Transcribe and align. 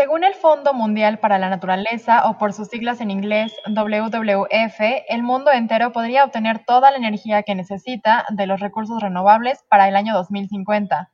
según 0.00 0.24
el 0.24 0.32
Fondo 0.32 0.72
Mundial 0.72 1.18
para 1.18 1.38
la 1.38 1.50
Naturaleza, 1.50 2.26
o 2.26 2.38
por 2.38 2.54
sus 2.54 2.68
siglas 2.68 3.02
en 3.02 3.10
inglés 3.10 3.54
WWF, 3.66 4.80
el 5.06 5.22
mundo 5.22 5.52
entero 5.52 5.92
podría 5.92 6.24
obtener 6.24 6.64
toda 6.64 6.90
la 6.90 6.96
energía 6.96 7.42
que 7.42 7.54
necesita 7.54 8.24
de 8.30 8.46
los 8.46 8.60
recursos 8.60 9.02
renovables 9.02 9.62
para 9.68 9.90
el 9.90 9.96
año 9.96 10.14
2050, 10.14 11.12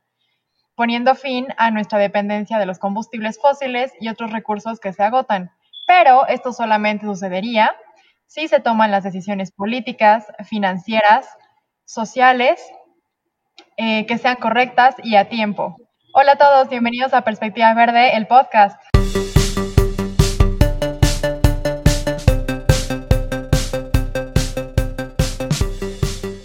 poniendo 0.73 1.15
fin 1.15 1.47
a 1.57 1.69
nuestra 1.69 1.99
dependencia 1.99 2.59
de 2.59 2.65
los 2.65 2.79
combustibles 2.79 3.37
fósiles 3.41 3.91
y 3.99 4.07
otros 4.07 4.31
recursos 4.31 4.79
que 4.79 4.93
se 4.93 5.03
agotan. 5.03 5.51
Pero 5.85 6.25
esto 6.27 6.53
solamente 6.53 7.07
sucedería 7.07 7.75
si 8.25 8.47
se 8.47 8.61
toman 8.61 8.91
las 8.91 9.03
decisiones 9.03 9.51
políticas, 9.51 10.27
financieras, 10.45 11.27
sociales, 11.83 12.65
eh, 13.75 14.05
que 14.05 14.17
sean 14.17 14.37
correctas 14.37 14.95
y 15.03 15.17
a 15.17 15.27
tiempo. 15.27 15.75
Hola 16.13 16.31
a 16.31 16.35
todos, 16.37 16.69
bienvenidos 16.69 17.13
a 17.13 17.21
Perspectiva 17.21 17.73
Verde, 17.73 18.15
el 18.15 18.27
podcast. 18.27 18.81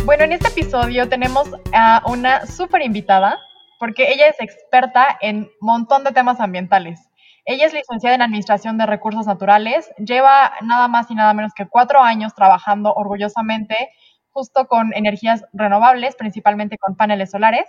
Bueno, 0.05 0.25
en 0.25 0.33
este 0.33 0.49
episodio 0.49 1.09
tenemos 1.09 1.49
a 1.73 2.03
una 2.07 2.45
súper 2.45 2.83
invitada 2.83 3.39
porque 3.79 4.13
ella 4.13 4.27
es 4.27 4.41
experta 4.41 5.17
en 5.21 5.49
montón 5.61 6.03
de 6.03 6.11
temas 6.11 6.41
ambientales. 6.41 7.09
Ella 7.45 7.67
es 7.67 7.73
licenciada 7.73 8.17
en 8.17 8.23
Administración 8.23 8.79
de 8.79 8.87
Recursos 8.87 9.27
Naturales, 9.27 9.91
lleva 9.97 10.55
nada 10.63 10.89
más 10.89 11.09
y 11.11 11.15
nada 11.15 11.35
menos 11.35 11.55
que 11.55 11.69
cuatro 11.69 12.03
años 12.03 12.35
trabajando 12.35 12.93
orgullosamente 12.93 13.91
justo 14.33 14.67
con 14.67 14.93
energías 14.95 15.45
renovables, 15.53 16.17
principalmente 16.17 16.79
con 16.79 16.97
paneles 16.97 17.31
solares. 17.31 17.69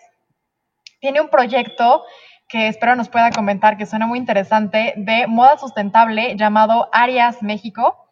Tiene 1.04 1.20
un 1.20 1.28
proyecto 1.28 2.06
que 2.48 2.70
espero 2.70 2.96
nos 2.96 3.10
pueda 3.10 3.30
comentar, 3.30 3.76
que 3.76 3.86
suena 3.86 4.08
muy 4.08 4.18
interesante, 4.18 4.94
de 4.96 5.28
moda 5.28 5.58
sustentable 5.58 6.38
llamado 6.38 6.88
Arias 6.94 7.44
México. 7.44 8.08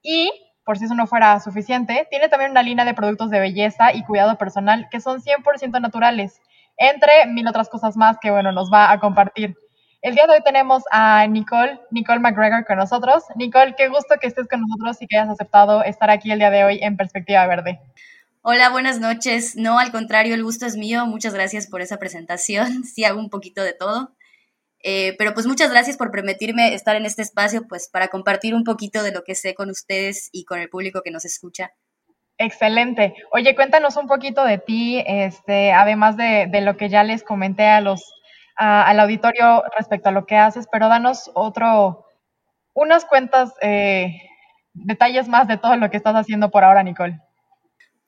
Y, 0.00 0.30
por 0.64 0.78
si 0.78 0.84
eso 0.84 0.94
no 0.94 1.08
fuera 1.08 1.40
suficiente, 1.40 2.06
tiene 2.08 2.28
también 2.28 2.52
una 2.52 2.62
línea 2.62 2.84
de 2.84 2.94
productos 2.94 3.30
de 3.30 3.40
belleza 3.40 3.92
y 3.92 4.04
cuidado 4.04 4.38
personal 4.38 4.86
que 4.92 5.00
son 5.00 5.20
100% 5.22 5.80
naturales, 5.80 6.40
entre 6.76 7.26
mil 7.26 7.48
otras 7.48 7.68
cosas 7.68 7.96
más 7.96 8.16
que, 8.22 8.30
bueno, 8.30 8.52
nos 8.52 8.72
va 8.72 8.92
a 8.92 9.00
compartir. 9.00 9.56
El 10.00 10.14
día 10.14 10.28
de 10.28 10.34
hoy 10.34 10.40
tenemos 10.44 10.84
a 10.92 11.26
Nicole, 11.26 11.80
Nicole 11.90 12.20
McGregor 12.20 12.64
con 12.64 12.76
nosotros. 12.76 13.24
Nicole, 13.34 13.74
qué 13.76 13.88
gusto 13.88 14.14
que 14.20 14.28
estés 14.28 14.46
con 14.46 14.60
nosotros 14.60 15.02
y 15.02 15.08
que 15.08 15.18
hayas 15.18 15.30
aceptado 15.30 15.82
estar 15.82 16.10
aquí 16.10 16.30
el 16.30 16.38
día 16.38 16.50
de 16.50 16.62
hoy 16.62 16.78
en 16.80 16.96
Perspectiva 16.96 17.44
Verde. 17.48 17.80
Hola, 18.48 18.68
buenas 18.70 19.00
noches. 19.00 19.56
No, 19.56 19.80
al 19.80 19.90
contrario, 19.90 20.32
el 20.32 20.44
gusto 20.44 20.66
es 20.66 20.76
mío. 20.76 21.04
Muchas 21.04 21.34
gracias 21.34 21.66
por 21.66 21.80
esa 21.80 21.96
presentación. 21.96 22.84
Sí, 22.84 23.02
hago 23.02 23.18
un 23.18 23.28
poquito 23.28 23.60
de 23.64 23.72
todo. 23.72 24.14
Eh, 24.84 25.16
pero 25.18 25.34
pues 25.34 25.48
muchas 25.48 25.72
gracias 25.72 25.96
por 25.96 26.12
permitirme 26.12 26.72
estar 26.72 26.94
en 26.94 27.06
este 27.06 27.22
espacio, 27.22 27.66
pues 27.66 27.90
para 27.92 28.06
compartir 28.06 28.54
un 28.54 28.62
poquito 28.62 29.02
de 29.02 29.10
lo 29.10 29.24
que 29.24 29.34
sé 29.34 29.56
con 29.56 29.68
ustedes 29.68 30.28
y 30.30 30.44
con 30.44 30.60
el 30.60 30.68
público 30.68 31.02
que 31.02 31.10
nos 31.10 31.24
escucha. 31.24 31.72
Excelente. 32.38 33.16
Oye, 33.32 33.56
cuéntanos 33.56 33.96
un 33.96 34.06
poquito 34.06 34.44
de 34.44 34.58
ti, 34.58 35.02
este, 35.04 35.72
además 35.72 36.16
de, 36.16 36.48
lo 36.62 36.76
que 36.76 36.88
ya 36.88 37.02
les 37.02 37.24
comenté 37.24 37.66
a 37.66 37.80
los 37.80 38.12
al 38.54 39.00
auditorio 39.00 39.64
respecto 39.76 40.10
a 40.10 40.12
lo 40.12 40.24
que 40.24 40.36
haces, 40.36 40.68
pero 40.70 40.86
danos 40.88 41.32
otro, 41.34 42.06
unas 42.74 43.06
cuentas, 43.06 43.52
eh, 43.60 44.20
detalles 44.72 45.26
más 45.26 45.48
de 45.48 45.58
todo 45.58 45.76
lo 45.76 45.90
que 45.90 45.96
estás 45.96 46.14
haciendo 46.14 46.52
por 46.52 46.62
ahora, 46.62 46.84
Nicole. 46.84 47.25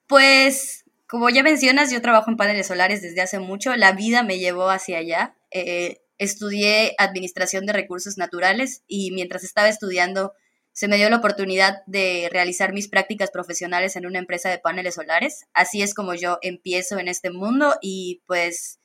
Pues, 0.08 0.84
como 1.06 1.28
ya 1.30 1.42
mencionas, 1.42 1.90
yo 1.90 2.00
trabajo 2.00 2.30
en 2.30 2.36
paneles 2.36 2.66
solares 2.66 3.02
desde 3.02 3.20
hace 3.20 3.38
mucho, 3.38 3.76
la 3.76 3.92
vida 3.92 4.22
me 4.22 4.38
llevó 4.38 4.70
hacia 4.70 4.98
allá. 4.98 5.36
Eh, 5.50 6.00
estudié 6.18 6.94
administración 6.98 7.66
de 7.66 7.74
recursos 7.74 8.18
naturales 8.18 8.82
y 8.88 9.12
mientras 9.12 9.44
estaba 9.44 9.68
estudiando 9.68 10.32
se 10.72 10.86
me 10.86 10.96
dio 10.96 11.10
la 11.10 11.16
oportunidad 11.16 11.82
de 11.86 12.28
realizar 12.30 12.72
mis 12.72 12.86
prácticas 12.88 13.32
profesionales 13.32 13.96
en 13.96 14.06
una 14.06 14.20
empresa 14.20 14.48
de 14.48 14.58
paneles 14.58 14.94
solares. 14.94 15.46
Así 15.52 15.82
es 15.82 15.92
como 15.92 16.14
yo 16.14 16.38
empiezo 16.40 16.98
en 17.00 17.08
este 17.08 17.30
mundo 17.30 17.74
y 17.82 18.22
pues 18.26 18.78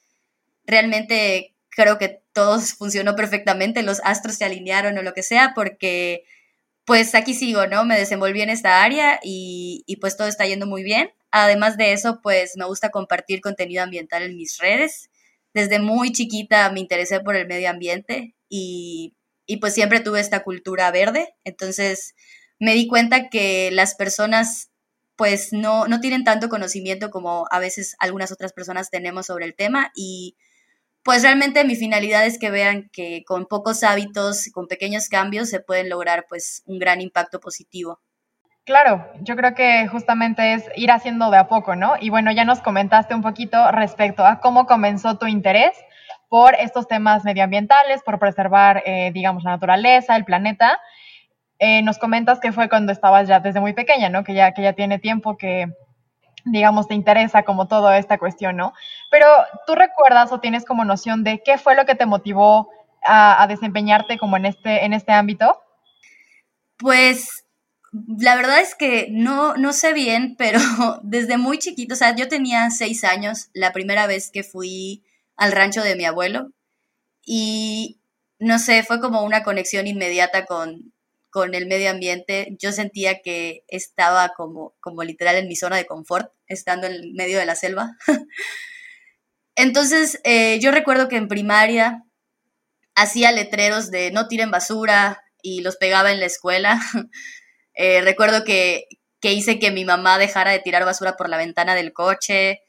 realmente 0.65 1.55
creo 1.69 1.99
que 1.99 2.23
todo 2.33 2.59
funcionó 2.77 3.15
perfectamente, 3.15 3.83
los 3.83 4.01
astros 4.03 4.37
se 4.37 4.45
alinearon 4.45 4.97
o 4.97 5.03
lo 5.03 5.13
que 5.13 5.23
sea, 5.23 5.53
porque 5.53 6.23
pues 6.85 7.15
aquí 7.15 7.33
sigo, 7.33 7.67
¿no? 7.67 7.85
Me 7.85 7.97
desenvolví 7.97 8.41
en 8.41 8.49
esta 8.49 8.83
área 8.83 9.19
y, 9.23 9.85
pues 10.01 10.17
todo 10.17 10.27
está 10.27 10.45
yendo 10.45 10.67
muy 10.67 10.83
bien. 10.83 11.11
Además 11.31 11.77
de 11.77 11.93
eso, 11.93 12.19
pues 12.21 12.53
me 12.57 12.65
gusta 12.65 12.89
compartir 12.89 13.41
contenido 13.41 13.83
ambiental 13.83 14.23
en 14.23 14.35
mis 14.35 14.57
redes. 14.57 15.09
Desde 15.53 15.79
muy 15.79 16.11
chiquita 16.11 16.69
me 16.71 16.79
interesé 16.79 17.19
por 17.21 17.35
el 17.35 17.47
medio 17.47 17.69
ambiente 17.69 18.35
y, 18.49 19.15
y 19.45 19.57
pues 19.57 19.73
siempre 19.73 19.99
tuve 20.01 20.19
esta 20.19 20.43
cultura 20.43 20.91
verde. 20.91 21.35
Entonces 21.43 22.15
me 22.59 22.73
di 22.73 22.87
cuenta 22.87 23.29
que 23.29 23.71
las 23.71 23.95
personas 23.95 24.69
pues 25.15 25.53
no, 25.53 25.87
no 25.87 25.99
tienen 25.99 26.23
tanto 26.23 26.49
conocimiento 26.49 27.11
como 27.11 27.45
a 27.51 27.59
veces 27.59 27.95
algunas 27.99 28.31
otras 28.31 28.53
personas 28.53 28.89
tenemos 28.89 29.27
sobre 29.27 29.45
el 29.45 29.55
tema 29.55 29.91
y 29.95 30.35
pues 31.03 31.21
realmente 31.23 31.65
mi 31.65 31.75
finalidad 31.75 32.25
es 32.25 32.39
que 32.39 32.49
vean 32.49 32.89
que 32.91 33.23
con 33.25 33.45
pocos 33.45 33.83
hábitos, 33.83 34.49
con 34.53 34.67
pequeños 34.67 35.09
cambios, 35.09 35.49
se 35.49 35.59
pueden 35.59 35.89
lograr 35.89 36.25
pues 36.29 36.63
un 36.65 36.79
gran 36.79 37.01
impacto 37.01 37.39
positivo. 37.39 37.99
Claro, 38.65 39.05
yo 39.19 39.35
creo 39.35 39.53
que 39.53 39.87
justamente 39.89 40.53
es 40.53 40.63
ir 40.77 40.89
haciendo 40.89 41.29
de 41.29 41.37
a 41.37 41.49
poco, 41.49 41.75
¿no? 41.75 41.95
Y 41.99 42.09
bueno, 42.09 42.31
ya 42.31 42.45
nos 42.45 42.61
comentaste 42.61 43.13
un 43.13 43.21
poquito 43.21 43.69
respecto 43.71 44.25
a 44.25 44.39
cómo 44.39 44.65
comenzó 44.65 45.17
tu 45.17 45.27
interés 45.27 45.71
por 46.29 46.55
estos 46.55 46.87
temas 46.87 47.25
medioambientales, 47.25 48.01
por 48.03 48.19
preservar, 48.19 48.81
eh, 48.85 49.11
digamos, 49.13 49.43
la 49.43 49.51
naturaleza, 49.51 50.15
el 50.15 50.23
planeta. 50.23 50.79
Eh, 51.59 51.81
nos 51.81 51.97
comentas 51.97 52.39
que 52.39 52.53
fue 52.53 52.69
cuando 52.69 52.93
estabas 52.93 53.27
ya 53.27 53.41
desde 53.41 53.59
muy 53.59 53.73
pequeña, 53.73 54.07
¿no? 54.07 54.23
Que 54.23 54.33
ya, 54.33 54.53
que 54.53 54.61
ya 54.61 54.71
tiene 54.71 54.97
tiempo 54.97 55.35
que, 55.37 55.67
digamos, 56.45 56.87
te 56.87 56.93
interesa 56.93 57.43
como 57.43 57.67
toda 57.67 57.97
esta 57.97 58.17
cuestión, 58.17 58.57
¿no? 58.57 58.73
Pero 59.09 59.27
tú 59.65 59.75
recuerdas 59.75 60.31
o 60.31 60.39
tienes 60.39 60.65
como 60.65 60.85
noción 60.85 61.23
de 61.23 61.41
qué 61.43 61.57
fue 61.57 61.75
lo 61.75 61.85
que 61.85 61.95
te 61.95 62.05
motivó 62.05 62.69
a, 63.05 63.45
desempeñarte 63.47 64.17
como 64.17 64.37
en 64.37 64.45
este, 64.45 64.85
en 64.85 64.93
este 64.93 65.11
ámbito? 65.11 65.61
Pues 66.77 67.45
la 68.17 68.35
verdad 68.35 68.59
es 68.59 68.75
que 68.75 69.07
no, 69.11 69.55
no 69.55 69.73
sé 69.73 69.93
bien, 69.93 70.35
pero 70.37 70.59
desde 71.03 71.37
muy 71.37 71.59
chiquito, 71.59 71.93
o 71.93 71.97
sea, 71.97 72.15
yo 72.15 72.27
tenía 72.27 72.69
seis 72.71 73.03
años 73.03 73.49
la 73.53 73.71
primera 73.71 74.07
vez 74.07 74.31
que 74.31 74.43
fui 74.43 75.03
al 75.35 75.51
rancho 75.51 75.81
de 75.81 75.95
mi 75.95 76.05
abuelo 76.05 76.51
y 77.25 77.99
no 78.39 78.59
sé, 78.59 78.83
fue 78.83 78.99
como 78.99 79.23
una 79.23 79.43
conexión 79.43 79.87
inmediata 79.87 80.45
con, 80.45 80.93
con 81.33 81.55
el 81.55 81.65
medio 81.65 81.89
ambiente, 81.89 82.55
yo 82.59 82.71
sentía 82.71 83.23
que 83.23 83.63
estaba 83.67 84.33
como, 84.37 84.75
como 84.79 85.01
literal 85.03 85.35
en 85.35 85.47
mi 85.47 85.55
zona 85.55 85.77
de 85.77 85.87
confort, 85.87 86.31
estando 86.45 86.85
en 86.85 87.11
medio 87.15 87.39
de 87.39 87.47
la 87.47 87.55
selva. 87.55 87.97
Entonces, 89.55 90.21
eh, 90.25 90.59
yo 90.59 90.69
recuerdo 90.69 91.07
que 91.07 91.15
en 91.15 91.27
primaria 91.27 92.03
hacía 92.93 93.31
letreros 93.31 93.89
de 93.89 94.11
no 94.11 94.27
tiren 94.27 94.51
basura 94.51 95.23
y 95.41 95.61
los 95.61 95.75
pegaba 95.77 96.11
en 96.11 96.19
la 96.19 96.27
escuela. 96.27 96.79
Eh, 97.75 98.01
recuerdo 98.01 98.43
que, 98.43 98.85
que, 99.19 99.33
hice 99.33 99.57
que 99.57 99.71
mi 99.71 99.83
mamá 99.83 100.19
dejara 100.19 100.51
de 100.51 100.59
tirar 100.59 100.85
basura 100.85 101.17
por 101.17 101.27
la 101.27 101.37
ventana 101.37 101.73
del 101.73 101.91
coche, 101.91 102.61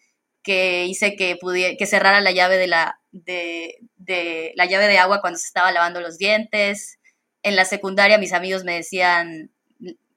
que 0.42 0.86
hice 0.86 1.14
que, 1.14 1.38
que 1.78 1.86
cerrara 1.86 2.22
la 2.22 2.30
llave 2.30 2.56
de 2.56 2.68
la, 2.68 2.98
de, 3.12 3.76
de, 3.96 4.52
la 4.56 4.64
llave 4.64 4.86
de 4.88 4.96
agua 4.96 5.20
cuando 5.20 5.38
se 5.38 5.46
estaba 5.46 5.72
lavando 5.72 6.00
los 6.00 6.16
dientes 6.16 6.98
en 7.44 7.54
la 7.54 7.64
secundaria 7.64 8.18
mis 8.18 8.32
amigos 8.32 8.64
me 8.64 8.74
decían 8.74 9.52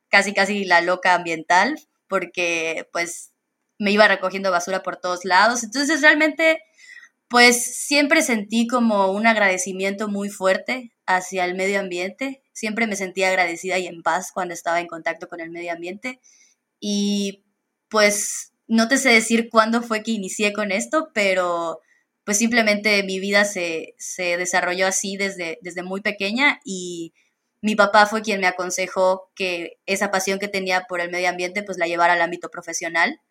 casi 0.09 0.33
casi 0.33 0.65
la 0.65 0.81
loca 0.81 1.13
ambiental 1.13 1.77
porque 2.07 2.87
pues 2.91 3.31
me 3.77 3.91
iba 3.91 4.07
recogiendo 4.07 4.49
basura 4.49 4.81
por 4.81 4.97
todos 4.97 5.25
lados. 5.25 5.63
Entonces 5.63 6.01
realmente 6.01 6.63
pues 7.27 7.61
siempre 7.85 8.21
sentí 8.21 8.67
como 8.67 9.11
un 9.11 9.27
agradecimiento 9.27 10.07
muy 10.07 10.29
fuerte 10.29 10.93
hacia 11.05 11.45
el 11.45 11.55
medio 11.55 11.79
ambiente. 11.81 12.41
Siempre 12.53 12.87
me 12.87 12.95
sentía 12.95 13.27
agradecida 13.27 13.77
y 13.77 13.87
en 13.87 14.01
paz 14.01 14.31
cuando 14.33 14.53
estaba 14.53 14.79
en 14.79 14.87
contacto 14.87 15.27
con 15.27 15.41
el 15.41 15.51
medio 15.51 15.73
ambiente. 15.73 16.21
Y 16.79 17.43
pues 17.89 18.53
no 18.67 18.87
te 18.87 18.97
sé 18.97 19.09
decir 19.09 19.49
cuándo 19.49 19.83
fue 19.83 20.03
que 20.03 20.11
inicié 20.11 20.53
con 20.53 20.71
esto, 20.71 21.09
pero 21.13 21.81
pues 22.27 22.39
simplemente 22.39 23.03
mi 23.03 23.21
vida 23.21 23.45
se, 23.45 23.95
desarrolló 24.17 24.85
así 24.85 25.15
desde, 25.15 25.59
desde 25.61 25.81
muy 25.81 26.01
pequeña 26.01 26.59
y 26.65 27.13
mi 27.61 27.73
papá 27.73 28.05
fue 28.05 28.21
quien 28.21 28.41
me 28.41 28.47
aconsejó 28.47 29.31
que 29.33 29.79
esa 29.85 30.11
pasión 30.11 30.37
que 30.37 30.49
tenía 30.49 30.81
por 30.89 30.99
el 30.99 31.09
medio 31.09 31.29
ambiente 31.29 31.63
pues 31.63 31.77
la 31.77 31.87
llevara 31.87 32.11
al 32.11 32.21
ámbito 32.21 32.49
profesional 32.49 33.21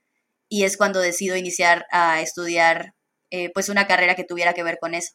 y 0.48 0.64
es 0.64 0.78
cuando 0.78 1.00
decido 1.00 1.36
iniciar 1.36 1.84
a 1.92 2.22
estudiar 2.22 2.94
eh, 3.30 3.50
pues 3.52 3.68
una 3.68 3.86
carrera 3.86 4.14
que 4.14 4.24
tuviera 4.24 4.54
que 4.54 4.62
ver 4.62 4.78
con 4.80 4.94
eso. 4.94 5.12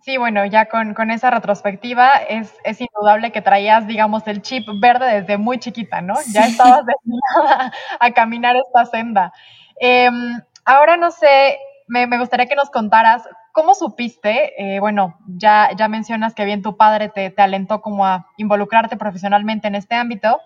Sí, 0.00 0.16
bueno, 0.16 0.46
ya 0.46 0.70
con, 0.70 1.10
esa 1.10 1.30
retrospectiva 1.30 2.14
es, 2.16 2.54
es, 2.64 2.80
indudable 2.80 3.30
que 3.30 3.42
traías, 3.42 3.86
digamos, 3.86 4.26
el 4.26 4.40
chip 4.40 4.66
verde 4.80 5.20
desde 5.20 5.36
muy 5.36 5.58
chiquita, 5.58 6.00
¿no? 6.00 6.14
Ya 6.32 6.46
estabas 6.46 6.86
destinada 6.86 7.74
a 8.00 8.10
caminar 8.14 8.56
esta 8.56 8.86
senda. 8.86 9.34
Em, 9.78 10.40
ahora 10.64 10.96
no 10.96 11.10
sé, 11.10 11.58
me, 11.88 12.18
gustaría 12.18 12.46
que 12.46 12.54
nos 12.54 12.70
contaras 12.70 13.22
¿cómo 13.52 13.74
supiste? 13.74 14.52
Eh, 14.56 14.80
bueno, 14.80 15.18
ya, 15.26 15.70
ya 15.76 15.88
mencionas 15.88 16.34
que 16.34 16.44
bien 16.44 16.62
tu 16.62 16.76
padre 16.76 17.08
te, 17.08 17.30
te 17.30 17.42
alentó 17.42 17.80
como 17.80 18.06
a 18.06 18.28
involucrarte 18.36 18.96
profesionalmente 18.96 19.68
en 19.68 19.74
este 19.74 19.94
ámbito, 19.94 20.40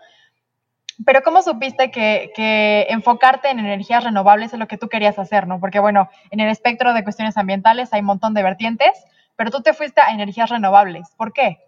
pero 1.05 1.23
¿cómo 1.23 1.43
supiste 1.43 1.91
que, 1.91 2.33
que, 2.35 2.87
enfocarte 2.89 3.49
en 3.49 3.59
energías 3.59 4.05
renovables 4.05 4.53
es 4.53 4.59
lo 4.59 4.67
que 4.67 4.79
tú 4.79 4.89
querías 4.89 5.19
hacer, 5.19 5.47
no? 5.47 5.61
Porque 5.61 5.79
bueno, 5.79 6.09
en 6.31 6.41
el 6.41 6.49
espectro 6.49 6.95
de 6.95 7.05
cuestiones 7.05 7.37
ambientales 7.37 7.93
hay 7.93 8.01
un 8.01 8.07
montón 8.07 8.35
de 8.35 8.43
vertientes, 8.43 8.91
pero 9.37 9.51
tú 9.51 9.63
te 9.63 9.75
fuiste 9.75 10.01
a 10.01 10.13
energías 10.13 10.51
renovables. 10.51 11.09
¿Por 11.17 11.33
qué? 11.33 11.59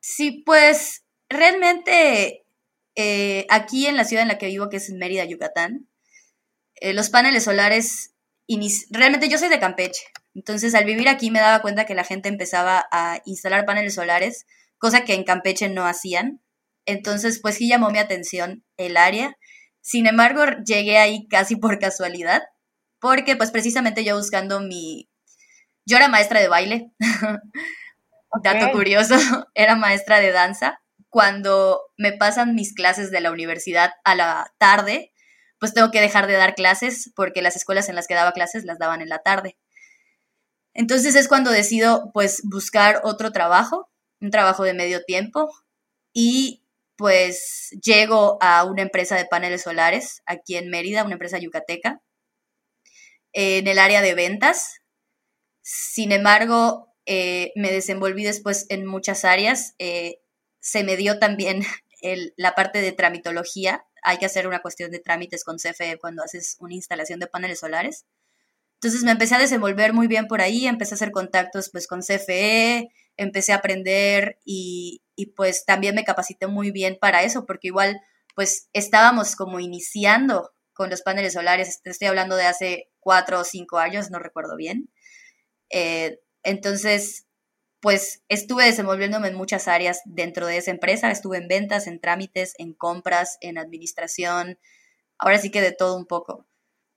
Sí, 0.00 0.42
pues 0.46 1.04
realmente 1.28 2.44
eh, 2.94 3.46
aquí 3.50 3.86
en 3.86 3.96
la 3.96 4.04
ciudad 4.04 4.22
en 4.22 4.28
la 4.28 4.38
que 4.38 4.46
vivo, 4.46 4.68
que 4.68 4.78
es 4.78 4.88
en 4.88 4.98
Mérida, 4.98 5.24
Yucatán, 5.24 5.86
eh, 6.80 6.94
los 6.94 7.10
paneles 7.10 7.44
solares, 7.44 8.14
realmente 8.90 9.28
yo 9.28 9.38
soy 9.38 9.48
de 9.48 9.60
Campeche, 9.60 10.02
entonces 10.34 10.74
al 10.74 10.84
vivir 10.84 11.08
aquí 11.08 11.30
me 11.30 11.40
daba 11.40 11.60
cuenta 11.60 11.84
que 11.84 11.94
la 11.94 12.04
gente 12.04 12.28
empezaba 12.28 12.86
a 12.90 13.20
instalar 13.24 13.66
paneles 13.66 13.94
solares, 13.94 14.46
cosa 14.78 15.04
que 15.04 15.14
en 15.14 15.24
Campeche 15.24 15.68
no 15.68 15.86
hacían. 15.86 16.40
Entonces, 16.86 17.40
pues 17.42 17.56
sí 17.56 17.68
llamó 17.68 17.90
mi 17.90 17.98
atención 17.98 18.64
el 18.76 18.96
área. 18.96 19.36
Sin 19.80 20.06
embargo, 20.06 20.44
llegué 20.64 20.98
ahí 20.98 21.26
casi 21.28 21.56
por 21.56 21.78
casualidad, 21.78 22.42
porque 23.00 23.36
pues 23.36 23.50
precisamente 23.50 24.04
yo 24.04 24.16
buscando 24.16 24.60
mi... 24.60 25.08
Yo 25.84 25.96
era 25.96 26.08
maestra 26.08 26.40
de 26.40 26.48
baile, 26.48 26.92
dato 28.42 28.70
curioso, 28.72 29.16
era 29.54 29.74
maestra 29.74 30.20
de 30.20 30.32
danza. 30.32 30.80
Cuando 31.08 31.80
me 31.96 32.12
pasan 32.12 32.54
mis 32.54 32.74
clases 32.74 33.10
de 33.10 33.20
la 33.20 33.32
universidad 33.32 33.92
a 34.04 34.14
la 34.14 34.52
tarde, 34.58 35.12
pues 35.58 35.74
tengo 35.74 35.90
que 35.90 36.00
dejar 36.00 36.26
de 36.26 36.34
dar 36.34 36.54
clases 36.54 37.12
porque 37.14 37.42
las 37.42 37.56
escuelas 37.56 37.88
en 37.88 37.94
las 37.94 38.06
que 38.06 38.14
daba 38.14 38.32
clases 38.32 38.64
las 38.64 38.78
daban 38.78 39.00
en 39.00 39.08
la 39.08 39.18
tarde. 39.18 39.56
Entonces 40.74 41.14
es 41.16 41.28
cuando 41.28 41.50
decido 41.50 42.10
pues 42.14 42.42
buscar 42.44 43.00
otro 43.04 43.32
trabajo, 43.32 43.90
un 44.20 44.30
trabajo 44.30 44.64
de 44.64 44.74
medio 44.74 45.02
tiempo 45.04 45.48
y 46.12 46.64
pues 46.96 47.70
llego 47.82 48.38
a 48.40 48.64
una 48.64 48.82
empresa 48.82 49.16
de 49.16 49.24
paneles 49.24 49.62
solares 49.62 50.22
aquí 50.26 50.56
en 50.56 50.68
Mérida, 50.68 51.04
una 51.04 51.14
empresa 51.14 51.38
yucateca, 51.38 52.00
en 53.32 53.66
el 53.68 53.78
área 53.78 54.02
de 54.02 54.14
ventas. 54.14 54.80
Sin 55.62 56.12
embargo, 56.12 56.94
eh, 57.06 57.52
me 57.56 57.70
desenvolví 57.70 58.24
después 58.24 58.66
en 58.68 58.84
muchas 58.86 59.24
áreas. 59.24 59.74
Eh, 59.78 60.18
se 60.60 60.84
me 60.84 60.96
dio 60.96 61.18
también 61.18 61.62
la 62.36 62.54
parte 62.54 62.80
de 62.80 62.92
tramitología. 62.92 63.84
Hay 64.02 64.18
que 64.18 64.26
hacer 64.26 64.46
una 64.46 64.60
cuestión 64.60 64.90
de 64.90 64.98
trámites 65.00 65.44
con 65.44 65.56
CFE 65.58 65.98
cuando 65.98 66.22
haces 66.22 66.56
una 66.60 66.74
instalación 66.74 67.20
de 67.20 67.26
paneles 67.26 67.60
solares. 67.60 68.06
Entonces 68.74 69.02
me 69.02 69.10
empecé 69.10 69.34
a 69.34 69.38
desenvolver 69.38 69.92
muy 69.92 70.06
bien 70.06 70.26
por 70.28 70.40
ahí, 70.40 70.66
empecé 70.66 70.94
a 70.94 70.96
hacer 70.96 71.10
contactos 71.10 71.70
pues 71.70 71.88
con 71.88 72.00
CFE, 72.00 72.90
empecé 73.16 73.52
a 73.52 73.56
aprender 73.56 74.38
y, 74.44 75.02
pues 75.36 75.64
también 75.64 75.96
me 75.96 76.04
capacité 76.04 76.46
muy 76.46 76.70
bien 76.70 76.96
para 77.00 77.24
eso, 77.24 77.44
porque 77.44 77.68
igual 77.68 78.00
pues 78.36 78.68
estábamos 78.72 79.34
como 79.34 79.58
iniciando 79.58 80.52
con 80.72 80.90
los 80.90 81.02
paneles 81.02 81.32
solares, 81.32 81.80
estoy 81.84 82.06
hablando 82.06 82.36
de 82.36 82.44
hace 82.44 82.90
cuatro 83.00 83.40
o 83.40 83.44
cinco 83.44 83.78
años, 83.78 84.10
no 84.12 84.20
recuerdo 84.20 84.56
bien. 84.56 84.88
Eh, 85.70 86.20
entonces, 86.44 87.26
pues 87.80 88.22
estuve 88.28 88.64
desenvolviéndome 88.64 89.28
en 89.28 89.34
muchas 89.36 89.68
áreas 89.68 90.00
dentro 90.04 90.46
de 90.46 90.58
esa 90.58 90.70
empresa, 90.70 91.10
estuve 91.10 91.38
en 91.38 91.48
ventas, 91.48 91.86
en 91.86 92.00
trámites, 92.00 92.54
en 92.58 92.74
compras, 92.74 93.38
en 93.40 93.58
administración, 93.58 94.58
ahora 95.18 95.38
sí 95.38 95.50
que 95.50 95.60
de 95.60 95.72
todo 95.72 95.96
un 95.96 96.06
poco. 96.06 96.46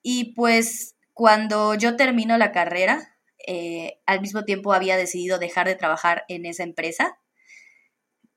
Y 0.03 0.33
pues 0.35 0.95
cuando 1.13 1.75
yo 1.75 1.95
termino 1.97 2.37
la 2.37 2.51
carrera, 2.51 3.17
eh, 3.47 3.99
al 4.05 4.21
mismo 4.21 4.43
tiempo 4.45 4.73
había 4.73 4.97
decidido 4.97 5.39
dejar 5.39 5.67
de 5.67 5.75
trabajar 5.75 6.23
en 6.27 6.45
esa 6.45 6.63
empresa, 6.63 7.17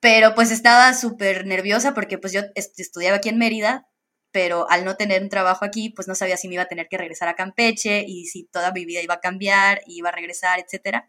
pero 0.00 0.34
pues 0.34 0.50
estaba 0.50 0.92
súper 0.94 1.46
nerviosa 1.46 1.94
porque 1.94 2.18
pues 2.18 2.32
yo 2.32 2.42
estudiaba 2.54 3.16
aquí 3.16 3.30
en 3.30 3.38
Mérida, 3.38 3.88
pero 4.32 4.68
al 4.70 4.84
no 4.84 4.96
tener 4.96 5.22
un 5.22 5.28
trabajo 5.30 5.64
aquí, 5.64 5.90
pues 5.90 6.08
no 6.08 6.14
sabía 6.14 6.36
si 6.36 6.48
me 6.48 6.54
iba 6.54 6.64
a 6.64 6.68
tener 6.68 6.88
que 6.88 6.98
regresar 6.98 7.28
a 7.28 7.34
Campeche 7.36 8.04
y 8.06 8.26
si 8.26 8.44
toda 8.44 8.72
mi 8.72 8.84
vida 8.84 9.00
iba 9.00 9.14
a 9.14 9.20
cambiar, 9.20 9.80
iba 9.86 10.10
a 10.10 10.12
regresar, 10.12 10.60
etcétera. 10.60 11.08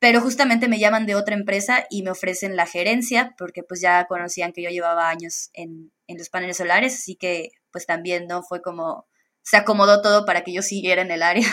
Pero 0.00 0.20
justamente 0.20 0.66
me 0.68 0.80
llaman 0.80 1.06
de 1.06 1.14
otra 1.14 1.34
empresa 1.36 1.86
y 1.90 2.02
me 2.02 2.10
ofrecen 2.10 2.56
la 2.56 2.66
gerencia, 2.66 3.34
porque 3.38 3.62
pues 3.62 3.80
ya 3.80 4.06
conocían 4.06 4.52
que 4.52 4.62
yo 4.62 4.70
llevaba 4.70 5.08
años 5.10 5.50
en, 5.52 5.92
en 6.08 6.18
los 6.18 6.30
paneles 6.30 6.56
solares, 6.56 6.94
así 6.94 7.16
que 7.16 7.50
pues 7.70 7.86
también 7.86 8.26
no 8.26 8.42
fue 8.42 8.62
como 8.62 9.06
se 9.42 9.56
acomodó 9.56 10.02
todo 10.02 10.24
para 10.26 10.42
que 10.42 10.52
yo 10.52 10.62
siguiera 10.62 11.02
en 11.02 11.10
el 11.10 11.22
área. 11.22 11.46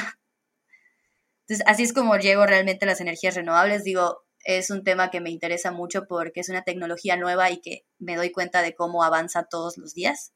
Entonces, 1.47 1.65
así 1.67 1.83
es 1.83 1.93
como 1.93 2.17
llego 2.17 2.45
realmente 2.45 2.85
a 2.85 2.89
las 2.89 3.01
energías 3.01 3.35
renovables. 3.35 3.83
Digo, 3.83 4.23
es 4.43 4.69
un 4.69 4.83
tema 4.83 5.09
que 5.11 5.21
me 5.21 5.29
interesa 5.29 5.71
mucho 5.71 6.05
porque 6.07 6.41
es 6.41 6.49
una 6.49 6.63
tecnología 6.63 7.15
nueva 7.17 7.49
y 7.51 7.61
que 7.61 7.85
me 7.99 8.15
doy 8.15 8.31
cuenta 8.31 8.61
de 8.61 8.75
cómo 8.75 9.03
avanza 9.03 9.45
todos 9.49 9.77
los 9.77 9.93
días. 9.93 10.33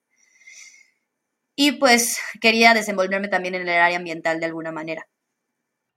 Y 1.56 1.74
pues 1.74 2.18
quería 2.42 2.74
desenvolverme 2.74 3.30
también 3.30 3.56
en 3.56 3.62
el 3.62 3.70
área 3.70 3.98
ambiental 3.98 4.40
de 4.40 4.48
alguna 4.48 4.72
manera. 4.72 5.08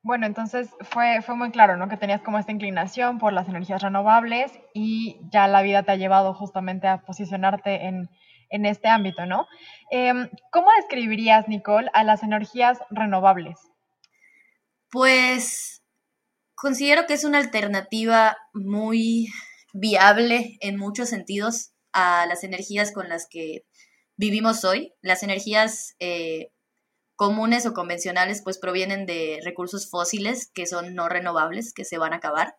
Bueno, 0.05 0.27
entonces 0.27 0.69
fue, 0.83 1.23
fue 1.23 1.35
muy 1.35 1.51
claro, 1.51 1.79
¿no? 1.79 1.89
Que 1.89 1.97
tenías 1.97 2.21
como 2.21 2.39
esta 2.39 2.53
inclinación 2.53 3.19
por 3.19 3.33
las 3.33 3.49
energías 3.49 3.81
renovables 3.81 4.53
y 4.75 5.19
ya 5.33 5.49
la 5.49 5.63
vida 5.63 5.83
te 5.83 5.93
ha 5.93 5.97
llevado 5.97 6.35
justamente 6.35 6.87
a 6.87 7.01
posicionarte 7.01 7.87
en, 7.87 8.11
en 8.51 8.67
este 8.67 8.89
ámbito, 8.89 9.25
¿no? 9.25 9.47
Em, 9.91 10.29
¿Cómo 10.53 10.69
describirías, 10.77 11.49
Nicole, 11.49 11.91
a 11.95 12.05
las 12.05 12.23
energías 12.23 12.81
renovables? 12.91 13.59
Pues 14.91 15.83
considero 16.55 17.07
que 17.07 17.15
es 17.15 17.25
una 17.25 17.39
alternativa 17.39 18.37
muy 18.53 19.29
viable 19.73 20.59
en 20.61 20.77
muchos 20.77 21.09
sentidos 21.09 21.73
a 21.95 22.27
las 22.27 22.45
energías 22.45 22.93
con 22.93 23.09
las 23.09 23.27
que 23.27 23.65
vivimos 24.17 24.67
hoy. 24.67 24.93
Las 25.01 25.23
energías 25.23 25.97
eh, 25.99 26.51
comunes 27.17 27.67
o 27.67 27.75
convencionales 27.75 28.43
pues 28.43 28.59
provienen 28.59 29.07
de 29.07 29.41
recursos 29.45 29.89
fósiles 29.89 30.51
que 30.53 30.67
son 30.67 30.95
no 30.95 31.09
renovables, 31.09 31.73
que 31.73 31.85
se 31.85 31.99
van 31.99 32.13
a 32.13 32.17
acabar. 32.17 32.57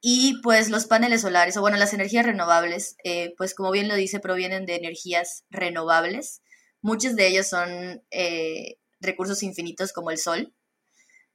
Y 0.00 0.40
pues 0.42 0.68
los 0.68 0.86
paneles 0.86 1.22
solares, 1.22 1.56
o 1.56 1.60
bueno, 1.60 1.76
las 1.78 1.94
energías 1.94 2.26
renovables, 2.26 2.96
eh, 3.02 3.34
pues 3.36 3.54
como 3.54 3.72
bien 3.72 3.88
lo 3.88 3.96
dice, 3.96 4.20
provienen 4.20 4.66
de 4.66 4.76
energías 4.76 5.44
renovables. 5.50 6.42
Muchos 6.80 7.16
de 7.16 7.26
ellos 7.26 7.48
son 7.48 8.04
eh, 8.10 8.78
recursos 9.00 9.42
infinitos 9.42 9.92
como 9.92 10.10
el 10.10 10.18
sol. 10.18 10.54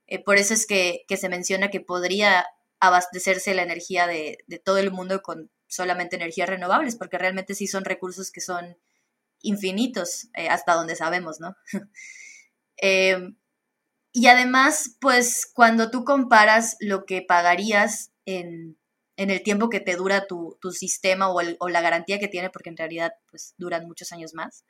Eh, 0.08 0.24
por 0.24 0.38
eso 0.38 0.54
es 0.54 0.68
que, 0.68 1.06
se 1.10 1.30
menciona 1.30 1.70
que 1.70 1.82
podría 1.82 2.46
abastecerse 2.80 3.54
la 3.54 3.64
energía 3.64 4.08
de, 4.08 4.38
todo 4.64 4.78
el 4.78 4.92
mundo 4.92 5.22
con 5.22 5.52
solamente 5.68 6.16
energías 6.16 6.50
renovables, 6.50 6.96
porque 6.96 7.18
realmente 7.18 7.56
sí 7.56 7.68
son 7.68 7.86
recursos 7.86 8.32
que 8.32 8.42
son 8.42 8.78
infinitos, 9.42 10.30
hasta 10.50 10.74
donde 10.74 10.96
sabemos, 10.96 11.40
¿no? 11.40 11.56
y 14.14 14.28
además, 14.28 14.98
pues 15.00 15.50
cuando 15.54 15.92
tú 15.92 16.04
comparas 16.04 16.78
lo 16.80 17.06
que 17.06 17.22
pagarías 17.22 18.12
en, 18.26 18.78
el 19.18 19.44
tiempo 19.44 19.70
que 19.70 19.80
te 19.80 19.96
dura 19.96 20.26
tu, 20.28 20.58
sistema 20.72 21.30
o, 21.32 21.70
la 21.70 21.82
garantía 21.82 22.20
que 22.20 22.28
tiene, 22.28 22.50
porque 22.50 22.70
en 22.70 22.78
realidad 22.78 23.14
pues 23.30 23.54
duran 23.58 23.86
muchos 23.86 24.12
años 24.12 24.34
más, 24.34 24.66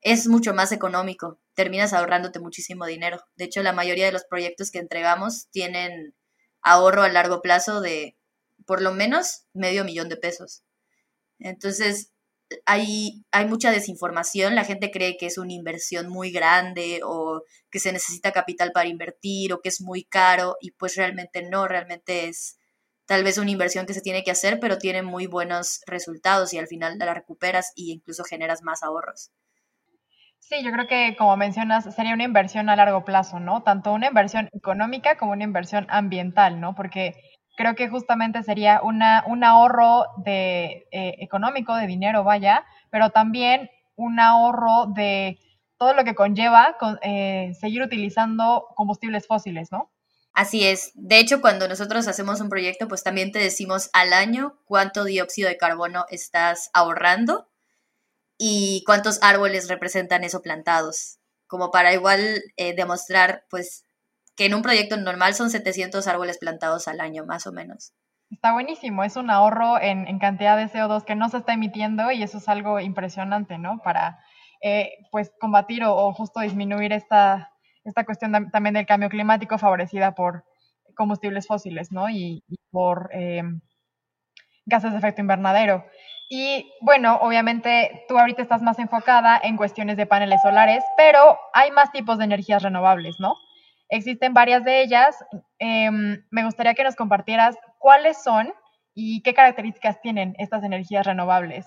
es 0.00 0.26
mucho 0.26 0.54
más 0.54 0.72
económico, 0.72 1.40
terminas 1.54 1.92
ahorrándote 1.92 2.38
muchísimo 2.38 2.86
dinero. 2.86 3.20
De 3.36 3.44
hecho, 3.46 3.62
la 3.62 3.72
mayoría 3.72 4.06
de 4.06 4.12
los 4.12 4.24
proyectos 4.24 4.70
que 4.70 4.78
entregamos 4.78 5.48
tienen 5.50 6.14
ahorro 6.62 7.02
a 7.02 7.08
largo 7.08 7.42
plazo 7.42 7.80
de 7.80 8.16
por 8.66 8.82
lo 8.82 8.92
menos 8.92 9.46
medio 9.52 9.84
millón 9.84 10.08
de 10.08 10.16
pesos. 10.16 10.62
Entonces, 11.38 12.12
hay, 12.66 13.24
hay 13.32 13.46
mucha 13.46 13.70
desinformación, 13.70 14.54
la 14.54 14.64
gente 14.64 14.90
cree 14.90 15.16
que 15.16 15.26
es 15.26 15.38
una 15.38 15.52
inversión 15.52 16.08
muy 16.08 16.30
grande 16.30 17.00
o 17.04 17.42
que 17.70 17.78
se 17.80 17.92
necesita 17.92 18.32
capital 18.32 18.72
para 18.72 18.88
invertir 18.88 19.52
o 19.52 19.60
que 19.60 19.68
es 19.68 19.80
muy 19.80 20.04
caro 20.04 20.56
y 20.60 20.72
pues 20.72 20.96
realmente 20.96 21.42
no, 21.42 21.68
realmente 21.68 22.28
es 22.28 22.58
tal 23.06 23.24
vez 23.24 23.38
una 23.38 23.50
inversión 23.50 23.86
que 23.86 23.94
se 23.94 24.00
tiene 24.00 24.24
que 24.24 24.30
hacer, 24.30 24.60
pero 24.60 24.78
tiene 24.78 25.02
muy 25.02 25.26
buenos 25.26 25.80
resultados 25.86 26.52
y 26.54 26.58
al 26.58 26.66
final 26.68 26.98
la 26.98 27.14
recuperas 27.14 27.72
e 27.76 27.82
incluso 27.92 28.24
generas 28.24 28.62
más 28.62 28.82
ahorros. 28.82 29.30
Sí, 30.38 30.62
yo 30.62 30.72
creo 30.72 30.86
que 30.86 31.16
como 31.16 31.36
mencionas, 31.38 31.94
sería 31.94 32.12
una 32.12 32.24
inversión 32.24 32.68
a 32.68 32.76
largo 32.76 33.04
plazo, 33.04 33.40
¿no? 33.40 33.62
Tanto 33.62 33.92
una 33.92 34.08
inversión 34.08 34.50
económica 34.52 35.16
como 35.16 35.32
una 35.32 35.44
inversión 35.44 35.86
ambiental, 35.88 36.60
¿no? 36.60 36.74
Porque 36.74 37.14
creo 37.56 37.74
que 37.74 37.88
justamente 37.88 38.42
sería 38.42 38.80
una, 38.82 39.24
un 39.26 39.44
ahorro 39.44 40.06
de, 40.18 40.86
eh, 40.90 41.16
económico, 41.20 41.74
de 41.74 41.86
dinero, 41.86 42.24
vaya, 42.24 42.64
pero 42.90 43.10
también 43.10 43.70
un 43.96 44.20
ahorro 44.20 44.86
de 44.94 45.38
todo 45.78 45.94
lo 45.94 46.04
que 46.04 46.14
conlleva 46.14 46.76
eh, 47.02 47.52
seguir 47.60 47.82
utilizando 47.82 48.66
combustibles 48.74 49.26
fósiles, 49.26 49.70
¿no? 49.70 49.90
Así 50.32 50.66
es. 50.66 50.90
De 50.94 51.18
hecho, 51.18 51.40
cuando 51.40 51.68
nosotros 51.68 52.08
hacemos 52.08 52.40
un 52.40 52.48
proyecto, 52.48 52.88
pues 52.88 53.04
también 53.04 53.30
te 53.30 53.38
decimos 53.38 53.88
al 53.92 54.12
año 54.12 54.58
cuánto 54.64 55.04
dióxido 55.04 55.48
de 55.48 55.56
carbono 55.56 56.06
estás 56.10 56.70
ahorrando 56.72 57.48
y 58.36 58.82
cuántos 58.84 59.22
árboles 59.22 59.68
representan 59.68 60.24
eso 60.24 60.42
plantados, 60.42 61.18
como 61.46 61.70
para 61.70 61.94
igual 61.94 62.42
eh, 62.56 62.74
demostrar, 62.74 63.46
pues, 63.48 63.83
que 64.36 64.46
en 64.46 64.54
un 64.54 64.62
proyecto 64.62 64.96
normal 64.96 65.34
son 65.34 65.50
700 65.50 66.06
árboles 66.08 66.38
plantados 66.38 66.88
al 66.88 67.00
año, 67.00 67.24
más 67.24 67.46
o 67.46 67.52
menos. 67.52 67.92
Está 68.30 68.52
buenísimo, 68.52 69.04
es 69.04 69.16
un 69.16 69.30
ahorro 69.30 69.80
en, 69.80 70.18
cantidad 70.18 70.56
de 70.56 70.68
CO2 70.68 71.04
que 71.04 71.14
no 71.14 71.28
se 71.28 71.38
está 71.38 71.52
emitiendo 71.52 72.10
y 72.10 72.22
eso 72.22 72.38
es 72.38 72.48
algo 72.48 72.80
impresionante, 72.80 73.58
¿no? 73.58 73.78
Para, 73.84 74.18
eh, 74.60 74.90
pues, 75.12 75.32
combatir 75.38 75.84
o, 75.84 76.12
justo 76.12 76.40
disminuir 76.40 76.92
esta, 76.92 77.52
esta 77.84 78.04
cuestión 78.04 78.50
también 78.50 78.74
del 78.74 78.86
cambio 78.86 79.08
climático 79.08 79.58
favorecida 79.58 80.14
por 80.14 80.44
combustibles 80.96 81.46
fósiles, 81.46 81.92
¿no? 81.92 82.08
Y, 82.08 82.42
por 82.70 83.10
em, 83.12 83.60
gases 84.66 84.92
de 84.92 84.98
efecto 84.98 85.20
invernadero. 85.20 85.84
Y 86.28 86.72
bueno, 86.80 87.18
obviamente 87.20 88.04
tú 88.08 88.18
ahorita 88.18 88.42
estás 88.42 88.62
más 88.62 88.78
enfocada 88.78 89.38
en 89.42 89.56
cuestiones 89.56 89.96
de 89.96 90.06
paneles 90.06 90.42
solares, 90.42 90.82
pero 90.96 91.38
hay 91.52 91.70
más 91.70 91.92
tipos 91.92 92.18
de 92.18 92.24
energías 92.24 92.62
renovables, 92.62 93.20
¿no? 93.20 93.36
Existen 93.94 94.34
varias 94.34 94.64
de 94.64 94.82
ellas. 94.82 95.24
Em, 95.60 96.24
me 96.30 96.44
gustaría 96.44 96.74
que 96.74 96.82
nos 96.82 96.96
compartieras 96.96 97.54
cuáles 97.78 98.20
son 98.20 98.52
y 98.92 99.22
qué 99.22 99.34
características 99.34 100.00
tienen 100.00 100.34
estas 100.38 100.64
energías 100.64 101.06
renovables. 101.06 101.64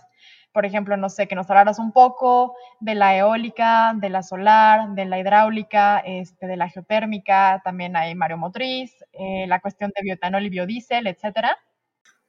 Por 0.51 0.65
ejemplo, 0.65 0.97
no 0.97 1.07
sé, 1.07 1.29
que 1.29 1.35
nos 1.35 1.49
hablaras 1.49 1.79
un 1.79 1.93
poco 1.93 2.53
de 2.81 2.95
la 2.95 3.15
eólica, 3.15 3.93
de 3.95 4.09
la 4.09 4.23
solar, 4.23 4.89
de 4.89 5.05
la 5.05 5.19
hidráulica, 5.19 5.99
este, 5.99 6.47
de 6.47 6.57
la 6.57 6.67
geotérmica, 6.67 7.61
también 7.63 7.95
hay 7.95 8.13
mareomotriz, 8.13 8.91
eh, 9.13 9.45
la 9.47 9.61
cuestión 9.61 9.93
de 9.95 10.01
bioetanol 10.03 10.45
y 10.45 10.49
biodiesel, 10.49 11.07
etcétera. 11.07 11.57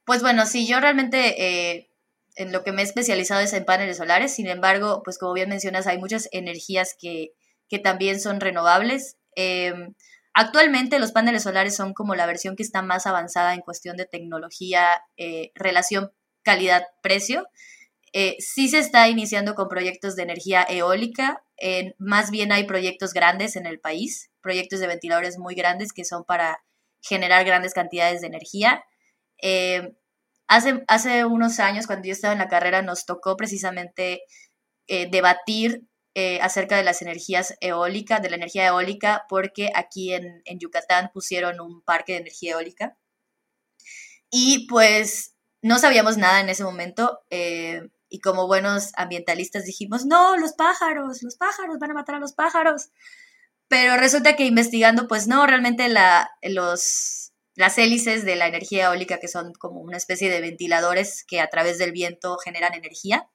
Pues 0.05 0.21
bueno, 0.21 0.45
sí, 0.45 0.65
yo 0.65 0.79
realmente 0.79 1.75
eh, 1.75 1.89
en 2.37 2.53
lo 2.53 2.63
que 2.63 2.71
me 2.71 2.83
he 2.83 2.85
especializado 2.85 3.41
es 3.41 3.51
en 3.51 3.65
paneles 3.65 3.97
solares, 3.97 4.33
sin 4.33 4.47
embargo, 4.47 5.01
pues 5.03 5.19
como 5.19 5.33
bien 5.33 5.49
mencionas, 5.49 5.87
hay 5.87 5.97
muchas 5.97 6.29
energías 6.31 6.95
que, 6.97 7.33
que 7.67 7.79
también 7.79 8.21
son 8.21 8.39
renovables. 8.39 9.18
Em, 9.41 9.93
actualmente 10.33 10.99
los 10.99 11.13
paneles 11.13 11.43
solares 11.43 11.73
son 11.73 11.93
como 11.93 12.13
la 12.13 12.25
versión 12.25 12.57
que 12.57 12.63
está 12.63 12.81
más 12.81 13.07
avanzada 13.07 13.53
en 13.53 13.61
cuestión 13.61 13.95
de 13.95 14.05
tecnología, 14.05 15.01
eh, 15.15 15.51
relación 15.55 16.11
calidad-precio. 16.43 17.47
Eh, 18.11 18.35
sí 18.39 18.67
se 18.67 18.79
está 18.79 19.07
iniciando 19.07 19.55
con 19.55 19.69
proyectos 19.69 20.17
de 20.17 20.23
energía 20.23 20.63
eólica, 20.63 21.43
más 21.97 22.31
bien 22.31 22.51
hay 22.51 22.63
proyectos 22.63 23.13
grandes 23.13 23.55
en 23.55 23.65
el 23.65 23.79
país, 23.79 24.31
proyectos 24.41 24.79
de 24.79 24.87
ventiladores 24.87 25.37
muy 25.37 25.55
grandes 25.55 25.93
que 25.93 26.05
son 26.05 26.23
para 26.25 26.59
generar 27.01 27.45
grandes 27.45 27.73
cantidades 27.73 28.21
de 28.21 28.27
energía. 28.27 28.83
Em, 29.37 29.93
hace, 30.47 30.83
hace 30.87 31.25
unos 31.25 31.59
años, 31.59 31.87
cuando 31.87 32.07
yo 32.07 32.13
estaba 32.13 32.33
en 32.33 32.39
la 32.39 32.49
carrera, 32.49 32.81
nos 32.81 33.05
tocó 33.05 33.35
precisamente 33.37 34.21
eh, 34.87 35.09
debatir 35.11 35.83
eh, 36.15 36.39
acerca 36.41 36.75
de 36.77 36.83
las 36.83 37.01
energías 37.01 37.55
eólicas, 37.61 38.21
de 38.21 38.29
la 38.29 38.35
energía 38.35 38.67
eólica, 38.67 39.25
porque 39.29 39.71
aquí 39.75 40.13
en, 40.13 40.41
Yucatán 40.59 41.11
pusieron 41.13 41.59
un 41.59 41.81
parque 41.81 42.13
de 42.13 42.19
energía 42.19 42.53
eólica. 42.53 42.97
Y 44.31 44.67
pues 44.67 45.35
no 45.61 45.79
sabíamos 45.79 46.17
nada 46.17 46.41
en 46.41 46.49
ese 46.49 46.63
momento. 46.63 47.19
Eh, 47.29 47.81
y 48.09 48.19
como 48.21 48.47
buenos 48.47 48.91
ambientalistas 48.95 49.65
dijimos, 49.65 50.05
no, 50.05 50.35
los 50.37 50.53
pájaros, 50.53 51.21
los 51.21 51.35
pájaros, 51.35 51.77
van 51.79 51.91
a 51.91 51.95
matar 51.95 52.15
a 52.15 52.19
los 52.19 52.33
pájaros. 52.33 52.89
Pero 53.67 53.97
resulta 53.97 54.35
que 54.35 54.45
investigando, 54.45 55.07
pues 55.07 55.27
no, 55.27 55.45
realmente 55.45 55.89
la, 55.89 56.31
los, 56.41 57.33
las 57.55 57.77
hélices 57.77 58.25
de 58.25 58.35
la 58.35 58.47
energía 58.47 58.85
eólica, 58.85 59.19
que 59.19 59.27
son 59.27 59.53
como 59.53 59.81
una 59.81 59.97
especie 59.97 60.31
de 60.31 60.41
ventiladores 60.41 61.23
que 61.23 61.39
a 61.39 61.49
través 61.49 61.77
del 61.77 61.91
viento 61.91 62.37
generan 62.37 62.73
energía, 62.73 63.29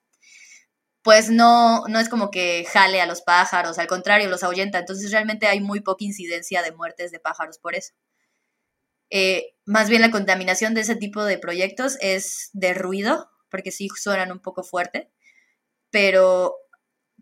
pues 1.05 1.29
no, 1.29 1.83
no 1.87 1.99
es 1.99 2.09
como 2.09 2.31
que 2.31 2.65
jale 2.65 2.99
a 2.99 3.05
los 3.05 3.21
pájaros, 3.21 3.77
al 3.77 3.85
contrario, 3.85 4.27
los 4.27 4.41
ahuyenta. 4.43 4.79
Entonces 4.79 5.11
realmente 5.11 5.45
hay 5.45 5.59
muy 5.59 5.81
poca 5.81 6.03
incidencia 6.03 6.63
de 6.63 6.71
muertes 6.71 7.11
de 7.11 7.19
pájaros 7.19 7.59
por 7.59 7.75
eso. 7.75 7.93
Eh, 9.11 9.53
más 9.65 9.87
bien 9.87 10.01
la 10.01 10.09
contaminación 10.09 10.73
de 10.73 10.81
ese 10.81 10.95
tipo 10.95 11.23
de 11.23 11.37
proyectos 11.37 11.97
es 12.01 12.49
de 12.53 12.73
ruido, 12.73 13.29
porque 13.51 13.71
sí 13.71 13.87
suenan 13.95 14.31
un 14.31 14.39
poco 14.39 14.63
fuerte, 14.63 15.11
pero 15.91 16.55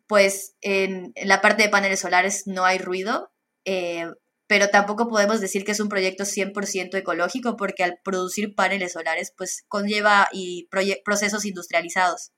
pues 0.07 0.55
en, 0.61 1.13
la 1.21 1.41
parte 1.41 1.63
de 1.63 1.69
paneles 1.69 1.99
solares 1.99 2.47
no 2.47 2.63
hay 2.63 2.77
ruido, 2.77 3.33
eh, 3.65 4.07
pero 4.47 4.69
tampoco 4.69 5.09
podemos 5.09 5.41
decir 5.41 5.65
que 5.65 5.73
es 5.73 5.81
un 5.81 5.89
proyecto 5.89 6.23
100% 6.25 6.95
ecológico 6.95 7.57
porque 7.57 7.83
al 7.83 7.99
producir 8.03 8.55
paneles 8.55 8.93
solares 8.93 9.33
pues 9.37 9.65
conlleva 9.67 10.29
y 10.31 10.69
procesos 11.03 11.43
industrializados. 11.45 12.32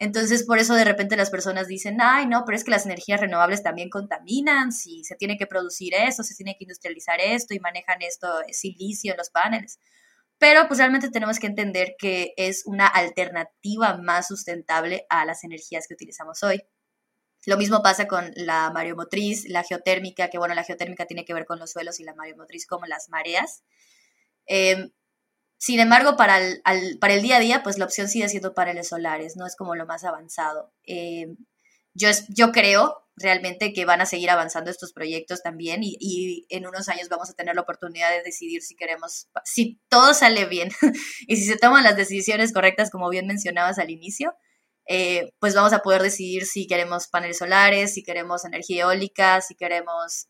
Entonces, 0.00 0.44
por 0.44 0.58
eso 0.58 0.74
de 0.74 0.84
repente 0.84 1.14
las 1.14 1.28
personas 1.28 1.68
dicen, 1.68 1.98
ay, 2.00 2.26
no, 2.26 2.44
pero 2.46 2.56
es 2.56 2.64
que 2.64 2.70
las 2.70 2.86
energías 2.86 3.20
renovables 3.20 3.62
también 3.62 3.90
contaminan, 3.90 4.72
si 4.72 5.04
se 5.04 5.14
tiene 5.14 5.36
que 5.36 5.46
producir 5.46 5.92
esto, 5.94 6.22
se 6.22 6.34
tiene 6.34 6.56
que 6.56 6.64
industrializar 6.64 7.20
esto 7.20 7.52
y 7.54 7.60
manejan 7.60 8.00
esto, 8.00 8.26
silicio 8.50 9.12
en 9.12 9.18
los 9.18 9.28
paneles. 9.28 9.78
Pero 10.38 10.66
pues 10.68 10.78
realmente 10.78 11.10
tenemos 11.10 11.38
que 11.38 11.48
entender 11.48 11.96
que 11.98 12.32
es 12.38 12.62
una 12.64 12.86
alternativa 12.86 13.98
más 13.98 14.28
sustentable 14.28 15.04
a 15.10 15.26
las 15.26 15.44
energías 15.44 15.86
que 15.86 15.92
utilizamos 15.92 16.42
hoy. 16.42 16.62
Lo 17.44 17.58
mismo 17.58 17.82
pasa 17.82 18.08
con 18.08 18.30
la 18.36 18.70
mareomotriz, 18.70 19.46
la 19.50 19.64
geotérmica, 19.64 20.30
que 20.30 20.38
bueno, 20.38 20.54
la 20.54 20.64
geotérmica 20.64 21.04
tiene 21.04 21.26
que 21.26 21.34
ver 21.34 21.44
con 21.44 21.58
los 21.58 21.72
suelos 21.72 22.00
y 22.00 22.04
la 22.04 22.14
mareomotriz 22.14 22.66
como 22.66 22.86
las 22.86 23.10
mareas. 23.10 23.64
Em, 24.46 24.90
sin 25.62 25.78
embargo, 25.78 26.16
para 26.16 26.38
el, 26.38 26.62
para 26.98 27.12
el 27.12 27.20
día 27.20 27.36
a 27.36 27.40
día, 27.40 27.62
pues 27.62 27.76
la 27.76 27.84
opción 27.84 28.08
sigue 28.08 28.30
siendo 28.30 28.54
paneles 28.54 28.88
solares, 28.88 29.36
no 29.36 29.46
es 29.46 29.56
como 29.56 29.74
lo 29.74 29.84
más 29.84 30.04
avanzado. 30.04 30.72
Eh, 30.86 31.36
yo, 31.92 32.08
yo 32.28 32.50
creo 32.50 33.04
realmente 33.14 33.74
que 33.74 33.84
van 33.84 34.00
a 34.00 34.06
seguir 34.06 34.30
avanzando 34.30 34.70
estos 34.70 34.94
proyectos 34.94 35.42
también 35.42 35.82
y, 35.82 35.98
y, 36.00 36.46
en 36.48 36.66
unos 36.66 36.88
años 36.88 37.10
vamos 37.10 37.28
a 37.28 37.34
tener 37.34 37.54
la 37.54 37.60
oportunidad 37.60 38.08
de 38.10 38.22
decidir 38.22 38.62
si 38.62 38.74
queremos, 38.74 39.28
si 39.44 39.78
todo 39.90 40.14
sale 40.14 40.46
bien 40.46 40.70
y 41.28 41.36
si 41.36 41.44
se 41.44 41.58
toman 41.58 41.84
las 41.84 41.94
decisiones 41.94 42.54
correctas, 42.54 42.90
como 42.90 43.10
bien 43.10 43.26
mencionabas 43.26 43.78
al 43.78 43.90
inicio, 43.90 44.34
eh, 44.86 45.34
pues 45.40 45.54
vamos 45.54 45.74
a 45.74 45.80
poder 45.80 46.00
decidir 46.00 46.46
si 46.46 46.66
queremos 46.66 47.06
paneles 47.08 47.36
solares, 47.36 47.92
si 47.92 48.02
queremos 48.02 48.46
energía 48.46 48.84
eólica, 48.84 49.42
si 49.42 49.56
queremos 49.56 50.28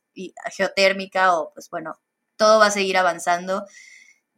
geotérmica 0.56 1.38
o 1.38 1.52
pues 1.54 1.70
bueno, 1.70 2.00
todo 2.36 2.58
va 2.58 2.66
a 2.66 2.72
seguir 2.72 2.96
avanzando 2.96 3.64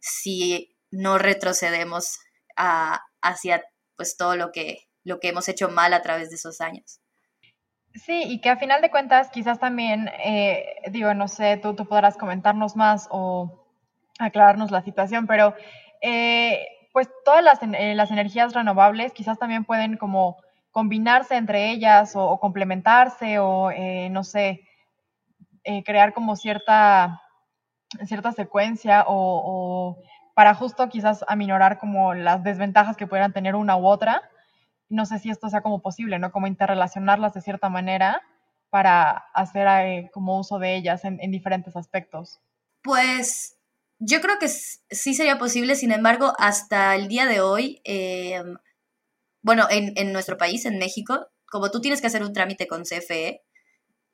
si 0.02 0.71
no 0.92 1.18
retrocedemos 1.18 2.18
hacia 2.56 3.64
pues 3.96 4.16
todo 4.16 4.36
lo 4.36 4.52
que, 4.52 4.78
lo 5.04 5.18
que 5.18 5.28
hemos 5.28 5.48
hecho 5.48 5.68
mal 5.68 5.92
a 5.94 6.02
través 6.02 6.30
de 6.30 6.36
esos 6.36 6.60
años. 6.60 7.00
Sí, 7.94 8.22
y 8.26 8.40
que 8.40 8.48
a 8.48 8.56
final 8.56 8.80
de 8.80 8.90
cuentas 8.90 9.30
quizás 9.30 9.58
también, 9.58 10.08
eh, 10.24 10.76
digo, 10.90 11.12
no 11.12 11.28
sé, 11.28 11.58
tú, 11.58 11.74
tú 11.74 11.86
podrás 11.86 12.16
comentarnos 12.16 12.74
más 12.74 13.06
o 13.10 13.66
aclararnos 14.18 14.70
la 14.70 14.82
situación, 14.82 15.26
pero 15.26 15.54
eh, 16.00 16.66
pues 16.92 17.08
todas 17.24 17.44
las, 17.44 17.62
eh, 17.62 17.94
las, 17.94 18.10
energías 18.10 18.54
renovables 18.54 19.12
quizás 19.12 19.38
también 19.38 19.64
pueden 19.64 19.96
como 19.98 20.38
combinarse 20.70 21.36
entre 21.36 21.70
ellas 21.70 22.12
o, 22.14 22.38
complementarse 22.40 23.38
o, 23.38 23.70
no 24.10 24.24
sé, 24.24 24.60
crear 25.84 26.14
como 26.14 26.34
cierta, 26.34 27.20
cierta 28.06 28.32
secuencia 28.32 29.04
o, 29.06 29.98
para 30.34 30.54
justo 30.54 30.88
quizás 30.88 31.24
aminorar 31.28 31.78
como 31.78 32.14
las 32.14 32.42
desventajas 32.42 32.96
que 32.96 33.06
pudieran 33.06 33.32
tener 33.32 33.54
una 33.54 33.76
u 33.76 33.86
otra. 33.86 34.22
No 34.88 35.06
sé 35.06 35.18
si 35.18 35.30
esto 35.30 35.48
sea 35.48 35.62
como 35.62 35.80
posible, 35.80 36.18
¿no? 36.18 36.32
Como 36.32 36.46
interrelacionarlas 36.46 37.34
de 37.34 37.40
cierta 37.40 37.68
manera 37.68 38.22
para 38.70 39.10
hacer 39.34 39.66
eh, 39.68 40.10
como 40.12 40.38
uso 40.38 40.58
de 40.58 40.76
ellas 40.76 41.04
en, 41.04 41.18
diferentes 41.30 41.76
aspectos. 41.76 42.40
Pues 42.82 43.58
yo 43.98 44.20
creo 44.20 44.38
que 44.38 44.48
sí 44.48 45.14
sería 45.14 45.38
posible, 45.38 45.76
sin 45.76 45.92
embargo, 45.92 46.32
hasta 46.38 46.94
el 46.94 47.08
día 47.08 47.26
de 47.26 47.40
hoy, 47.40 47.82
em, 47.84 48.56
bueno, 49.42 49.66
en, 49.70 49.92
en, 49.96 50.12
nuestro 50.12 50.38
país, 50.38 50.64
en 50.64 50.78
México, 50.78 51.28
como 51.50 51.70
tú 51.70 51.80
tienes 51.82 52.00
que 52.00 52.06
hacer 52.06 52.22
un 52.22 52.32
trámite 52.32 52.66
con 52.66 52.84
CFE, 52.84 53.42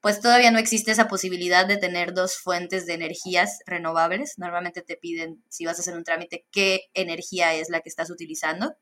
pues 0.00 0.20
todavía 0.20 0.50
no 0.50 0.58
existe 0.58 0.92
esa 0.92 1.08
posibilidad 1.08 1.66
de 1.66 1.76
tener 1.76 2.14
dos 2.14 2.36
fuentes 2.36 2.86
de 2.86 2.94
energías 2.94 3.58
renovables. 3.66 4.34
Normalmente 4.36 4.82
te 4.82 4.96
piden, 4.96 5.42
si 5.48 5.66
vas 5.66 5.78
a 5.78 5.82
hacer 5.82 5.96
un 5.96 6.04
trámite, 6.04 6.46
qué 6.52 6.82
energía 6.94 7.54
es 7.54 7.68
la 7.70 7.80
que 7.80 7.88
estás 7.88 8.10
utilizando. 8.10 8.74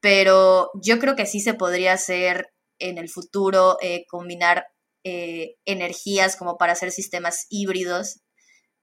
Pero 0.00 0.70
yo 0.82 0.98
creo 0.98 1.16
que 1.16 1.26
sí 1.26 1.40
se 1.40 1.54
podría 1.54 1.92
hacer 1.94 2.52
en 2.78 2.98
el 2.98 3.08
futuro, 3.08 3.78
eh, 3.82 4.04
combinar 4.08 4.66
eh, 5.04 5.56
energías 5.64 6.36
como 6.36 6.56
para 6.58 6.72
hacer 6.72 6.92
sistemas 6.92 7.46
híbridos. 7.50 8.20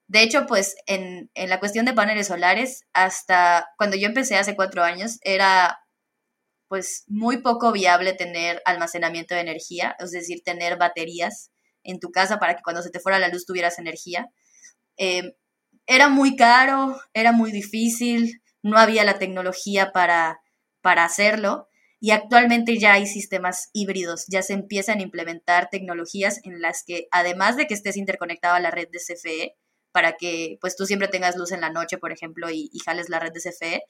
De 0.08 0.24
hecho, 0.24 0.46
pues 0.48 0.75
en, 0.88 1.32
en 1.36 1.50
la 1.50 1.60
cuestión 1.60 1.86
de 1.86 1.94
paneles 1.94 2.28
solares, 2.28 2.84
hasta 2.94 3.68
cuando 3.78 3.98
yo 3.98 4.08
empecé 4.08 4.36
hace 4.38 4.56
cuatro 4.56 4.84
años, 4.84 5.20
era 5.22 5.80
pues 6.68 7.04
muy 7.08 7.42
poco 7.42 7.72
viable 7.72 8.14
tener 8.14 8.62
almacenamiento 8.66 9.36
de 9.36 9.42
energía, 9.42 9.96
es 10.00 10.12
decir, 10.12 10.42
tener 10.44 10.78
baterías 10.78 11.52
en 11.84 12.00
tu 12.00 12.12
casa 12.12 12.40
para 12.40 12.56
que 12.56 12.64
cuando 12.64 12.82
se 12.82 12.90
te 12.90 13.00
fuera 13.00 13.20
la 13.20 13.30
luz 13.30 13.46
tuvieras 13.46 13.80
energía. 13.80 14.30
Eh, 14.98 15.36
era 15.88 16.10
muy 16.10 16.36
caro, 16.36 17.00
era 17.14 17.32
muy 17.32 17.52
difícil, 17.52 18.42
no 18.64 18.78
había 18.78 19.04
la 19.04 19.20
tecnología 19.20 19.92
para, 19.92 20.40
para 20.82 21.06
hacerlo. 21.06 21.68
y 22.00 22.12
actualmente 22.12 22.78
ya 22.78 22.94
hay 22.94 23.08
sistemas 23.08 23.70
híbridos, 23.74 24.26
ya 24.28 24.44
se 24.44 24.54
empiezan 24.54 25.00
a 25.00 25.04
implementar 25.04 25.70
tecnologías 25.72 26.40
en 26.44 26.62
las 26.62 26.84
que 26.86 27.08
además 27.12 27.58
de 27.58 27.68
que 27.68 27.74
estés 27.74 27.98
interconectado 27.98 28.56
a 28.56 28.60
la 28.60 28.70
red 28.72 28.90
de 28.92 29.00
CFE, 29.00 29.56
para 29.96 30.18
que 30.18 30.58
pues 30.60 30.76
tú 30.76 30.86
siempre 30.86 31.08
tengas 31.08 31.38
luz 31.38 31.54
en 31.54 31.62
la 31.62 31.70
noche, 31.70 31.98
por 31.98 32.12
ejemplo, 32.12 32.50
y, 32.52 32.70
jales 32.86 33.08
la 33.08 33.18
red 33.20 33.32
de 33.32 33.40
CFE, 33.40 33.84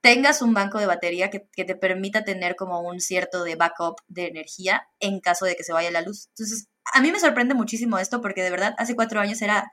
tengas 0.00 0.42
un 0.42 0.54
banco 0.54 0.78
de 0.78 0.86
batería 0.86 1.30
que, 1.30 1.40
te 1.40 1.74
permita 1.76 2.24
tener 2.24 2.56
como 2.56 2.80
un 2.80 3.00
cierto 3.00 3.44
de 3.44 3.56
backup 3.56 4.00
de 4.08 4.26
energía 4.28 4.88
en 4.98 5.20
caso 5.20 5.44
de 5.44 5.56
que 5.56 5.64
se 5.64 5.72
vaya 5.72 5.90
la 5.90 6.02
luz. 6.02 6.28
Entonces, 6.30 6.68
a 6.92 7.00
mí 7.00 7.12
me 7.12 7.20
sorprende 7.20 7.54
muchísimo 7.54 7.98
esto 7.98 8.20
porque 8.20 8.42
de 8.42 8.50
verdad 8.50 8.74
hace 8.78 8.96
cuatro 8.96 9.20
años 9.20 9.42
era, 9.42 9.72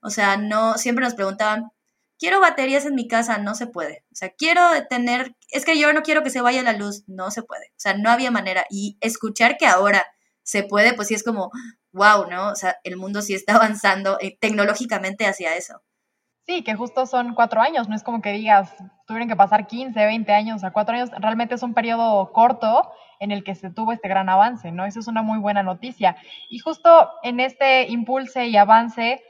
o 0.00 0.10
sea, 0.10 0.36
no, 0.36 0.78
siempre 0.78 1.04
nos 1.04 1.14
preguntaban, 1.14 1.70
quiero 2.18 2.40
baterías 2.40 2.86
en 2.86 2.94
mi 2.94 3.08
casa, 3.08 3.38
no 3.38 3.54
se 3.54 3.66
puede. 3.66 4.04
O 4.12 4.16
sea, 4.16 4.30
quiero 4.30 4.62
tener, 4.90 5.36
es 5.50 5.64
que 5.64 5.78
yo 5.78 5.92
no 5.92 6.02
quiero 6.02 6.22
que 6.22 6.30
se 6.30 6.40
vaya 6.40 6.62
la 6.62 6.72
luz, 6.72 7.04
no 7.06 7.30
se 7.30 7.42
puede. 7.42 7.66
O 7.70 7.80
sea, 7.80 7.94
no 7.94 8.10
había 8.10 8.30
manera. 8.30 8.64
Y 8.70 8.98
escuchar 9.00 9.56
que 9.58 9.66
ahora 9.66 10.06
se 10.42 10.64
puede, 10.64 10.94
pues 10.94 11.08
sí 11.08 11.14
es 11.14 11.22
como, 11.22 11.50
wow, 11.92 12.28
¿no? 12.30 12.50
O 12.50 12.56
sea, 12.56 12.78
el 12.84 12.96
mundo 12.96 13.22
sí 13.22 13.34
está 13.34 13.56
avanzando 13.56 14.18
eh, 14.20 14.36
tecnológicamente 14.40 15.26
hacia 15.26 15.56
eso. 15.56 15.82
Sí, 16.48 16.64
que 16.64 16.74
justo 16.74 17.06
son 17.06 17.34
cuatro 17.34 17.60
años, 17.60 17.88
no 17.88 17.94
es 17.94 18.02
como 18.02 18.22
que 18.22 18.32
digas, 18.32 18.74
tuvieron 19.06 19.28
que 19.28 19.36
pasar 19.36 19.68
15, 19.68 20.04
20 20.04 20.32
años, 20.32 20.60
sea, 20.62 20.72
cuatro 20.72 20.96
años 20.96 21.10
realmente 21.18 21.54
es 21.54 21.62
un 21.62 21.74
periodo 21.74 22.32
corto 22.32 22.90
en 23.20 23.30
el 23.30 23.44
que 23.44 23.54
se 23.54 23.70
tuvo 23.70 23.92
este 23.92 24.08
gran 24.08 24.28
avance, 24.28 24.72
¿no? 24.72 24.84
Eso 24.86 24.98
es 24.98 25.06
una 25.06 25.22
muy 25.22 25.38
buena 25.38 25.62
noticia. 25.62 26.16
Y 26.48 26.58
justo 26.58 27.10
en 27.22 27.38
este 27.38 27.88
impulse 27.88 28.46
y 28.46 28.56
avance 28.56 29.22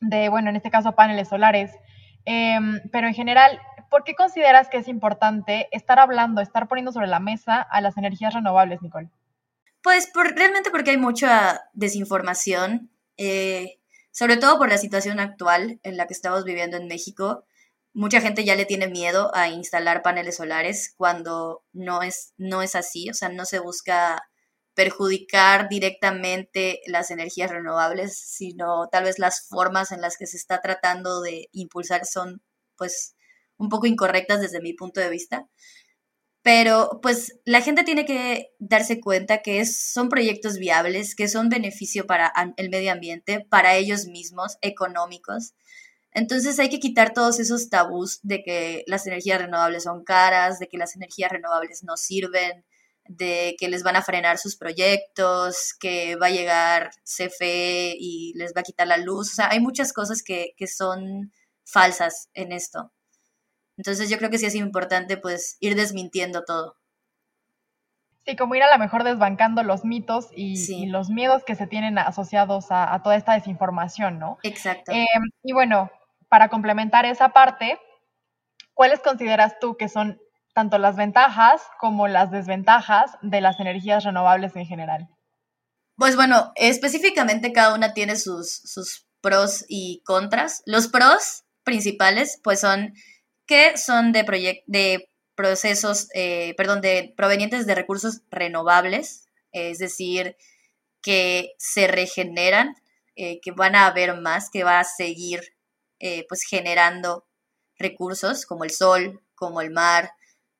de, 0.00 0.28
bueno, 0.28 0.50
en 0.50 0.56
este 0.56 0.70
caso 0.70 0.92
paneles 0.92 1.28
solares, 1.28 1.72
Em, 2.24 2.80
pero 2.92 3.06
en 3.06 3.14
general, 3.14 3.60
¿por 3.90 4.04
qué 4.04 4.14
consideras 4.14 4.68
que 4.68 4.78
es 4.78 4.88
importante 4.88 5.68
estar 5.72 5.98
hablando, 5.98 6.40
estar 6.40 6.68
poniendo 6.68 6.92
sobre 6.92 7.06
la 7.06 7.20
mesa 7.20 7.60
a 7.60 7.80
las 7.80 7.96
energías 7.96 8.34
renovables, 8.34 8.82
Nicole? 8.82 9.08
Pues 9.82 10.08
por, 10.12 10.34
realmente 10.34 10.70
porque 10.70 10.90
hay 10.90 10.98
mucha 10.98 11.62
desinformación, 11.72 12.90
eh, 13.16 13.79
sobre 14.12 14.36
todo 14.36 14.58
por 14.58 14.68
la 14.68 14.78
situación 14.78 15.20
actual 15.20 15.80
en 15.82 15.96
la 15.96 16.06
que 16.06 16.14
estamos 16.14 16.44
viviendo 16.44 16.76
en 16.76 16.88
México. 16.88 17.44
Mucha 17.92 18.20
gente 18.20 18.44
ya 18.44 18.56
le 18.56 18.66
tiene 18.66 18.88
miedo 18.88 19.30
a 19.34 19.48
instalar 19.48 20.02
paneles 20.02 20.36
solares 20.36 20.94
cuando 20.96 21.64
no 21.72 22.02
es, 22.02 22.32
no 22.36 22.62
es 22.62 22.74
así, 22.76 23.10
o 23.10 23.14
sea, 23.14 23.28
no 23.28 23.44
se 23.44 23.58
busca 23.58 24.22
perjudicar 24.74 25.68
directamente 25.68 26.80
las 26.86 27.10
energías 27.10 27.50
renovables, 27.50 28.18
sino 28.18 28.88
tal 28.88 29.04
vez 29.04 29.18
las 29.18 29.46
formas 29.48 29.92
en 29.92 30.00
las 30.00 30.16
que 30.16 30.26
se 30.26 30.36
está 30.36 30.60
tratando 30.60 31.20
de 31.20 31.48
impulsar 31.52 32.06
son 32.06 32.42
pues 32.76 33.14
un 33.58 33.68
poco 33.68 33.86
incorrectas 33.86 34.40
desde 34.40 34.60
mi 34.60 34.72
punto 34.72 35.00
de 35.00 35.10
vista. 35.10 35.46
Pero 36.42 37.00
pues 37.02 37.38
la 37.44 37.60
gente 37.60 37.84
tiene 37.84 38.06
que 38.06 38.52
darse 38.58 39.00
cuenta 39.00 39.42
que 39.42 39.66
son 39.66 40.08
proyectos 40.08 40.56
viables, 40.58 41.14
que 41.14 41.28
son 41.28 41.50
beneficio 41.50 42.06
para 42.06 42.32
el 42.56 42.70
medio 42.70 42.92
ambiente, 42.92 43.46
para 43.50 43.74
ellos 43.76 44.06
mismos, 44.06 44.56
económicos. 44.62 45.54
Entonces 46.12 46.58
hay 46.58 46.70
que 46.70 46.80
quitar 46.80 47.12
todos 47.12 47.38
esos 47.40 47.68
tabús 47.68 48.20
de 48.22 48.42
que 48.42 48.84
las 48.86 49.06
energías 49.06 49.40
renovables 49.40 49.84
son 49.84 50.02
caras, 50.02 50.58
de 50.58 50.68
que 50.68 50.78
las 50.78 50.96
energías 50.96 51.30
renovables 51.30 51.84
no 51.84 51.96
sirven, 51.96 52.64
de 53.10 53.56
que 53.58 53.68
les 53.68 53.82
van 53.82 53.96
a 53.96 54.02
frenar 54.02 54.38
sus 54.38 54.56
proyectos, 54.56 55.74
que 55.78 56.16
va 56.16 56.26
a 56.26 56.30
llegar 56.30 56.90
CFE 57.04 57.96
y 57.98 58.32
les 58.36 58.52
va 58.54 58.60
a 58.60 58.64
quitar 58.64 58.86
la 58.86 58.98
luz. 58.98 59.32
O 59.32 59.34
sea, 59.34 59.50
hay 59.50 59.60
muchas 59.60 59.92
cosas 59.92 60.22
que, 60.22 60.54
son 60.66 61.32
falsas 61.64 62.28
en 62.34 62.52
esto. 62.52 62.92
Entonces 63.80 64.10
yo 64.10 64.18
creo 64.18 64.28
que 64.28 64.36
sí 64.36 64.44
es 64.44 64.54
importante 64.54 65.16
pues 65.16 65.56
ir 65.58 65.74
desmintiendo 65.74 66.44
todo. 66.44 66.76
Sí, 68.26 68.36
como 68.36 68.54
ir 68.54 68.62
a 68.62 68.70
lo 68.70 68.78
mejor 68.78 69.04
desbancando 69.04 69.62
los 69.62 69.86
mitos 69.86 70.28
y, 70.36 70.84
los 70.84 71.08
miedos 71.08 71.44
que 71.44 71.54
se 71.54 71.66
tienen 71.66 71.96
asociados 71.96 72.66
a, 72.68 73.00
toda 73.02 73.16
esta 73.16 73.32
desinformación, 73.32 74.18
¿no? 74.18 74.36
Exacto. 74.42 74.92
Em, 74.92 75.30
y 75.42 75.54
bueno, 75.54 75.90
para 76.28 76.50
complementar 76.50 77.06
esa 77.06 77.30
parte, 77.30 77.78
¿cuáles 78.74 79.00
consideras 79.00 79.58
tú 79.58 79.78
que 79.78 79.88
son 79.88 80.20
tanto 80.52 80.76
las 80.76 80.96
ventajas 80.96 81.62
como 81.78 82.06
las 82.06 82.30
desventajas 82.30 83.12
de 83.22 83.40
las 83.40 83.58
energías 83.60 84.04
renovables 84.04 84.54
en 84.56 84.66
general? 84.66 85.08
Pues 85.96 86.16
bueno, 86.16 86.52
específicamente 86.56 87.54
cada 87.54 87.74
una 87.74 87.94
tiene 87.94 88.16
sus, 88.16 88.60
sus 88.62 89.06
pros 89.22 89.64
y 89.68 90.02
contras. 90.04 90.62
Los 90.66 90.88
pros 90.88 91.44
principales, 91.64 92.38
pues 92.42 92.60
son 92.60 92.92
que 93.50 93.76
son 93.76 94.12
de, 94.12 94.62
de 94.68 95.10
procesos, 95.34 96.06
eh, 96.14 96.54
perdón, 96.56 96.80
de 96.80 97.12
provenientes 97.16 97.66
de 97.66 97.74
recursos 97.74 98.20
renovables, 98.30 99.26
es 99.50 99.78
decir, 99.78 100.36
que 101.02 101.54
se 101.58 101.88
regeneran, 101.88 102.76
eh, 103.16 103.40
que 103.40 103.50
van 103.50 103.74
a 103.74 103.86
haber 103.86 104.16
más, 104.20 104.50
que 104.50 104.62
va 104.62 104.78
a 104.78 104.84
seguir 104.84 105.40
eh, 105.98 106.26
pues 106.28 106.44
generando 106.48 107.26
recursos 107.76 108.46
como 108.46 108.62
el 108.62 108.70
sol, 108.70 109.20
como 109.34 109.60
el 109.62 109.72
mar, 109.72 110.12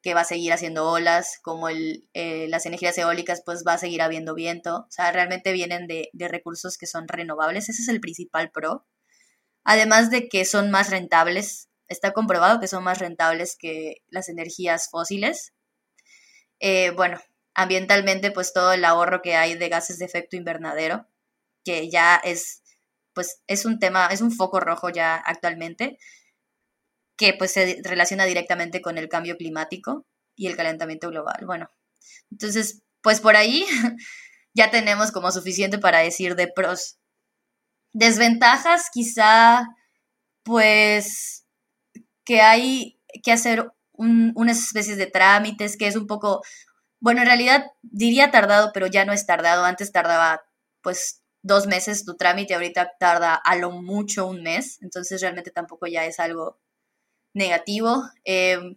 que 0.03 0.14
va 0.14 0.22
a 0.22 0.24
seguir 0.24 0.53
haciendo 0.53 0.90
olas, 0.90 1.38
como 1.42 1.68
el, 1.68 2.09
eh, 2.12 2.48
las 2.48 2.66
energías 2.66 2.98
eólicas, 2.98 3.42
pues 3.46 3.62
va 3.64 3.74
a 3.74 3.79
seguir 3.79 4.03
habiendo 4.03 4.35
viento. 4.35 4.87
O 4.88 4.90
sea, 4.90 5.12
realmente 5.12 5.53
vienen 5.53 5.87
de, 5.87 6.11
recursos 6.29 6.76
que 6.76 6.88
son 6.88 7.07
renovables. 7.07 7.68
Ese 7.68 7.83
es 7.83 7.88
el 7.88 8.00
principal 8.00 8.50
pro. 8.50 8.85
Además 9.62 10.11
de 10.11 10.29
que 10.29 10.44
son 10.44 10.72
más 10.72 10.90
rentables. 10.90 11.70
Está 11.90 12.12
comprobado 12.12 12.61
que 12.61 12.68
son 12.68 12.85
más 12.85 12.98
rentables 13.00 13.57
que 13.59 13.96
las 14.09 14.31
energías 14.31 14.88
fósiles. 14.90 15.53
Eh, 16.61 16.90
bueno, 16.92 17.20
ambientalmente, 17.55 18.31
pues 18.31 18.53
todo 18.55 18.72
el 18.72 18.85
ahorro 18.87 19.20
que 19.22 19.37
hay 19.37 19.55
de 19.57 19.68
gases 19.68 19.98
de 19.98 20.07
efecto 20.07 20.37
invernadero, 20.37 21.07
que 21.64 21.90
ya 21.90 22.16
es, 22.16 22.62
pues 23.14 23.42
es 23.46 23.66
un 23.66 23.79
tema, 23.79 24.07
es 24.09 24.22
un 24.22 24.33
foco 24.33 24.61
rojo 24.61 24.88
ya 24.90 25.16
actualmente 25.16 25.98
que 27.20 27.35
pues 27.35 27.53
se 27.53 27.83
relaciona 27.85 28.24
directamente 28.24 28.81
con 28.81 28.96
el 28.96 29.11
cambio 29.11 29.37
climático 29.37 30.07
y 30.37 30.46
el 30.46 30.57
calentamiento 30.57 31.11
global. 31.11 31.44
Bueno, 31.44 31.68
entonces, 32.31 32.83
pues 33.03 33.20
por 33.20 33.37
ahí 33.37 33.66
ya 34.55 34.70
tenemos 34.70 35.12
como 35.12 35.31
suficiente 35.31 35.79
para 35.79 35.98
decir 35.98 36.35
de 36.35 36.48
pros. 36.48 36.96
Desventajas, 37.92 38.88
quizá, 38.90 39.66
pues, 40.44 41.39
que 42.31 42.43
hay 42.43 42.97
que 43.25 43.33
hacer 43.33 43.73
unas 43.93 44.59
especies 44.61 44.97
de 44.97 45.09
trámites, 45.09 45.77
que 45.77 45.88
es 45.88 45.97
un 45.97 46.07
poco, 46.07 46.43
bueno, 47.01 47.23
en 47.23 47.27
realidad 47.27 47.66
diría 47.83 48.31
tardado, 48.31 48.71
pero 48.73 48.87
ya 48.87 49.05
no 49.05 49.12
es 49.12 49.27
tardado. 49.27 49.64
Antes 49.64 49.90
tardaba, 49.90 50.43
pues, 50.81 51.25
dos 51.43 51.66
meses 51.66 52.05
tu 52.05 52.16
trámite, 52.16 52.55
ahorita 52.55 52.93
tarda 53.01 53.35
a 53.35 53.57
lo 53.57 53.73
mucho 53.73 54.29
un 54.29 54.45
mes, 54.45 54.81
entonces 54.81 55.21
realmente 55.21 55.51
tampoco 55.51 55.88
ya 55.88 56.07
es 56.07 56.21
algo 56.21 56.61
negativo. 57.35 58.05
Em, 58.25 58.77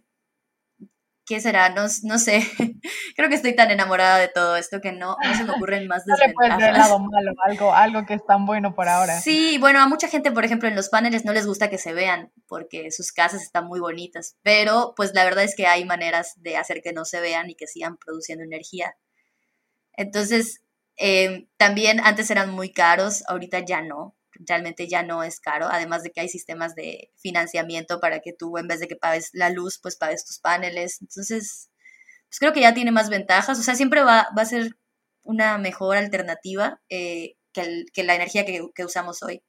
¿Qué 1.26 1.40
será? 1.40 1.70
No, 1.70 1.86
no 2.02 2.18
sé. 2.18 2.42
Creo 3.16 3.28
que 3.28 3.36
estoy 3.36 3.56
tan 3.56 3.70
enamorada 3.70 4.18
de 4.18 4.28
todo 4.28 4.56
esto 4.56 4.80
que 4.80 4.92
no, 4.92 5.16
no 5.22 5.34
se 5.34 5.44
me 5.44 5.52
ocurren 5.52 5.86
más 5.88 6.04
desventajas. 6.04 6.34
No 6.60 6.66
le 6.66 6.72
lado 6.72 6.98
malo, 6.98 7.32
algo, 7.44 7.74
algo 7.74 8.06
que 8.06 8.14
es 8.14 8.26
tan 8.26 8.44
bueno 8.44 8.74
por 8.74 8.88
ahora. 8.88 9.18
Sí, 9.20 9.56
bueno, 9.58 9.80
a 9.80 9.86
mucha 9.86 10.08
gente, 10.08 10.32
por 10.32 10.44
ejemplo, 10.44 10.68
en 10.68 10.76
los 10.76 10.90
paneles 10.90 11.24
no 11.24 11.32
les 11.32 11.46
gusta 11.46 11.70
que 11.70 11.78
se 11.78 11.94
vean 11.94 12.30
porque 12.46 12.90
sus 12.90 13.12
casas 13.12 13.42
están 13.42 13.66
muy 13.66 13.80
bonitas, 13.80 14.36
pero 14.42 14.92
pues 14.96 15.14
la 15.14 15.24
verdad 15.24 15.44
es 15.44 15.54
que 15.54 15.66
hay 15.66 15.84
maneras 15.84 16.34
de 16.36 16.56
hacer 16.58 16.82
que 16.82 16.92
no 16.92 17.04
se 17.06 17.20
vean 17.20 17.48
y 17.48 17.54
que 17.54 17.66
sigan 17.66 17.96
produciendo 17.96 18.44
energía. 18.44 18.96
Entonces, 19.96 20.60
em, 20.96 21.46
también 21.56 22.00
antes 22.04 22.30
eran 22.30 22.50
muy 22.50 22.70
caros, 22.70 23.24
ahorita 23.28 23.60
ya 23.60 23.80
no 23.80 24.14
realmente 24.40 24.88
ya 24.88 25.02
no 25.02 25.22
es 25.22 25.40
caro, 25.40 25.66
además 25.70 26.02
de 26.02 26.10
que 26.10 26.20
hay 26.20 26.28
sistemas 26.28 26.74
de 26.74 27.10
financiamiento 27.16 28.00
para 28.00 28.20
que 28.20 28.32
tú 28.32 28.58
en 28.58 28.68
vez 28.68 28.80
de 28.80 28.88
que 28.88 28.96
pagues 28.96 29.30
la 29.32 29.50
luz, 29.50 29.78
pues 29.82 29.96
pagues 29.96 30.24
tus 30.24 30.38
paneles. 30.38 31.00
Entonces, 31.00 31.70
pues 32.28 32.38
creo 32.38 32.52
que 32.52 32.60
ya 32.60 32.74
tiene 32.74 32.90
más 32.90 33.10
ventajas, 33.10 33.58
o 33.58 33.62
sea, 33.62 33.74
siempre 33.74 34.02
va, 34.02 34.26
a 34.36 34.44
ser 34.44 34.76
una 35.22 35.58
mejor 35.58 35.96
alternativa 35.96 36.80
eh, 36.88 37.36
que, 37.52 38.04
la 38.04 38.14
energía 38.14 38.44
que, 38.44 38.84
usamos 38.84 39.22
hoy. 39.22 39.42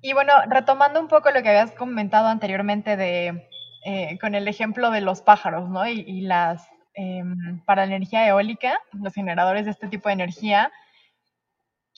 Y 0.00 0.12
bueno, 0.12 0.32
retomando 0.48 1.00
un 1.00 1.08
poco 1.08 1.30
lo 1.30 1.42
que 1.42 1.48
habías 1.48 1.72
comentado 1.72 2.28
anteriormente 2.28 2.96
de, 2.96 3.48
eh, 3.84 4.18
con 4.20 4.34
el 4.34 4.46
ejemplo 4.48 4.90
de 4.90 5.00
los 5.00 5.22
pájaros, 5.22 5.68
¿no? 5.70 5.86
Y, 5.88 6.20
las, 6.20 6.68
em, 6.94 7.64
para 7.64 7.86
la 7.86 7.96
energía 7.96 8.28
eólica, 8.28 8.78
los 8.92 9.14
generadores 9.14 9.64
de 9.64 9.72
este 9.72 9.88
tipo 9.88 10.08
de 10.08 10.14
energía, 10.14 10.70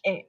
eh, 0.05 0.29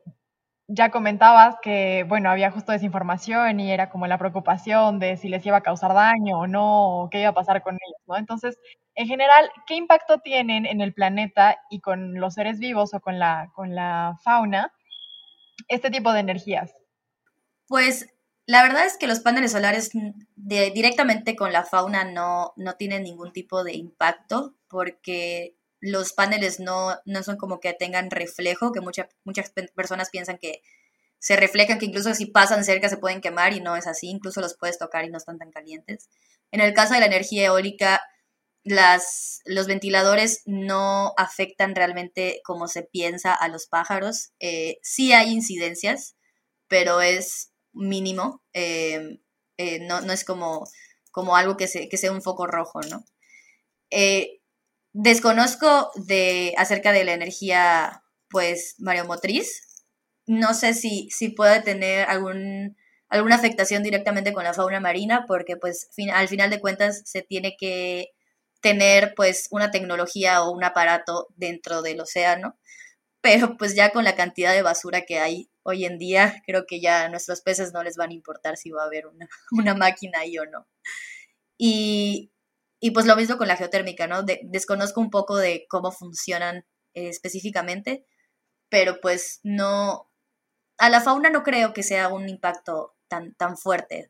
ya 0.74 0.90
comentabas 0.92 1.56
que, 1.62 2.06
bueno, 2.08 2.30
había 2.30 2.52
justo 2.52 2.72
desinformación 2.72 3.60
y 3.60 3.72
era 3.72 3.90
como 3.90 4.08
la 4.08 4.18
preocupación 4.18 5.00
de 5.00 5.18
si 5.18 5.30
les 5.30 5.46
iba 5.46 5.58
a 5.58 5.62
causar 5.64 5.94
daño 5.94 6.40
o 6.40 6.48
no, 6.48 7.04
o 7.04 7.10
qué 7.10 7.22
iba 7.22 7.30
a 7.30 7.34
pasar 7.34 7.62
con 7.64 7.76
ellos, 7.76 8.02
¿no? 8.08 8.18
Entonces, 8.18 8.58
en 8.96 9.08
general, 9.08 9.50
¿qué 9.68 9.76
impacto 9.76 10.20
tienen 10.20 10.66
en 10.66 10.82
el 10.82 10.94
planeta 10.94 11.58
y 11.70 11.82
con 11.82 12.16
los 12.20 12.34
seres 12.36 12.60
vivos 12.60 12.94
o 12.94 13.00
con 13.02 13.20
la, 13.20 13.50
con 13.56 13.76
la 13.76 14.18
fauna 14.24 14.74
este 15.70 15.92
tipo 15.92 16.14
de 16.14 16.22
energías? 16.22 16.74
Pues 17.68 18.08
La 18.48 18.64
verdad 18.64 18.86
es 18.86 18.98
que 18.98 19.08
los 19.08 19.22
paneles 19.22 19.52
solares 19.54 19.92
directamente 20.36 21.36
con 21.36 21.52
la 21.54 21.64
fauna 21.64 22.04
no, 22.04 22.54
no 22.58 22.74
tienen 22.76 23.04
ningún 23.04 23.32
tipo 23.32 23.64
de 23.64 23.74
impacto 23.74 24.56
porque 24.68 25.56
los 25.82 26.14
paneles 26.14 26.60
no, 26.60 26.96
no 27.06 27.24
son 27.24 27.38
como 27.38 27.60
que 27.60 27.74
tengan 27.74 28.12
reflejo, 28.12 28.72
que 28.72 28.82
muchas 28.82 29.08
muchas 29.26 29.52
personas 29.76 30.10
piensan 30.12 30.38
que 30.38 30.62
se 31.20 31.36
reflejan, 31.36 31.80
que 31.80 31.86
incluso 31.86 32.14
si 32.16 32.28
pasan 32.28 32.64
cerca 32.64 32.90
se 32.90 32.98
pueden 32.98 33.22
quemar 33.22 33.54
y 33.54 33.62
no 33.62 33.76
es 33.76 33.88
así, 33.88 34.08
incluso 34.10 34.42
los 34.42 34.58
puedes 34.58 34.80
tocar 34.80 35.06
y 35.06 35.10
no 35.10 35.18
están 35.18 35.38
tan 35.38 35.52
calientes. 35.52 36.10
En 36.52 36.62
el 36.62 36.74
caso 36.74 36.94
de 36.94 37.00
la 37.00 37.06
energía 37.08 37.46
eólica, 37.46 38.02
las, 38.64 39.42
los 39.46 39.68
ventiladores 39.68 40.42
no 40.46 41.14
afectan 41.18 41.76
realmente 41.76 42.42
como 42.44 42.68
se 42.68 42.84
piensa 42.84 43.34
a 43.34 43.48
los 43.50 43.68
pájaros. 43.68 44.32
Eh, 44.40 44.78
sí 44.84 45.14
hay 45.14 45.32
incidencias, 45.32 46.16
pero 46.68 47.02
es 47.02 47.52
mínimo. 47.74 48.44
Eh, 48.54 49.20
eh, 49.58 49.80
no, 49.82 50.00
es 50.12 50.26
como, 50.26 50.68
como 51.12 51.36
algo 51.36 51.58
que, 51.58 51.68
se, 51.68 51.90
que 51.90 51.98
sea 51.98 52.12
un 52.12 52.22
foco 52.22 52.48
rojo, 52.48 52.82
¿no? 52.90 53.04
Desconozco 54.94 55.92
de, 55.96 56.54
acerca 56.58 56.92
de 56.92 57.04
la 57.04 57.14
energía, 57.14 58.04
pues, 58.30 58.76
mareomotriz. 58.80 59.84
No 60.28 60.54
sé 60.54 60.74
si, 60.74 61.10
si 61.12 61.30
puede 61.30 61.62
tener 61.62 62.08
algún, 62.10 62.78
alguna 63.10 63.36
afectación 63.36 63.84
directamente 63.84 64.34
con 64.34 64.44
la 64.44 64.54
fauna 64.54 64.80
marina, 64.80 65.26
porque, 65.28 65.58
pues, 65.58 65.90
al 66.14 66.28
final 66.28 66.50
de 66.50 66.60
cuentas 66.60 67.02
se 67.06 67.22
tiene 67.22 67.56
que 67.60 68.12
tener 68.62 69.14
pues 69.16 69.48
una 69.52 69.72
tecnología 69.72 70.44
o 70.44 70.52
un 70.52 70.64
aparato 70.64 71.28
dentro 71.36 71.82
del 71.82 72.00
océano, 72.00 72.58
pero 73.22 73.58
pues 73.58 73.76
ya 73.76 73.92
con 73.92 74.04
la 74.06 74.16
cantidad 74.16 74.54
de 74.54 74.62
basura 74.64 75.02
que 75.02 75.20
hay 75.20 75.50
hoy 75.64 75.86
en 75.86 75.98
día, 76.00 76.42
creo 76.46 76.66
que 76.68 76.82
ya 76.82 77.04
a 77.04 77.10
nuestros 77.10 77.42
peces 77.42 77.74
no 77.74 77.84
les 77.84 77.98
van 77.98 78.12
a 78.12 78.14
importar 78.14 78.58
si 78.58 78.72
va 78.72 78.84
a 78.84 78.86
haber 78.86 79.06
una, 79.08 79.28
máquina 79.76 80.20
ahí 80.20 80.38
o 80.38 80.46
no. 80.46 80.68
Y, 81.58 82.31
pues 82.90 83.06
lo 83.06 83.16
mismo 83.16 83.38
con 83.38 83.48
la 83.48 83.56
geotérmica, 83.56 84.08
¿no? 84.08 84.24
desconozco 84.24 85.00
un 85.00 85.12
poco 85.12 85.38
de 85.38 85.68
cómo 85.70 85.92
funcionan 85.92 86.66
eh, 86.96 87.10
específicamente, 87.10 88.08
pero 88.70 89.00
pues 89.00 89.40
no, 89.44 90.10
a 90.80 90.90
la 90.90 91.00
fauna 91.00 91.30
no 91.30 91.44
creo 91.44 91.74
que 91.74 91.84
sea 91.84 92.10
un 92.10 92.28
impacto 92.28 92.96
tan, 93.08 93.36
tan 93.36 93.56
fuerte. 93.56 94.10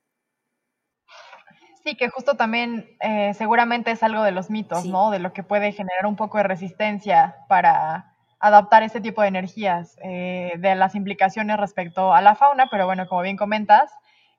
Sí, 1.84 1.96
que 1.96 2.10
justo 2.10 2.38
también 2.38 2.96
eh, 3.02 3.34
seguramente 3.34 3.92
es 3.92 4.04
algo 4.04 4.24
de 4.24 4.32
los 4.32 4.50
mitos, 4.50 4.86
¿no? 4.86 5.10
De 5.10 5.20
lo 5.20 5.34
que 5.34 5.44
puede 5.44 5.72
generar 5.72 6.06
un 6.06 6.16
poco 6.16 6.38
de 6.38 6.44
resistencia 6.44 7.36
para 7.50 8.16
adaptar 8.40 8.84
este 8.84 9.02
tipo 9.02 9.22
de 9.22 9.28
energías, 9.28 9.98
eh, 10.04 10.54
de 10.60 10.76
las 10.76 10.96
implicaciones 10.96 11.58
respecto 11.58 12.14
a 12.14 12.22
la 12.22 12.36
fauna, 12.36 12.68
pero 12.72 12.86
bueno, 12.86 13.08
como 13.08 13.22
bien 13.22 13.36
comentas, 13.36 13.92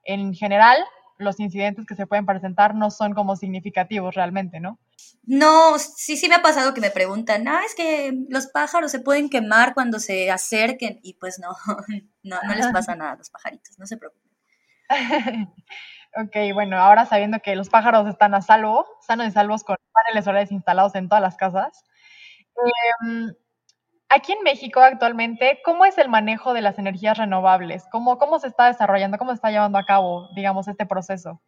en 0.05 0.35
general 0.35 0.79
los 1.19 1.41
incidentes 1.41 1.87
que 1.87 1.95
se 1.95 2.07
pueden 2.07 2.27
presentar 2.27 2.75
no 2.75 2.91
son 2.91 3.15
como 3.15 3.37
significativos 3.37 4.15
realmente, 4.15 4.61
¿no? 4.61 4.79
No, 5.25 5.79
sí, 5.79 6.17
sí 6.17 6.29
me 6.29 6.37
ha 6.37 6.43
pasado 6.43 6.75
que 6.75 6.81
me 6.81 6.91
preguntan, 6.91 7.47
ah, 7.49 7.61
es 7.65 7.75
que 7.75 8.13
los 8.29 8.47
pájaros 8.49 8.91
se 8.91 9.01
pueden 9.01 9.29
quemar 9.29 9.75
cuando 9.75 9.99
se 9.99 10.31
acerquen 10.31 11.01
y 11.03 11.15
pues 11.15 11.39
no, 11.39 11.49
no, 12.23 12.37
no 12.43 12.55
les 12.55 12.67
pasa 12.69 12.95
nada 12.95 13.13
a 13.13 13.17
los 13.17 13.31
pajaritos, 13.31 13.79
no 13.79 13.87
se 13.87 13.97
preocupen. 13.97 14.33
Ok, 16.15 16.37
bueno, 16.53 16.77
ahora 16.77 17.07
sabiendo 17.07 17.39
que 17.41 17.57
los 17.57 17.71
pájaros 17.71 18.07
están 18.07 18.35
a 18.35 18.43
salvo, 18.43 18.87
sanos 19.01 19.29
y 19.29 19.31
salvos 19.31 19.65
con 19.65 19.77
paneles 19.95 20.27
solares 20.27 20.53
instalados 20.53 20.95
en 20.95 21.09
todas 21.09 21.23
las 21.23 21.37
casas. 21.37 21.85
Em, 23.03 23.33
aquí 24.15 24.33
en 24.33 24.43
México 24.43 24.81
actualmente, 24.81 25.61
¿cómo 25.65 25.85
es 25.85 25.99
el 25.99 26.09
manejo 26.09 26.55
de 26.55 26.61
las 26.61 26.79
energías 26.79 27.19
renovables? 27.19 27.85
¿Cómo, 27.91 28.19
¿Cómo 28.19 28.39
se 28.39 28.49
está 28.49 28.67
desarrollando? 28.67 29.19
¿Cómo 29.19 29.31
se 29.31 29.37
está 29.37 29.51
llevando 29.51 29.79
a 29.79 29.85
cabo, 29.85 30.29
digamos, 30.35 30.69
este 30.69 30.87
proceso? 30.87 31.43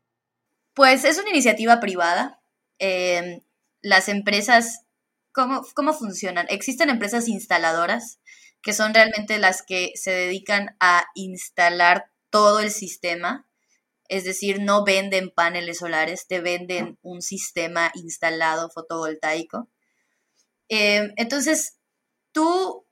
Pues 0.75 1.05
es 1.05 1.19
una 1.19 1.31
iniciativa 1.31 1.81
privada. 1.81 2.41
Em, 2.79 3.41
las 3.81 4.09
empresas, 4.09 4.85
¿cómo, 5.33 5.63
¿cómo 5.75 5.93
funcionan? 5.93 6.47
Existen 6.49 6.91
empresas 6.91 7.29
instaladoras 7.29 8.21
que 8.63 8.73
son 8.73 8.95
realmente 8.95 9.39
las 9.39 9.63
que 9.63 9.93
se 9.95 10.11
dedican 10.11 10.77
a 10.81 11.05
instalar 11.15 12.11
todo 12.31 12.61
el 12.61 12.71
sistema 12.71 13.47
es 14.09 14.25
decir, 14.25 14.61
no 14.61 14.85
venden 14.85 15.31
paneles 15.31 15.79
solares, 15.79 16.27
te 16.27 16.41
venden 16.41 16.99
un 17.03 17.23
sistema 17.23 17.91
instalado 17.95 18.71
fotovoltaico. 18.71 19.69
Eh, 20.69 21.13
entonces, 21.17 21.79
tú 22.35 22.87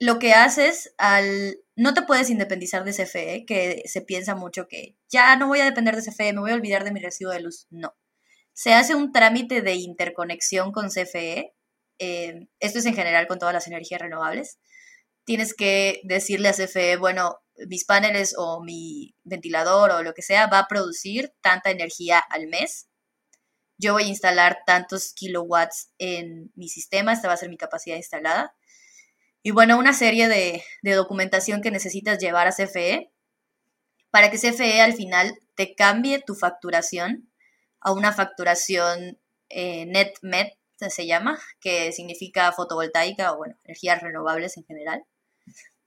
lo 0.00 0.18
que 0.18 0.32
haces 0.32 0.94
al... 0.98 1.58
No 1.76 1.94
te 1.94 2.02
puedes 2.02 2.30
independizar 2.30 2.84
de 2.84 2.92
CFE, 2.92 3.44
que 3.46 3.82
se 3.86 4.02
piensa 4.02 4.34
mucho 4.34 4.66
que 4.68 4.96
ya 5.08 5.36
no 5.36 5.46
voy 5.46 5.60
a 5.60 5.64
depender 5.64 5.94
de 5.94 6.02
CFE, 6.02 6.32
me 6.32 6.40
voy 6.40 6.50
a 6.50 6.54
olvidar 6.54 6.84
de 6.84 6.92
mi 6.92 7.00
recibo 7.00 7.30
de 7.30 7.40
luz. 7.40 7.66
No. 7.70 7.94
Se 8.52 8.74
hace 8.74 8.94
un 8.94 9.12
trámite 9.12 9.62
de 9.62 9.74
interconexión 9.74 10.72
con 10.72 10.88
CFE. 10.88 11.54
Eh, 11.98 12.48
esto 12.58 12.78
es 12.80 12.86
en 12.86 12.94
general 12.94 13.26
con 13.28 13.38
todas 13.38 13.54
las 13.54 13.66
energías 13.66 14.00
renovables. 14.00 14.58
Tienes 15.24 15.54
que 15.54 16.00
decirle 16.04 16.48
a 16.48 16.54
CFE, 16.54 16.96
bueno, 16.96 17.38
mis 17.68 17.84
paneles 17.84 18.34
o 18.36 18.62
mi 18.62 19.14
ventilador 19.22 19.90
o 19.92 20.02
lo 20.02 20.14
que 20.14 20.22
sea 20.22 20.46
va 20.48 20.60
a 20.60 20.68
producir 20.68 21.32
tanta 21.42 21.70
energía 21.70 22.18
al 22.18 22.48
mes. 22.48 22.88
Yo 23.78 23.94
voy 23.94 24.04
a 24.04 24.08
instalar 24.08 24.58
tantos 24.66 25.12
kilowatts 25.14 25.92
en 25.98 26.52
mi 26.54 26.68
sistema, 26.68 27.12
esta 27.12 27.28
va 27.28 27.34
a 27.34 27.38
ser 27.38 27.48
mi 27.48 27.56
capacidad 27.56 27.96
instalada. 27.96 28.54
Y 29.42 29.52
bueno, 29.52 29.78
una 29.78 29.92
serie 29.92 30.28
de, 30.28 30.62
documentación 30.82 31.62
que 31.62 31.70
necesitas 31.70 32.18
llevar 32.18 32.46
a 32.46 32.52
CFE 32.52 33.10
para 34.10 34.30
que 34.30 34.38
CFE 34.38 34.80
al 34.82 34.92
final 34.92 35.38
te 35.54 35.74
cambie 35.74 36.20
tu 36.20 36.34
facturación 36.34 37.30
a 37.80 37.92
una 37.92 38.12
facturación 38.12 39.18
eh, 39.48 39.86
net 39.86 40.14
met, 40.22 40.52
se 40.76 41.06
llama, 41.06 41.38
que 41.60 41.92
significa 41.92 42.52
fotovoltaica 42.52 43.32
o 43.32 43.38
bueno, 43.38 43.56
energías 43.64 44.02
renovables 44.02 44.56
en 44.56 44.64
general, 44.64 45.04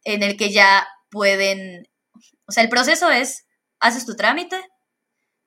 en 0.03 0.23
el 0.23 0.37
que 0.37 0.51
ya 0.51 0.87
pueden, 1.09 1.87
o 2.45 2.51
sea, 2.51 2.63
el 2.63 2.69
proceso 2.69 3.09
es, 3.09 3.45
haces 3.79 4.05
tu 4.05 4.15
trámite, 4.15 4.59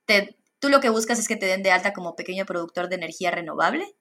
te, 0.04 0.36
tú 0.58 0.68
lo 0.68 0.80
que 0.80 0.90
buscas 0.90 1.18
es 1.18 1.28
que 1.28 1.36
te 1.36 1.46
den 1.46 1.62
de 1.62 1.70
alta 1.70 1.92
como 1.92 2.16
pequeño 2.16 2.46
productor 2.46 2.88
de 2.88 2.96
energía 2.96 3.30
renovable. 3.30 3.94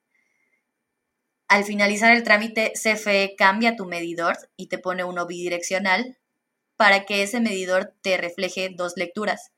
Al 1.47 1.63
finalizar 1.63 2.15
el 2.15 2.23
trámite, 2.23 2.73
CFE 2.73 3.35
cambia 3.37 3.75
tu 3.75 3.85
medidor 3.85 4.37
y 4.55 4.67
te 4.67 4.77
pone 4.77 5.03
uno 5.03 5.27
bidireccional 5.27 6.17
para 6.75 7.05
que 7.05 7.23
ese 7.23 7.39
medidor 7.39 7.93
te 8.01 8.17
refleje 8.17 8.69
dos 8.75 8.93
lecturas. 8.95 9.51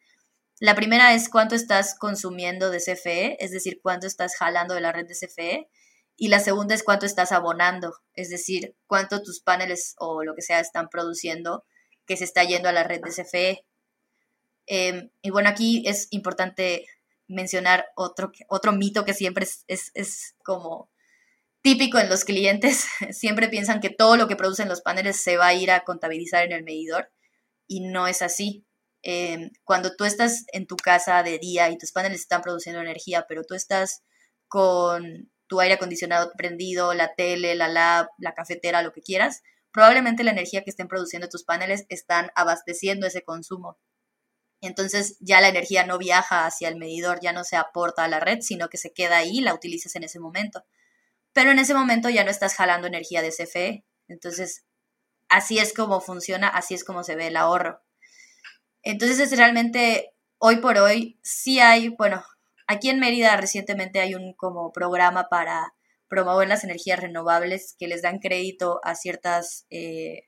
La 0.59 0.75
primera 0.75 1.13
es 1.13 1.29
cuánto 1.29 1.55
estás 1.55 1.95
consumiendo 1.97 2.71
de 2.71 2.79
CFE, 2.79 3.37
es 3.43 3.51
decir, 3.51 3.79
cuánto 3.81 4.07
estás 4.07 4.35
jalando 4.35 4.73
de 4.73 4.81
la 4.81 4.91
red 4.91 5.05
de 5.05 5.13
CFE. 5.13 5.69
Y 6.15 6.29
la 6.29 6.39
segunda 6.39 6.73
es 6.73 6.83
cuánto 6.83 7.05
estás 7.05 7.31
abonando, 7.31 7.95
es 8.15 8.29
decir, 8.29 8.75
cuánto 8.87 9.21
tus 9.21 9.39
paneles 9.39 9.93
o 9.99 10.23
lo 10.23 10.33
que 10.33 10.41
sea 10.41 10.59
están 10.59 10.89
produciendo 10.89 11.63
que 12.07 12.17
se 12.17 12.23
está 12.23 12.43
yendo 12.43 12.69
a 12.69 12.71
la 12.71 12.83
red 12.83 13.01
de 13.03 13.11
CFE. 13.11 13.65
Em, 14.65 15.11
y 15.21 15.29
bueno, 15.29 15.49
aquí 15.49 15.83
es 15.85 16.07
importante 16.09 16.87
mencionar 17.27 17.85
otro, 17.95 18.31
otro 18.47 18.71
mito 18.71 19.05
que 19.05 19.13
siempre 19.13 19.45
es, 19.67 19.91
es, 19.93 20.35
como 20.43 20.89
típico 21.67 21.99
en 21.99 22.07
los 22.07 22.23
clientes. 22.23 22.87
Siempre 23.11 23.49
piensan 23.49 23.81
que 23.81 23.89
todo 23.89 24.15
lo 24.15 24.29
que 24.29 24.37
producen 24.37 24.69
los 24.69 24.79
paneles 24.79 25.21
se 25.21 25.35
va 25.35 25.47
a 25.47 25.53
ir 25.53 25.69
a 25.69 25.81
contabilizar 25.81 26.45
en 26.45 26.53
el 26.53 26.63
medidor 26.63 27.11
y 27.67 27.81
no 27.81 28.07
es 28.07 28.21
así. 28.21 28.65
Em, 29.01 29.51
cuando 29.65 29.93
tú 29.93 30.05
estás 30.05 30.45
en 30.53 30.65
tu 30.65 30.77
casa 30.77 31.23
de 31.23 31.39
día 31.39 31.69
y 31.69 31.77
tus 31.77 31.91
paneles 31.91 32.21
están 32.21 32.41
produciendo 32.41 32.79
energía, 32.79 33.25
pero 33.27 33.43
tú 33.43 33.53
estás 33.53 34.01
con 34.47 35.29
tu 35.47 35.59
aire 35.59 35.73
acondicionado 35.73 36.31
prendido, 36.37 36.93
la 36.93 37.15
tele, 37.15 37.53
la 37.55 37.67
lab, 37.67 38.07
la 38.17 38.33
cafetera, 38.33 38.81
lo 38.81 38.93
que 38.93 39.01
quieras, 39.01 39.41
probablemente 39.73 40.23
la 40.23 40.31
energía 40.31 40.63
que 40.63 40.69
estén 40.69 40.87
produciendo 40.87 41.27
tus 41.27 41.43
paneles 41.43 41.85
están 41.89 42.31
abasteciendo 42.35 43.07
ese 43.07 43.23
consumo. 43.23 43.77
Entonces 44.61 45.17
ya 45.19 45.41
la 45.41 45.49
energía 45.49 45.85
no 45.85 45.97
viaja 45.97 46.45
hacia 46.45 46.69
el 46.69 46.77
medidor, 46.77 47.19
ya 47.21 47.33
no 47.33 47.43
se 47.43 47.57
aporta 47.57 48.05
a 48.05 48.07
la 48.07 48.21
red, 48.21 48.39
sino 48.39 48.69
que 48.69 48.77
se 48.77 48.93
queda 48.93 49.17
ahí 49.17 49.39
y 49.39 49.41
la 49.41 49.53
utilizas 49.53 49.97
en 49.97 50.05
ese 50.05 50.21
momento. 50.21 50.63
Pero 51.37 51.51
en 51.51 51.59
ese 51.59 51.75
momento 51.75 52.09
ya 52.09 52.23
no 52.23 52.31
estás 52.31 52.55
jalando 52.55 52.87
energía 52.87 53.21
de 53.21 53.29
CFE. 53.29 53.85
Entonces, 54.07 54.65
así 55.29 55.59
es 55.59 55.71
como 55.71 56.01
funciona, 56.01 56.47
así 56.47 56.73
es 56.73 56.83
como 56.83 57.03
se 57.03 57.15
ve 57.15 57.27
el 57.27 57.37
ahorro. 57.37 57.79
Entonces, 58.81 59.19
es 59.19 59.37
realmente, 59.37 60.15
hoy 60.39 60.55
por 60.55 60.79
hoy, 60.79 61.19
sí 61.21 61.59
hay, 61.59 61.89
bueno, 61.89 62.23
aquí 62.65 62.89
en 62.89 62.99
Mérida 62.99 63.37
recientemente 63.37 63.99
hay 63.99 64.15
un 64.15 64.33
como 64.33 64.71
programa 64.71 65.29
para 65.29 65.75
promover 66.07 66.47
las 66.47 66.63
energías 66.63 66.99
renovables 67.01 67.75
que 67.77 67.87
les 67.87 68.01
dan 68.01 68.17
crédito 68.17 68.79
a 68.83 68.95
ciertas 68.95 69.67
eh, 69.69 70.23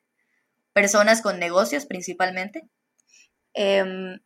personas 0.74 1.24
con 1.24 1.40
negocios 1.40 1.88
principalmente. 1.88 2.70
Em, 3.56 4.20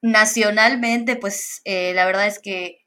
nacionalmente, 0.00 1.16
pues 1.16 1.60
eh, 1.66 1.92
la 1.92 2.06
verdad 2.06 2.28
es 2.28 2.38
que 2.38 2.81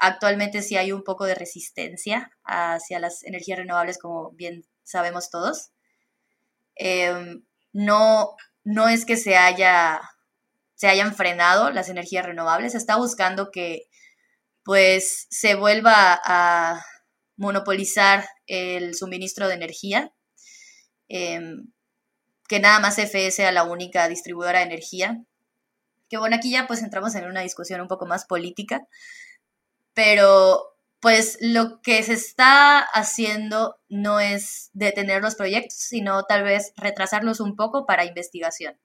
actualmente 0.00 0.62
sí 0.62 0.76
hay 0.76 0.92
un 0.92 1.04
poco 1.04 1.24
de 1.26 1.34
resistencia 1.34 2.32
hacia 2.44 2.98
las 2.98 3.22
energías 3.22 3.58
renovables, 3.58 3.98
como 3.98 4.32
bien 4.32 4.64
sabemos 4.82 5.30
todos. 5.30 5.70
Em, 6.74 7.44
no, 7.72 8.36
no 8.64 8.88
es 8.88 9.04
que 9.04 9.16
se 9.16 9.36
haya 9.36 10.00
se 10.80 10.88
hayan 10.88 11.14
frenado 11.14 11.70
las 11.70 11.90
energías 11.90 12.24
renovables, 12.24 12.72
se 12.72 12.78
está 12.78 12.96
buscando 12.96 13.50
que 13.50 13.82
pues 14.64 15.26
se 15.30 15.54
vuelva 15.54 16.18
a 16.24 16.82
monopolizar 17.36 18.26
el 18.46 18.94
suministro 18.94 19.46
de 19.48 19.54
energía, 19.54 20.12
em, 21.08 21.66
que 22.48 22.60
nada 22.60 22.80
más 22.80 22.96
CFE 22.96 23.30
sea 23.30 23.52
la 23.52 23.64
única 23.64 24.08
distribuidora 24.08 24.60
de 24.60 24.66
energía. 24.66 25.22
Que 26.08 26.16
bueno, 26.18 26.36
aquí 26.36 26.50
ya 26.50 26.66
pues 26.66 26.82
entramos 26.82 27.14
en 27.14 27.26
una 27.26 27.42
discusión 27.42 27.80
un 27.82 27.88
poco 27.88 28.06
más 28.06 28.24
política, 28.26 28.86
pero 30.02 30.78
pues 30.98 31.36
lo 31.42 31.82
que 31.82 32.02
se 32.02 32.14
está 32.14 32.78
haciendo 32.78 33.78
no 33.90 34.18
es 34.18 34.70
detener 34.72 35.20
los 35.20 35.34
proyectos, 35.34 35.76
sino 35.76 36.22
tal 36.22 36.42
vez 36.42 36.72
retrasarlos 36.78 37.38
un 37.38 37.54
poco 37.54 37.84
para 37.84 38.06
investigación. 38.06 38.80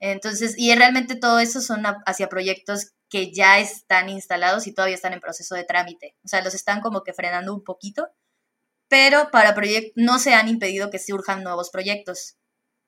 Entonces, 0.00 0.54
y 0.58 0.74
realmente 0.74 1.16
todo 1.16 1.38
eso 1.38 1.62
son 1.62 1.84
hacia 2.04 2.28
proyectos 2.28 2.92
que 3.08 3.32
ya 3.32 3.58
están 3.58 4.10
instalados 4.10 4.66
y 4.66 4.74
todavía 4.74 4.96
están 4.96 5.14
en 5.14 5.20
proceso 5.20 5.54
de 5.54 5.64
trámite. 5.64 6.14
O 6.26 6.28
sea, 6.28 6.42
los 6.42 6.52
están 6.52 6.82
como 6.82 7.04
que 7.04 7.14
frenando 7.14 7.54
un 7.54 7.64
poquito, 7.64 8.08
pero 8.88 9.30
para 9.30 9.54
proyectos 9.54 9.94
no 9.96 10.18
se 10.18 10.34
han 10.34 10.48
impedido 10.48 10.90
que 10.90 10.98
surjan 10.98 11.42
nuevos 11.42 11.70
proyectos. 11.70 12.36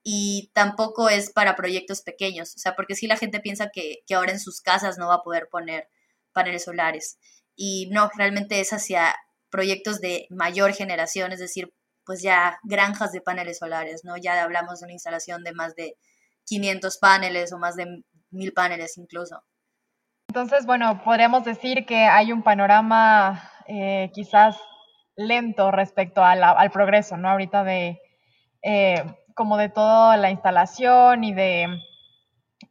Y 0.03 0.51
tampoco 0.53 1.09
es 1.09 1.31
para 1.31 1.57
proyectos 1.57 2.03
pequeños, 2.03 2.55
o 2.55 2.59
sea, 2.59 2.77
porque 2.77 2.95
si 2.95 3.07
la 3.07 3.17
gente 3.17 3.41
piensa 3.41 3.71
que, 3.73 4.03
que 4.07 4.15
ahora 4.15 4.33
en 4.33 4.41
sus 4.41 4.61
casas 4.61 4.99
no 4.99 5.09
va 5.09 5.15
a 5.15 5.23
poder 5.23 5.49
poner 5.49 5.89
paneles 6.35 6.65
solares. 6.65 7.19
Y 7.57 7.89
no, 7.93 8.11
realmente 8.17 8.61
es 8.61 8.73
hacia 8.73 9.15
proyectos 9.51 10.01
de 10.01 10.27
mayor 10.31 10.73
generación, 10.75 11.33
es 11.33 11.39
decir, 11.39 11.73
pues 12.05 12.23
ya 12.23 12.59
granjas 12.65 13.13
de 13.13 13.21
paneles 13.21 13.59
solares, 13.59 14.03
¿no? 14.05 14.17
Ya 14.17 14.43
hablamos 14.43 14.81
de 14.81 14.87
una 14.87 14.93
instalación 14.93 15.43
de 15.43 15.53
más 15.53 15.75
de 15.75 15.97
500 16.45 16.99
paneles 16.99 17.53
o 17.53 17.59
más 17.59 17.77
de 17.77 18.03
1000 18.31 18.53
paneles 18.53 18.99
incluso. 18.99 19.43
Entonces, 20.29 20.67
bueno, 20.67 21.03
podríamos 21.05 21.45
decir 21.45 21.87
que 21.87 22.05
hay 22.05 22.33
un 22.33 22.43
panorama 22.43 23.51
eh, 23.69 24.11
quizás 24.13 24.59
lento 25.17 25.71
respecto 25.71 26.25
al 26.25 26.71
progreso, 26.71 27.17
¿no? 27.17 27.31
Ahorita 27.31 27.63
de 27.63 28.01
eh, 28.63 29.05
como 29.35 29.57
de 29.57 29.69
toda 29.69 30.17
la 30.17 30.31
instalación 30.31 31.25
y 31.25 31.35
de 31.35 31.67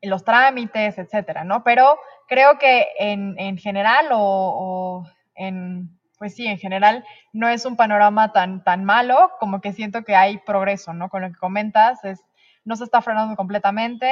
los 0.02 0.24
trámites, 0.24 0.98
etcétera, 0.98 1.44
¿no? 1.44 1.64
Pero 1.64 1.98
creo 2.28 2.58
que 2.58 2.88
en, 3.00 3.36
en 3.38 3.58
general 3.58 4.08
o, 4.12 5.06
en, 5.36 6.00
pues 6.18 6.36
sí, 6.36 6.48
en 6.48 6.58
general 6.58 7.04
no 7.32 7.48
es 7.50 7.66
un 7.66 7.76
panorama 7.76 8.32
tan, 8.32 8.64
tan 8.64 8.86
malo, 8.86 9.32
como 9.40 9.62
que 9.62 9.74
siento 9.74 10.04
que 10.04 10.16
hay 10.16 10.40
progreso, 10.40 10.94
¿no? 10.94 11.10
Con 11.10 11.22
lo 11.22 11.30
que 11.30 11.38
comentas, 11.38 12.04
es, 12.04 12.22
no 12.66 12.76
se 12.76 12.86
está 12.86 13.02
frenando 13.02 13.36
completamente 13.36 14.12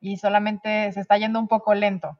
y 0.00 0.16
solamente 0.16 0.92
se 0.92 1.00
está 1.00 1.18
yendo 1.18 1.38
un 1.38 1.48
poco 1.48 1.74
lento. 1.74 2.18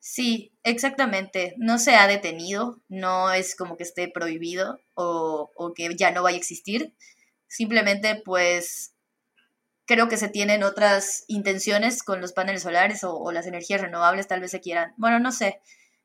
Sí, 0.00 0.52
exactamente. 0.62 1.54
No 1.58 1.78
se 1.78 1.96
ha 1.96 2.06
detenido, 2.06 2.80
no 2.88 3.32
es 3.32 3.56
como 3.56 3.76
que 3.76 3.82
esté 3.82 4.08
prohibido 4.08 4.80
o, 4.94 5.72
que 5.74 5.96
ya 5.96 6.10
no 6.12 6.22
vaya 6.22 6.36
a 6.36 6.38
existir. 6.38 6.94
Simplemente, 7.48 8.22
pues, 8.24 8.94
creo 9.88 10.08
que 10.08 10.18
se 10.18 10.28
tienen 10.28 10.62
otras 10.62 11.24
intenciones 11.28 12.02
con 12.02 12.20
los 12.20 12.34
paneles 12.34 12.62
solares 12.62 13.04
o, 13.04 13.32
las 13.32 13.46
energías 13.46 13.80
renovables, 13.80 14.28
tal 14.28 14.40
vez 14.40 14.50
se 14.50 14.60
quieran. 14.60 14.92
Bueno, 14.98 15.18
no 15.18 15.32
sé 15.32 15.60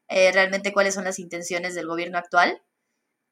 eh, 0.08 0.32
realmente 0.32 0.72
cuáles 0.72 0.94
son 0.94 1.04
las 1.04 1.20
intenciones 1.20 1.76
del 1.76 1.88
gobierno 1.88 2.18
actual. 2.18 2.64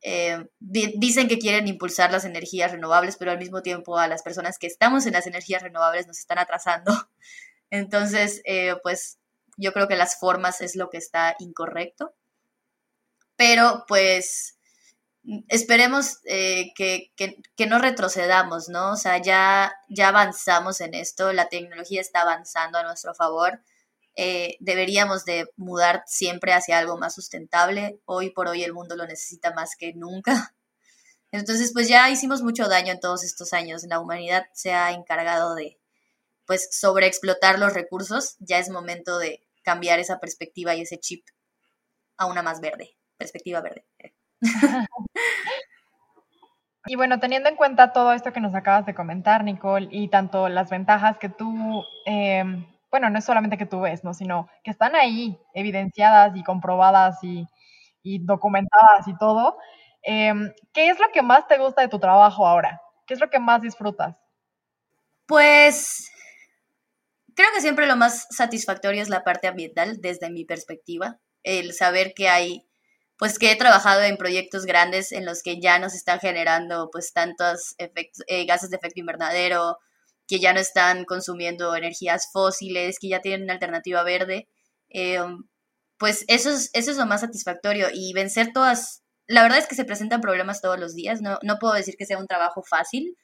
Eh, 0.03 0.45
dicen 0.59 1.29
que 1.29 1.39
quieren 1.39 1.67
impulsar 1.67 2.11
las 2.11 2.25
energías 2.25 2.71
renovables, 2.71 3.15
pero 3.15 3.31
al 3.31 3.37
mismo 3.37 3.61
tiempo 3.61 3.97
a 3.97 4.09
las 4.09 4.23
personas 4.23 4.57
que 4.57 4.67
estamos 4.67 5.05
en 5.05 5.13
las 5.13 5.25
energías 5.25 5.63
renovables 5.63 6.05
nos 6.05 6.19
están 6.19 6.37
atrasando. 6.37 6.91
Entonces, 7.69 8.41
eh, 8.43 8.75
pues 8.83 9.19
yo 9.55 9.71
creo 9.71 9.87
que 9.87 9.95
las 9.95 10.19
formas 10.19 10.59
es 10.59 10.75
lo 10.75 10.89
que 10.89 10.97
está 10.97 11.35
incorrecto. 11.39 12.13
Pero 13.37 13.85
pues 13.87 14.59
esperemos 15.47 16.19
eh, 16.25 16.73
que, 16.75 17.11
no 17.67 17.79
retrocedamos, 17.79 18.69
¿no? 18.69 18.93
O 18.93 18.95
sea, 18.95 19.17
ya, 19.19 19.73
ya 19.89 20.09
avanzamos 20.09 20.81
en 20.81 20.95
esto, 20.95 21.31
la 21.33 21.49
tecnología 21.49 22.01
está 22.01 22.21
avanzando 22.21 22.77
a 22.77 22.83
nuestro 22.83 23.13
favor. 23.13 23.61
Eh, 24.15 24.57
deberíamos 24.59 25.23
de 25.25 25.47
mudar 25.55 26.03
siempre 26.05 26.53
hacia 26.53 26.79
algo 26.79 26.97
más 26.97 27.15
sustentable. 27.15 27.99
Hoy 28.05 28.31
por 28.31 28.47
hoy 28.47 28.63
el 28.63 28.73
mundo 28.73 28.95
lo 28.95 29.05
necesita 29.05 29.53
más 29.53 29.75
que 29.77 29.93
nunca. 29.93 30.55
Entonces, 31.31 31.71
pues 31.73 31.87
ya 31.87 32.09
hicimos 32.09 32.41
mucho 32.41 32.67
daño 32.67 32.91
en 32.91 32.99
todos 32.99 33.23
estos 33.23 33.53
años. 33.53 33.83
La 33.83 33.99
humanidad 33.99 34.47
se 34.53 34.73
ha 34.73 34.91
encargado 34.91 35.55
de, 35.55 35.79
pues, 36.45 36.69
sobreexplotar 36.71 37.59
los 37.59 37.73
recursos. 37.73 38.35
Ya 38.39 38.59
es 38.59 38.69
momento 38.69 39.17
de 39.17 39.47
cambiar 39.63 39.99
esa 39.99 40.19
perspectiva 40.19 40.75
y 40.75 40.81
ese 40.81 40.99
chip 40.99 41.25
a 42.17 42.25
una 42.25 42.43
más 42.43 42.59
verde, 42.59 42.97
perspectiva 43.17 43.61
verde. 43.61 43.85
Y 46.87 46.95
bueno, 46.95 47.19
teniendo 47.19 47.47
en 47.47 47.55
cuenta 47.55 47.93
todo 47.93 48.11
esto 48.13 48.33
que 48.33 48.39
nos 48.39 48.55
acabas 48.55 48.85
de 48.85 48.95
comentar, 48.95 49.43
Nicole, 49.43 49.87
y 49.91 50.07
tanto 50.09 50.49
las 50.49 50.69
ventajas 50.69 51.17
que 51.19 51.29
tú, 51.29 51.83
em, 52.05 52.65
bueno, 52.89 53.09
no 53.09 53.19
es 53.19 53.25
solamente 53.25 53.57
que 53.57 53.67
tú 53.67 53.81
ves, 53.81 54.03
¿no? 54.03 54.13
Sino 54.15 54.49
que 54.63 54.71
están 54.71 54.95
ahí 54.95 55.37
evidenciadas 55.53 56.35
y 56.35 56.43
comprobadas 56.43 57.19
y, 57.23 57.45
documentadas 58.25 59.07
y 59.07 59.15
todo. 59.17 59.57
Em, 60.01 60.51
¿Qué 60.73 60.89
es 60.89 60.99
lo 60.99 61.11
que 61.13 61.21
más 61.21 61.47
te 61.47 61.59
gusta 61.59 61.81
de 61.81 61.87
tu 61.87 61.99
trabajo 61.99 62.47
ahora? 62.47 62.81
¿Qué 63.05 63.13
es 63.13 63.19
lo 63.19 63.29
que 63.29 63.39
más 63.39 63.61
disfrutas? 63.61 64.17
Pues 65.27 66.11
creo 67.35 67.49
que 67.53 67.61
siempre 67.61 67.87
lo 67.87 67.95
más 67.95 68.27
satisfactorio 68.31 69.01
es 69.01 69.09
la 69.09 69.23
parte 69.23 69.47
ambiental 69.47 70.01
desde 70.01 70.29
mi 70.29 70.45
perspectiva, 70.45 71.19
el 71.43 71.73
saber 71.73 72.13
que 72.15 72.29
hay, 72.29 72.67
pues 73.21 73.37
que 73.37 73.51
he 73.51 73.55
trabajado 73.55 74.01
en 74.01 74.17
proyectos 74.17 74.65
grandes 74.65 75.11
en 75.11 75.27
los 75.27 75.43
que 75.43 75.61
ya 75.61 75.77
no 75.77 75.91
se 75.91 75.97
están 75.97 76.19
generando 76.19 76.89
pues 76.91 77.13
tantos 77.13 77.75
eh, 77.77 78.45
gases 78.45 78.71
de 78.71 78.77
efecto 78.77 78.99
invernadero, 78.99 79.77
que 80.27 80.39
ya 80.39 80.53
no 80.53 80.59
están 80.59 81.05
consumiendo 81.05 81.75
energías 81.75 82.29
fósiles, 82.33 82.97
que 82.97 83.09
ya 83.09 83.21
tienen 83.21 83.43
una 83.43 83.53
alternativa 83.53 84.01
verde, 84.01 84.47
em, 84.89 85.43
pues 85.99 86.25
eso 86.29 86.49
es, 86.49 86.71
eso 86.73 86.89
es 86.89 86.97
lo 86.97 87.05
más 87.05 87.21
satisfactorio. 87.21 87.89
Y 87.93 88.11
vencer 88.13 88.53
todas, 88.55 89.03
la 89.27 89.43
verdad 89.43 89.59
es 89.59 89.67
que 89.67 89.75
se 89.75 89.85
presentan 89.85 90.19
problemas 90.19 90.59
todos 90.59 90.79
los 90.79 90.95
días, 90.95 91.21
no, 91.21 91.37
no 91.43 91.59
puedo 91.59 91.75
decir 91.75 91.97
que 91.97 92.07
sea 92.07 92.17
un 92.17 92.25
trabajo 92.25 92.63
fácil, 92.63 93.15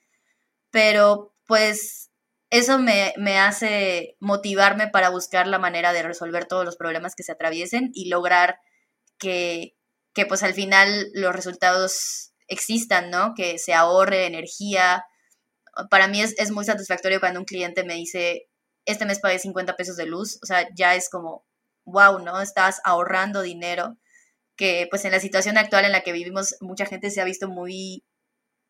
pero 0.70 1.34
pues 1.48 2.12
eso 2.52 2.78
me, 2.78 3.14
hace 3.40 4.16
motivarme 4.20 4.90
para 4.90 5.10
buscar 5.10 5.48
la 5.48 5.58
manera 5.58 5.92
de 5.92 6.04
resolver 6.04 6.46
todos 6.46 6.66
los 6.66 6.78
problemas 6.78 7.16
que 7.16 7.24
se 7.24 7.32
atraviesen 7.32 7.90
y 7.96 8.10
lograr 8.10 8.60
que, 9.18 9.77
que 10.18 10.26
pues 10.26 10.42
al 10.42 10.56
final 10.56 11.12
los 11.14 11.32
resultados 11.32 12.34
existan, 12.48 13.12
¿no? 13.12 13.36
Que 13.36 13.60
se 13.60 13.76
ahorre 13.76 14.26
energía. 14.26 15.06
Para 15.92 16.08
mí 16.08 16.24
es, 16.24 16.50
muy 16.50 16.66
satisfactorio 16.66 17.20
cuando 17.20 17.40
un 17.40 17.46
cliente 17.46 17.84
me 17.84 17.94
dice, 17.94 18.50
este 18.86 19.06
mes 19.06 19.20
pagué 19.20 19.38
50 19.38 19.76
pesos 19.76 19.96
de 19.96 20.08
luz, 20.08 20.40
o 20.42 20.48
sea, 20.48 20.68
ya 20.76 20.96
es 20.96 21.12
como, 21.12 21.46
wow, 21.86 22.18
¿no? 22.18 22.42
Estás 22.42 22.82
ahorrando 22.84 23.44
dinero, 23.44 24.00
que 24.56 24.88
pues 24.90 25.06
en 25.06 25.12
la 25.12 25.20
situación 25.20 25.56
actual 25.60 25.86
en 25.86 25.92
la 25.92 26.02
que 26.02 26.14
vivimos 26.14 26.56
mucha 26.62 26.88
gente 26.88 27.12
se 27.12 27.22
ha 27.22 27.24
visto 27.24 27.48
muy 27.48 28.04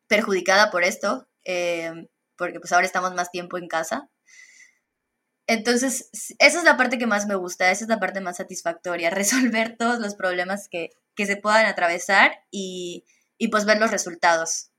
perjudicada 0.06 0.70
por 0.70 0.84
esto. 0.84 1.28
Eh, 1.44 2.08
porque 2.36 2.60
pues 2.60 2.72
ahora 2.72 2.86
estamos 2.86 3.14
más 3.14 3.30
tiempo 3.30 3.56
en 3.56 3.68
casa. 3.68 4.10
Entonces, 5.46 6.10
esa 6.38 6.58
es 6.58 6.64
la 6.64 6.76
parte 6.76 6.98
que 6.98 7.06
más 7.06 7.26
me 7.26 7.36
gusta, 7.36 7.70
esa 7.70 7.84
es 7.84 7.88
la 7.88 7.98
parte 7.98 8.20
más 8.20 8.36
satisfactoria, 8.36 9.08
resolver 9.10 9.76
todos 9.78 9.98
los 9.98 10.14
problemas 10.14 10.68
que, 10.70 10.90
se 11.26 11.36
puedan 11.36 11.66
atravesar 11.66 12.44
y, 12.50 13.04
pues 13.50 13.64
ver 13.64 13.78
los 13.78 13.90
resultados. 13.90 14.70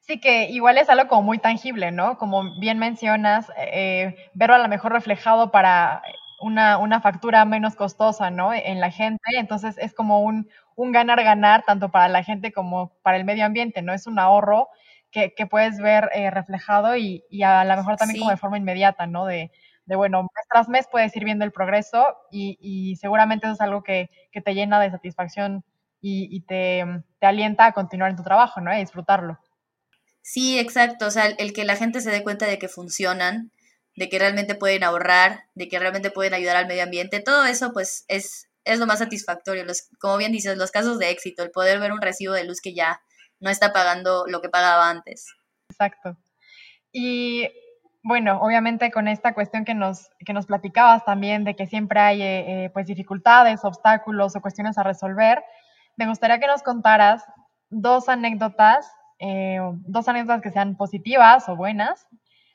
Sí, 0.00 0.20
que 0.20 0.50
igual 0.50 0.78
es 0.78 0.88
algo 0.90 1.08
como 1.08 1.22
muy 1.22 1.38
tangible, 1.38 1.90
¿no? 1.90 2.18
Como 2.18 2.58
bien 2.58 2.78
mencionas, 2.78 3.46
eh, 3.56 4.30
verlo 4.34 4.56
a 4.56 4.58
lo 4.58 4.68
mejor 4.68 4.92
reflejado 4.92 5.50
para 5.50 6.02
una, 6.40 6.76
una, 6.78 7.00
factura 7.00 7.44
menos 7.46 7.74
costosa, 7.74 8.30
¿no? 8.30 8.52
En 8.52 8.80
la 8.80 8.90
gente. 8.90 9.22
Entonces 9.38 9.76
es 9.78 9.94
como 9.94 10.20
un 10.22 10.46
ganar-ganar, 10.92 11.64
tanto 11.64 11.90
para 11.90 12.08
la 12.08 12.22
gente 12.22 12.52
como 12.52 12.92
para 13.02 13.16
el 13.16 13.24
medio 13.24 13.46
ambiente, 13.46 13.80
¿no? 13.80 13.94
Es 13.94 14.06
un 14.06 14.18
ahorro 14.18 14.68
que, 15.14 15.46
puedes 15.46 15.78
ver 15.78 16.10
eh, 16.12 16.30
reflejado 16.30 16.96
y, 16.96 17.22
a 17.42 17.64
lo 17.64 17.76
mejor 17.76 17.96
también 17.96 18.18
como 18.18 18.30
de 18.30 18.36
forma 18.36 18.58
inmediata, 18.58 19.06
¿no? 19.06 19.26
De, 19.26 19.52
bueno, 19.86 20.22
mes 20.22 20.46
tras 20.50 20.68
mes 20.68 20.86
puedes 20.90 21.14
ir 21.16 21.24
viendo 21.24 21.44
el 21.44 21.52
progreso 21.52 22.06
y, 22.30 22.96
seguramente 23.00 23.46
eso 23.46 23.54
es 23.54 23.60
algo 23.60 23.82
que, 23.82 24.10
te 24.32 24.54
llena 24.54 24.80
de 24.80 24.90
satisfacción 24.90 25.64
y, 26.00 26.40
te, 26.42 26.84
alienta 27.20 27.66
a 27.66 27.72
continuar 27.72 28.10
en 28.10 28.16
tu 28.16 28.22
trabajo, 28.22 28.60
¿no? 28.60 28.74
Y 28.74 28.80
disfrutarlo. 28.80 29.38
Sí, 30.22 30.58
exacto. 30.58 31.06
O 31.06 31.10
sea, 31.10 31.26
el, 31.26 31.52
que 31.52 31.64
la 31.64 31.76
gente 31.76 32.00
se 32.00 32.10
dé 32.10 32.22
cuenta 32.22 32.46
de 32.46 32.58
que 32.58 32.68
funcionan, 32.68 33.50
de 33.96 34.08
que 34.08 34.18
realmente 34.18 34.54
pueden 34.54 34.84
ahorrar, 34.84 35.44
de 35.54 35.68
que 35.68 35.78
realmente 35.78 36.10
pueden 36.10 36.34
ayudar 36.34 36.56
al 36.56 36.66
medio 36.66 36.82
ambiente, 36.82 37.20
todo 37.20 37.44
eso 37.44 37.72
pues 37.72 38.04
es, 38.08 38.48
es 38.64 38.78
lo 38.78 38.86
más 38.86 39.00
satisfactorio. 39.00 39.64
Los, 39.64 39.88
como 40.00 40.16
bien 40.16 40.32
dices, 40.32 40.56
los 40.56 40.70
casos 40.70 40.98
de 40.98 41.10
éxito, 41.10 41.42
el 41.42 41.50
poder 41.50 41.78
ver 41.78 41.92
un 41.92 42.00
recibo 42.00 42.32
de 42.32 42.44
luz 42.44 42.60
que 42.60 42.74
ya 42.74 43.02
no 43.40 43.50
está 43.50 43.72
pagando 43.72 44.24
lo 44.26 44.40
que 44.40 44.48
pagaba 44.48 44.88
antes. 44.88 45.26
Exacto. 45.70 46.16
Y 46.92 47.48
bueno, 48.04 48.38
obviamente 48.42 48.90
con 48.90 49.08
esta 49.08 49.32
cuestión 49.32 49.64
que 49.64 49.72
nos, 49.72 50.10
que 50.26 50.34
nos 50.34 50.44
platicabas 50.44 51.06
también 51.06 51.42
de 51.42 51.56
que 51.56 51.66
siempre 51.66 52.00
hay 52.00 52.20
eh, 52.20 52.64
eh, 52.64 52.70
pues 52.70 52.86
dificultades, 52.86 53.64
obstáculos 53.64 54.36
o 54.36 54.42
cuestiones 54.42 54.76
a 54.76 54.82
resolver, 54.82 55.42
me 55.96 56.06
gustaría 56.06 56.38
que 56.38 56.46
nos 56.46 56.62
contaras 56.62 57.24
dos 57.70 58.10
anécdotas, 58.10 58.86
eh, 59.20 59.58
dos 59.86 60.06
anécdotas 60.06 60.42
que 60.42 60.50
sean 60.50 60.76
positivas 60.76 61.48
o 61.48 61.56
buenas, 61.56 62.06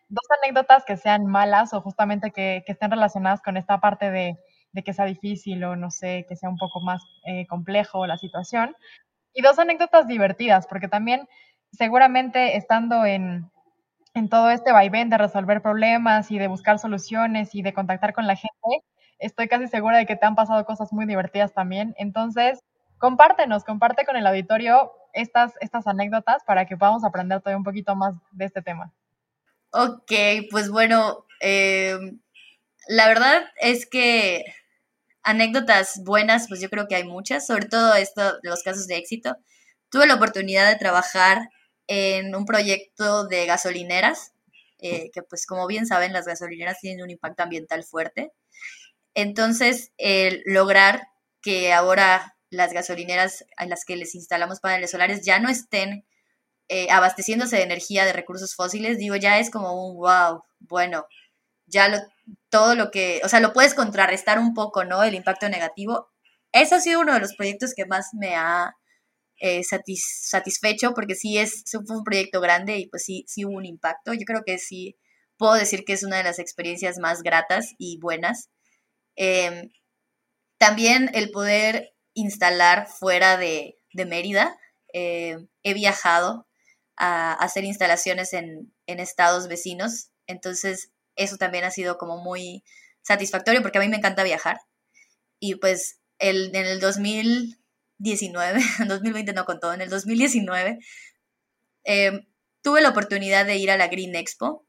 dos 0.08 0.26
anécdotas 0.40 0.86
que 0.86 0.98
sean 0.98 1.26
malas 1.26 1.74
o 1.74 1.82
justamente 1.82 2.30
que, 2.30 2.62
que 2.68 2.74
estén 2.74 2.92
relacionadas 2.92 3.42
con 3.42 3.58
esta 3.58 3.80
parte 3.80 4.12
de, 4.12 4.38
de, 4.72 4.84
que 4.84 4.94
sea 4.94 5.06
difícil 5.06 5.64
o 5.64 5.76
no 5.76 5.90
sé, 5.90 6.28
que 6.30 6.36
sea 6.36 6.50
un 6.50 6.58
poco 6.58 6.80
más 6.80 7.02
complejo 7.48 8.06
la 8.06 8.18
situación, 8.18 8.76
y 9.34 9.42
dos 9.42 9.58
anécdotas 9.58 10.08
divertidas, 10.08 10.68
porque 10.68 10.88
también 10.88 11.28
seguramente 11.72 12.56
estando 12.56 13.04
en, 13.06 13.50
en 14.14 14.30
todo 14.30 14.50
este 14.50 14.72
vaivén 14.72 15.10
de 15.10 15.18
resolver 15.18 15.62
problemas 15.62 16.32
y 16.32 16.40
de 16.40 16.48
buscar 16.48 16.80
soluciones 16.80 17.54
y 17.54 17.62
de 17.62 17.74
contactar 17.74 18.14
con 18.14 18.28
la 18.28 18.36
gente, 18.36 18.84
estoy 19.20 19.48
casi 19.48 19.68
segura 19.68 19.98
de 19.98 20.06
que 20.06 20.16
te 20.16 20.26
han 20.26 20.36
pasado 20.36 20.66
cosas 20.66 20.92
muy 20.92 21.06
divertidas 21.06 21.54
también. 21.54 21.94
Entonces, 21.98 22.60
compártenos, 22.98 23.64
comparte 23.64 24.06
con 24.06 24.16
el 24.16 24.28
auditorio 24.28 24.92
estas, 25.14 25.54
estas 25.62 25.88
anécdotas 25.88 26.44
para 26.46 26.66
que 26.66 26.78
podamos 26.78 27.04
aprender 27.04 27.40
todavía 27.40 27.58
un 27.58 27.64
poquito 27.64 27.96
más 27.96 28.16
de 28.32 28.46
este 28.46 28.62
tema. 28.62 28.92
Ok, 29.72 30.12
pues 30.50 30.70
bueno, 30.70 31.26
eh, 31.42 31.98
la 32.88 33.08
verdad 33.08 33.44
es 33.62 33.88
que 33.88 34.44
anécdotas 35.24 36.02
buenas, 36.04 36.48
pues 36.48 36.60
yo 36.62 36.70
creo 36.70 36.88
que 36.88 36.96
hay 36.96 37.04
muchas, 37.04 37.46
sobre 37.46 37.68
todo 37.68 37.94
esto, 37.96 38.22
los 38.42 38.64
casos 38.64 38.88
de 38.88 38.98
éxito. 38.98 39.36
Tuve 39.92 40.08
la 40.08 40.16
oportunidad 40.16 40.68
de 40.68 40.78
trabajar 40.78 41.50
en 41.90 42.36
un 42.36 42.46
proyecto 42.46 43.28
de 43.28 43.48
gasolineras, 43.48 44.34
eh, 44.78 45.10
que 45.12 45.24
pues 45.24 45.48
como 45.48 45.68
bien 45.68 45.88
saben, 45.88 46.14
las 46.14 46.28
gasolineras 46.28 46.80
tienen 46.80 47.04
un 47.04 47.10
impacto 47.10 47.44
ambiental 47.44 47.84
fuerte. 47.84 48.32
Entonces, 49.16 49.92
el 49.98 50.44
lograr 50.46 51.08
que 51.42 51.74
ahora 51.74 52.38
las 52.52 52.74
gasolineras 52.74 53.44
a 53.58 53.66
las 53.66 53.86
que 53.86 53.96
les 53.96 54.14
instalamos 54.16 54.60
paneles 54.60 54.92
solares 54.92 55.26
ya 55.26 55.40
no 55.40 55.50
estén 55.50 56.06
eh, 56.68 56.92
abasteciéndose 56.92 57.58
de 57.58 57.64
energía 57.64 58.06
de 58.06 58.14
recursos 58.14 58.56
fósiles, 58.56 59.00
digo, 59.00 59.16
ya 59.16 59.40
es 59.40 59.50
como 59.50 59.90
un 59.90 59.98
wow, 59.98 60.44
bueno, 60.60 61.08
ya 61.66 61.88
lo, 61.88 61.98
todo 62.50 62.76
lo 62.76 62.92
que, 62.92 63.22
o 63.24 63.30
sea, 63.30 63.40
lo 63.40 63.52
puedes 63.52 63.74
contrarrestar 63.74 64.38
un 64.38 64.54
poco, 64.54 64.86
¿no? 64.86 65.04
El 65.04 65.16
impacto 65.16 65.50
negativo. 65.50 66.10
Ese 66.52 66.76
ha 66.76 66.82
sido 66.82 67.00
uno 67.02 67.14
de 67.14 67.20
los 67.22 67.36
proyectos 67.36 67.74
que 67.76 67.88
más 67.88 68.10
me 68.14 68.36
ha 68.36 68.76
eh, 69.40 69.64
satisfecho 69.64 70.94
porque 70.94 71.16
sí 71.16 71.38
es, 71.38 71.64
fue 71.72 71.98
un 71.98 72.04
proyecto 72.04 72.42
grande 72.42 72.78
y 72.78 72.88
pues 72.88 73.04
sí, 73.06 73.26
sí 73.28 73.46
hubo 73.46 73.56
un 73.56 73.66
impacto. 73.66 74.14
Yo 74.14 74.26
creo 74.26 74.44
que 74.46 74.58
sí 74.58 74.98
puedo 75.38 75.54
decir 75.54 75.86
que 75.86 75.94
es 75.94 76.04
una 76.04 76.18
de 76.18 76.24
las 76.24 76.40
experiencias 76.40 76.98
más 77.00 77.24
gratas 77.24 77.74
y 77.78 77.98
buenas. 78.00 78.50
Em, 79.16 79.70
también 80.58 81.10
el 81.14 81.32
poder 81.32 81.94
instalar 82.14 82.88
fuera 82.88 83.38
de, 83.38 83.78
Mérida. 83.94 84.58
Eh, 84.94 85.38
he 85.64 85.74
viajado 85.74 86.48
a, 86.98 87.34
hacer 87.34 87.64
instalaciones 87.64 88.34
en, 88.34 88.74
en, 88.88 89.00
estados 89.00 89.48
vecinos, 89.48 90.12
entonces 90.28 90.92
eso 91.16 91.38
también 91.38 91.64
ha 91.66 91.72
sido 91.72 91.98
como 91.98 92.18
muy 92.18 92.64
satisfactorio 93.02 93.62
porque 93.62 93.78
a 93.78 93.82
mí 93.82 93.90
me 93.90 93.98
encanta 93.98 94.24
viajar. 94.24 94.60
Y 95.40 95.56
pues 95.56 96.00
el, 96.20 96.56
en 96.56 96.66
el 96.66 96.80
2000, 96.80 97.59
19, 98.00 98.60
en 98.80 98.88
2020 98.88 99.34
no 99.34 99.46
contó, 99.46 99.74
en 99.74 99.82
el 99.82 99.90
2019, 99.90 100.80
em, 101.84 102.26
tuve 102.62 102.82
la 102.82 102.90
oportunidad 102.90 103.46
de 103.46 103.58
ir 103.58 103.72
a 103.72 103.78
la 103.78 103.88
Green 103.88 104.16
Expo, 104.16 104.66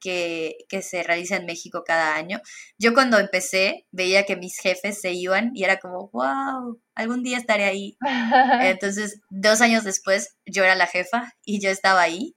que, 0.00 0.58
que, 0.68 0.82
se 0.82 1.02
realiza 1.02 1.36
en 1.36 1.46
México 1.46 1.82
cada 1.84 2.14
año. 2.16 2.40
Yo 2.78 2.94
cuando 2.94 3.18
empecé 3.18 3.86
veía 3.90 4.24
que 4.26 4.36
mis 4.36 4.58
jefes 4.58 5.00
se 5.00 5.12
iban 5.12 5.52
y 5.54 5.64
era 5.64 5.78
como, 5.78 6.10
wow, 6.12 6.80
algún 6.94 7.22
día 7.22 7.38
estaré 7.38 7.64
ahí. 7.64 7.96
Entonces, 8.60 9.20
dos 9.30 9.60
años 9.62 9.84
después, 9.84 10.36
yo 10.44 10.64
era 10.64 10.74
la 10.74 10.86
jefa 10.86 11.32
y 11.44 11.60
yo 11.60 11.70
estaba 11.70 12.02
ahí. 12.02 12.36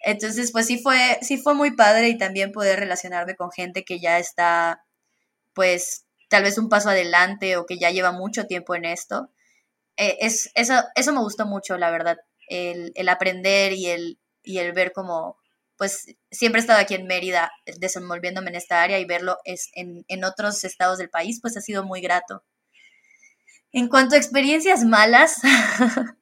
Entonces, 0.00 0.52
pues 0.52 0.66
sí 0.66 0.78
fue, 0.78 1.18
sí 1.22 1.38
fue 1.38 1.54
muy 1.54 1.74
padre 1.76 2.08
y 2.08 2.18
también 2.18 2.52
poder 2.52 2.80
relacionarme 2.80 3.36
con 3.36 3.50
gente 3.50 3.84
que 3.84 4.00
ya 4.00 4.18
está, 4.18 4.82
pues, 5.54 6.06
tal 6.28 6.44
vez 6.44 6.58
un 6.58 6.68
paso 6.68 6.90
adelante 6.90 7.56
o 7.56 7.66
que 7.66 7.78
ya 7.78 7.90
lleva 7.90 8.12
mucho 8.12 8.46
tiempo 8.46 8.74
en 8.74 8.84
esto. 8.84 9.30
Eh, 9.98 10.16
es, 10.20 10.50
eso, 10.54 10.74
eso 10.94 11.12
me 11.12 11.20
gustó 11.20 11.44
mucho, 11.44 11.76
la 11.76 11.90
verdad, 11.90 12.16
el, 12.48 12.92
el 12.94 13.08
aprender 13.08 13.72
y 13.72 13.86
el, 13.86 14.18
y 14.44 14.58
el 14.58 14.72
ver 14.72 14.92
cómo, 14.92 15.36
pues 15.76 16.06
siempre 16.30 16.60
he 16.60 16.62
estado 16.62 16.78
aquí 16.78 16.94
en 16.94 17.06
Mérida 17.06 17.50
desenvolviéndome 17.78 18.50
en 18.50 18.56
esta 18.56 18.82
área 18.82 18.98
y 18.98 19.04
verlo 19.04 19.38
es 19.44 19.70
en, 19.74 20.04
en, 20.06 20.24
otros 20.24 20.62
estados 20.62 20.98
del 20.98 21.10
país, 21.10 21.40
pues 21.42 21.56
ha 21.56 21.60
sido 21.60 21.84
muy 21.84 22.00
grato. 22.00 22.44
En 23.72 23.88
cuanto 23.88 24.14
a 24.14 24.18
experiencias 24.18 24.84
malas, 24.84 25.40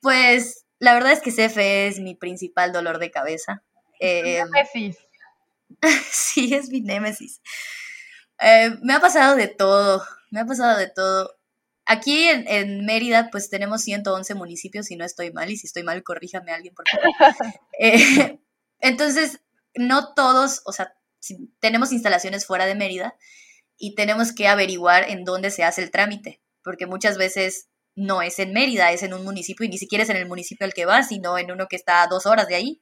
pues 0.00 0.66
la 0.78 0.92
verdad 0.92 1.12
es 1.12 1.20
que 1.20 1.32
CFE 1.32 1.86
es 1.86 1.98
mi 1.98 2.14
principal 2.14 2.72
dolor 2.72 2.98
de 2.98 3.10
cabeza. 3.10 3.62
Eh, 4.00 4.44
némesis. 4.44 4.98
sí, 6.10 6.54
es 6.54 6.68
mi 6.68 6.82
némesis. 6.82 7.40
Eh, 8.38 8.76
me 8.82 8.92
ha 8.92 9.00
pasado 9.00 9.34
de 9.34 9.48
todo, 9.48 10.04
me 10.30 10.40
ha 10.40 10.44
pasado 10.44 10.78
de 10.78 10.88
todo. 10.88 11.34
Aquí 11.84 12.28
en, 12.28 12.84
Mérida, 12.84 13.28
pues 13.30 13.50
tenemos 13.50 13.82
111 13.82 14.34
municipios, 14.34 14.86
si 14.86 14.96
no 14.96 15.04
estoy 15.04 15.32
mal, 15.32 15.50
y 15.50 15.56
si 15.56 15.66
estoy 15.66 15.82
mal, 15.82 16.02
corríjame 16.02 16.52
a 16.52 16.56
alguien, 16.56 16.74
por 16.74 16.88
favor. 16.88 17.06
Eh, 17.78 18.38
entonces, 18.80 19.40
no 19.74 20.14
todos, 20.14 20.62
o 20.64 20.72
sea, 20.72 20.94
tenemos 21.60 21.92
instalaciones 21.92 22.46
fuera 22.46 22.66
de 22.66 22.74
Mérida 22.74 23.16
y 23.76 23.94
tenemos 23.94 24.32
que 24.32 24.48
averiguar 24.48 25.08
en 25.08 25.24
dónde 25.24 25.50
se 25.50 25.64
hace 25.64 25.82
el 25.82 25.90
trámite, 25.90 26.40
porque 26.62 26.86
muchas 26.86 27.18
veces 27.18 27.68
no 27.94 28.22
es 28.22 28.38
en 28.38 28.52
Mérida, 28.52 28.92
es 28.92 29.02
en 29.02 29.14
un 29.14 29.24
municipio 29.24 29.66
y 29.66 29.68
ni 29.68 29.78
siquiera 29.78 30.04
es 30.04 30.10
en 30.10 30.16
el 30.16 30.28
municipio 30.28 30.64
al 30.64 30.74
que 30.74 30.86
vas, 30.86 31.08
sino 31.08 31.38
en 31.38 31.50
uno 31.50 31.66
que 31.68 31.76
está 31.76 32.02
a 32.02 32.06
dos 32.06 32.26
horas 32.26 32.48
de 32.48 32.54
ahí. 32.54 32.80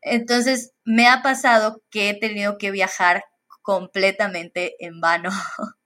Entonces, 0.00 0.72
me 0.84 1.08
ha 1.08 1.22
pasado 1.22 1.82
que 1.90 2.10
he 2.10 2.14
tenido 2.18 2.58
que 2.58 2.70
viajar 2.70 3.24
completamente 3.62 4.76
en 4.84 5.00
vano. 5.00 5.30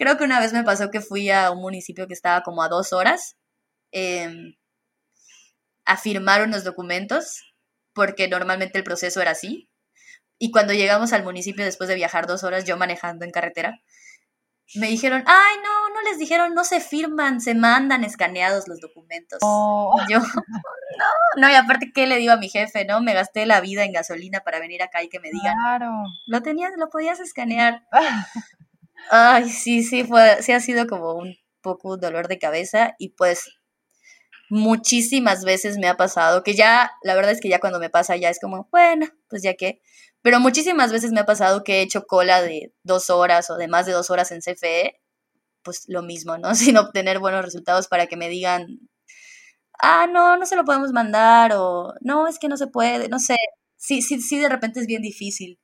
Creo 0.00 0.16
que 0.16 0.24
una 0.24 0.40
vez 0.40 0.54
me 0.54 0.64
pasó 0.64 0.90
que 0.90 1.02
fui 1.02 1.28
a 1.28 1.50
un 1.50 1.60
municipio 1.60 2.06
que 2.06 2.14
estaba 2.14 2.42
como 2.42 2.62
a 2.62 2.70
dos 2.70 2.94
horas 2.94 3.36
em, 3.92 4.54
a 5.84 5.98
firmar 5.98 6.40
unos 6.40 6.64
documentos, 6.64 7.42
porque 7.92 8.26
normalmente 8.26 8.78
el 8.78 8.84
proceso 8.84 9.20
era 9.20 9.32
así. 9.32 9.68
Y 10.38 10.52
cuando 10.52 10.72
llegamos 10.72 11.12
al 11.12 11.22
municipio 11.22 11.66
después 11.66 11.86
de 11.86 11.96
viajar 11.96 12.26
dos 12.26 12.44
horas, 12.44 12.64
yo 12.64 12.78
manejando 12.78 13.26
en 13.26 13.30
carretera, 13.30 13.82
me 14.74 14.86
dijeron, 14.86 15.22
ay, 15.26 15.56
no, 15.62 15.94
no 15.94 16.00
les 16.08 16.18
dijeron, 16.18 16.54
no 16.54 16.64
se 16.64 16.80
firman, 16.80 17.42
se 17.42 17.54
mandan 17.54 18.02
escaneados 18.02 18.68
los 18.68 18.80
documentos. 18.80 19.40
Oh. 19.42 19.94
Yo, 20.08 20.18
no, 20.98 21.06
no, 21.36 21.50
y 21.50 21.54
aparte, 21.54 21.92
¿qué 21.94 22.06
le 22.06 22.16
digo 22.16 22.32
a 22.32 22.38
mi 22.38 22.48
jefe, 22.48 22.86
no? 22.86 23.02
Me 23.02 23.12
gasté 23.12 23.44
la 23.44 23.60
vida 23.60 23.84
en 23.84 23.92
gasolina 23.92 24.40
para 24.40 24.60
venir 24.60 24.82
acá 24.82 25.02
y 25.02 25.10
que 25.10 25.20
me 25.20 25.30
digan, 25.30 25.58
claro. 25.58 26.04
lo 26.26 26.40
tenías, 26.40 26.72
lo 26.78 26.88
podías 26.88 27.20
escanear. 27.20 27.86
Ay, 29.08 29.48
sí, 29.48 29.82
sí, 29.82 30.04
fue, 30.04 30.42
sí 30.42 30.52
ha 30.52 30.60
sido 30.60 30.86
como 30.86 31.14
un 31.14 31.36
poco 31.62 31.96
dolor 31.96 32.28
de 32.28 32.38
cabeza 32.38 32.94
y 32.98 33.10
pues 33.10 33.50
muchísimas 34.50 35.44
veces 35.44 35.78
me 35.78 35.88
ha 35.88 35.96
pasado 35.96 36.42
que 36.42 36.54
ya, 36.54 36.92
la 37.02 37.14
verdad 37.14 37.32
es 37.32 37.40
que 37.40 37.48
ya 37.48 37.60
cuando 37.60 37.80
me 37.80 37.90
pasa 37.90 38.16
ya 38.16 38.30
es 38.30 38.40
como, 38.40 38.68
bueno, 38.72 39.06
pues 39.28 39.42
ya 39.42 39.54
que, 39.54 39.80
pero 40.22 40.40
muchísimas 40.40 40.92
veces 40.92 41.12
me 41.12 41.20
ha 41.20 41.26
pasado 41.26 41.64
que 41.64 41.78
he 41.80 41.82
hecho 41.82 42.06
cola 42.06 42.42
de 42.42 42.72
dos 42.84 43.10
horas 43.10 43.50
o 43.50 43.56
de 43.56 43.68
más 43.68 43.86
de 43.86 43.92
dos 43.92 44.10
horas 44.10 44.32
en 44.32 44.42
CFE, 44.42 45.00
pues 45.62 45.84
lo 45.88 46.02
mismo, 46.02 46.38
¿no? 46.38 46.54
Sin 46.56 46.76
obtener 46.78 47.18
buenos 47.20 47.44
resultados 47.44 47.88
para 47.88 48.06
que 48.08 48.16
me 48.16 48.28
digan, 48.28 48.66
ah, 49.78 50.06
no, 50.10 50.36
no 50.36 50.46
se 50.46 50.56
lo 50.56 50.64
podemos 50.64 50.92
mandar 50.92 51.52
o 51.54 51.94
no, 52.00 52.26
es 52.28 52.38
que 52.38 52.48
no 52.48 52.56
se 52.56 52.66
puede, 52.68 53.08
no 53.08 53.18
sé, 53.18 53.36
sí, 53.76 54.02
sí, 54.02 54.20
sí, 54.20 54.38
de 54.38 54.48
repente 54.48 54.80
es 54.80 54.86
bien 54.86 55.02
difícil 55.02 55.58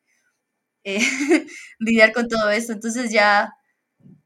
eh, 0.87 1.01
lidiar 1.81 2.13
con 2.13 2.29
todo 2.29 2.49
esto. 2.51 2.73
Entonces 2.73 3.11
ya, 3.11 3.53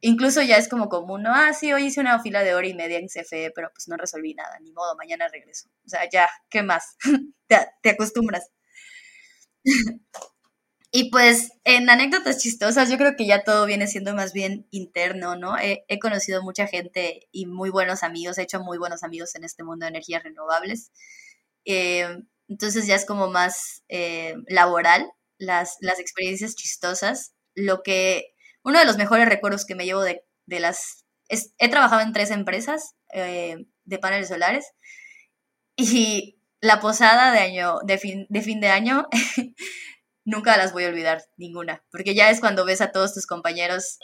incluso 0.00 0.42
ya 0.42 0.58
es 0.58 0.68
como 0.68 0.88
común, 0.88 1.22
¿no? 1.22 1.34
Ah, 1.34 1.52
sí, 1.54 1.72
hoy 1.72 1.86
hice 1.86 2.00
una 2.00 2.20
fila 2.22 2.44
de 2.44 2.54
hora 2.54 2.68
y 2.68 2.74
media 2.74 2.98
en 2.98 3.08
CFE, 3.08 3.50
pero 3.54 3.70
pues 3.72 3.88
no 3.88 3.96
resolví 3.96 4.34
nada, 4.34 4.58
ni 4.60 4.70
modo, 4.72 4.94
mañana 4.96 5.28
regreso. 5.28 5.68
O 5.86 5.88
sea, 5.88 6.08
ya, 6.08 6.28
¿qué 6.50 6.62
más? 6.62 6.96
te, 7.48 7.90
acostumbras. 7.90 8.50
Y 10.92 11.08
pues 11.10 11.52
en 11.62 11.88
anécdotas 11.88 12.38
chistosas, 12.38 12.90
yo 12.90 12.98
creo 12.98 13.14
que 13.14 13.24
ya 13.24 13.44
todo 13.44 13.64
viene 13.64 13.86
siendo 13.86 14.12
más 14.12 14.32
bien 14.32 14.66
interno, 14.72 15.36
¿no? 15.36 15.56
He, 15.56 15.84
conocido 16.00 16.42
mucha 16.42 16.66
gente 16.66 17.28
y 17.30 17.46
muy 17.46 17.70
buenos 17.70 18.02
amigos, 18.02 18.38
he 18.38 18.42
hecho 18.42 18.58
muy 18.58 18.76
buenos 18.76 19.04
amigos 19.04 19.36
en 19.36 19.44
este 19.44 19.62
mundo 19.62 19.84
de 19.84 19.90
energías 19.90 20.24
renovables. 20.24 20.90
Eh, 21.64 22.08
entonces 22.48 22.88
ya 22.88 22.96
es 22.96 23.06
como 23.06 23.30
más 23.30 23.84
eh, 23.88 24.34
laboral 24.48 25.12
las, 25.40 25.76
las 25.80 25.98
experiencias 25.98 26.54
chistosas, 26.54 27.34
lo 27.56 27.82
que, 27.82 28.34
uno 28.62 28.78
de 28.78 28.84
los 28.84 28.98
mejores 28.98 29.28
recuerdos 29.28 29.66
que 29.66 29.74
me 29.74 29.86
llevo 29.86 30.02
de, 30.02 30.22
de 30.46 30.60
las, 30.60 31.04
he 31.28 31.68
trabajado 31.70 32.02
en 32.02 32.12
tres 32.12 32.30
empresas 32.30 32.94
eh, 33.12 33.56
de 33.84 33.98
paneles 33.98 34.28
solares 34.28 34.66
y 35.76 36.38
la 36.60 36.80
posada 36.80 37.32
de 37.32 37.38
año, 37.40 37.78
de 37.84 37.98
fin, 37.98 38.26
de 38.28 38.42
fin 38.42 38.60
de 38.60 38.68
año, 38.68 39.08
nunca 40.24 40.56
las 40.56 40.72
voy 40.72 40.84
a 40.84 40.88
olvidar, 40.88 41.22
ninguna, 41.36 41.82
porque 41.90 42.14
ya 42.14 42.30
es 42.30 42.40
cuando 42.40 42.64
ves 42.64 42.80
a 42.80 42.92
todos 42.92 43.14
tus 43.14 43.26
compañeros 43.26 43.98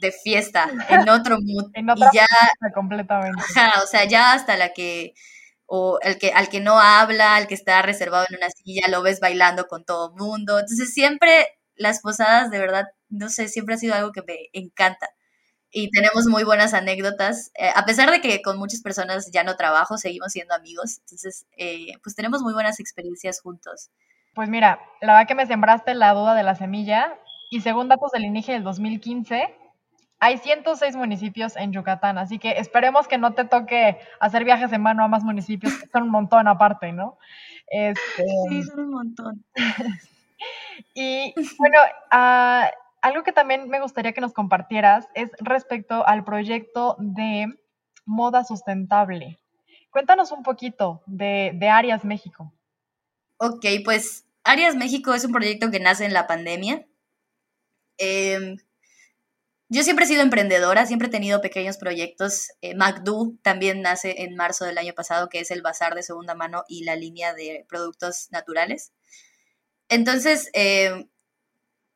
de 0.00 0.12
fiesta, 0.12 0.70
en 0.88 1.08
otro 1.10 1.38
mood, 1.40 1.70
En 1.74 1.90
otra 1.90 2.08
y 2.12 2.16
ya, 2.16 2.26
completamente. 2.74 3.42
ajá, 3.56 3.82
o 3.82 3.86
sea, 3.86 4.04
ya 4.06 4.32
hasta 4.32 4.56
la 4.56 4.72
que, 4.72 5.14
o 5.72 6.00
el 6.02 6.18
que, 6.18 6.32
al 6.32 6.48
que 6.48 6.58
no 6.60 6.80
habla, 6.80 7.36
al 7.36 7.46
que 7.46 7.54
está 7.54 7.80
reservado 7.80 8.26
en 8.28 8.38
una 8.38 8.50
silla, 8.50 8.88
lo 8.88 9.02
ves 9.02 9.20
bailando 9.20 9.68
con 9.68 9.84
todo 9.84 10.10
el 10.10 10.16
mundo, 10.16 10.58
entonces 10.58 10.92
siempre 10.92 11.46
las 11.76 12.00
posadas, 12.00 12.50
de 12.50 12.58
verdad, 12.58 12.86
no 13.08 13.28
sé, 13.28 13.46
siempre 13.46 13.76
ha 13.76 13.78
sido 13.78 13.94
algo 13.94 14.10
que 14.10 14.22
me 14.22 14.36
encanta. 14.52 15.08
Y 15.70 15.88
tenemos 15.92 16.26
muy 16.26 16.42
buenas 16.42 16.74
anécdotas, 16.74 17.52
eh, 17.54 17.70
a 17.72 17.84
pesar 17.84 18.10
de 18.10 18.20
que 18.20 18.42
con 18.42 18.58
muchas 18.58 18.82
personas 18.82 19.30
ya 19.30 19.44
no 19.44 19.56
trabajo, 19.56 19.96
seguimos 19.96 20.32
siendo 20.32 20.54
amigos, 20.54 20.98
entonces, 20.98 21.46
eh, 21.56 21.92
pues 22.02 22.16
tenemos 22.16 22.42
muy 22.42 22.52
buenas 22.52 22.80
experiencias 22.80 23.40
juntos. 23.40 23.90
Pues 24.34 24.48
mira, 24.48 24.80
la 25.00 25.12
verdad 25.12 25.28
que 25.28 25.36
me 25.36 25.46
sembraste 25.46 25.94
la 25.94 26.14
duda 26.14 26.34
de 26.34 26.42
la 26.42 26.56
semilla 26.56 27.16
y 27.48 27.60
según 27.60 27.86
datos 27.88 28.10
del 28.10 28.24
INEGI 28.24 28.54
del 28.54 28.64
2015, 28.64 29.54
hay 30.20 30.38
106 30.38 30.96
municipios 30.96 31.56
en 31.56 31.72
Yucatán, 31.72 32.18
así 32.18 32.38
que 32.38 32.52
esperemos 32.52 33.08
que 33.08 33.18
no 33.18 33.32
te 33.32 33.44
toque 33.44 33.98
hacer 34.20 34.44
viajes 34.44 34.72
en 34.72 34.82
mano 34.82 35.02
a 35.02 35.08
más 35.08 35.24
municipios, 35.24 35.74
que 35.74 35.86
son 35.88 36.04
un 36.04 36.10
montón 36.10 36.46
aparte, 36.46 36.92
¿no? 36.92 37.18
Este, 37.66 38.26
Sí, 38.48 38.62
son 38.64 38.80
un 38.80 38.90
montón. 38.90 39.44
y 40.94 41.34
bueno, 41.58 41.78
ah, 42.10 42.70
algo 43.00 43.22
que 43.22 43.32
también 43.32 43.68
me 43.68 43.80
gustaría 43.80 44.12
que 44.12 44.20
nos 44.20 44.34
compartieras 44.34 45.08
es 45.14 45.30
respecto 45.38 46.06
al 46.06 46.22
proyecto 46.22 46.96
de 46.98 47.46
moda 48.04 48.44
sustentable. 48.44 49.38
Cuéntanos 49.90 50.32
un 50.32 50.42
poquito 50.42 51.02
de, 51.06 51.52
de 51.54 51.68
Arias 51.68 52.04
México. 52.04 52.52
Ok, 53.38 53.64
pues 53.84 54.26
Arias 54.44 54.76
México 54.76 55.14
es 55.14 55.24
un 55.24 55.32
proyecto 55.32 55.70
que 55.70 55.80
nace 55.80 56.04
en 56.04 56.12
la 56.12 56.26
pandemia. 56.26 56.86
Em, 57.96 58.58
yo 59.72 59.84
siempre 59.84 60.04
he 60.04 60.08
sido 60.08 60.22
emprendedora, 60.22 60.84
siempre 60.84 61.06
he 61.06 61.10
tenido 61.12 61.40
pequeños 61.40 61.76
proyectos. 61.78 62.48
Eh, 62.60 62.74
MacDo 62.74 63.34
también 63.42 63.82
nace 63.82 64.22
en 64.24 64.34
marzo 64.34 64.64
del 64.64 64.76
año 64.78 64.94
pasado, 64.94 65.28
que 65.28 65.38
es 65.38 65.52
el 65.52 65.62
bazar 65.62 65.94
de 65.94 66.02
segunda 66.02 66.34
mano 66.34 66.64
y 66.66 66.82
la 66.82 66.96
línea 66.96 67.34
de 67.34 67.64
productos 67.68 68.26
naturales. 68.32 68.92
Entonces, 69.88 70.50
em, 70.54 71.08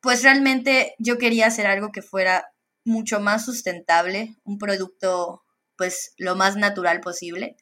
pues 0.00 0.22
realmente 0.22 0.94
yo 0.98 1.18
quería 1.18 1.48
hacer 1.48 1.66
algo 1.66 1.90
que 1.90 2.02
fuera 2.02 2.46
mucho 2.84 3.18
más 3.18 3.44
sustentable, 3.44 4.36
un 4.44 4.58
producto 4.58 5.42
pues 5.76 6.14
lo 6.16 6.36
más 6.36 6.56
natural 6.56 7.00
posible. 7.00 7.56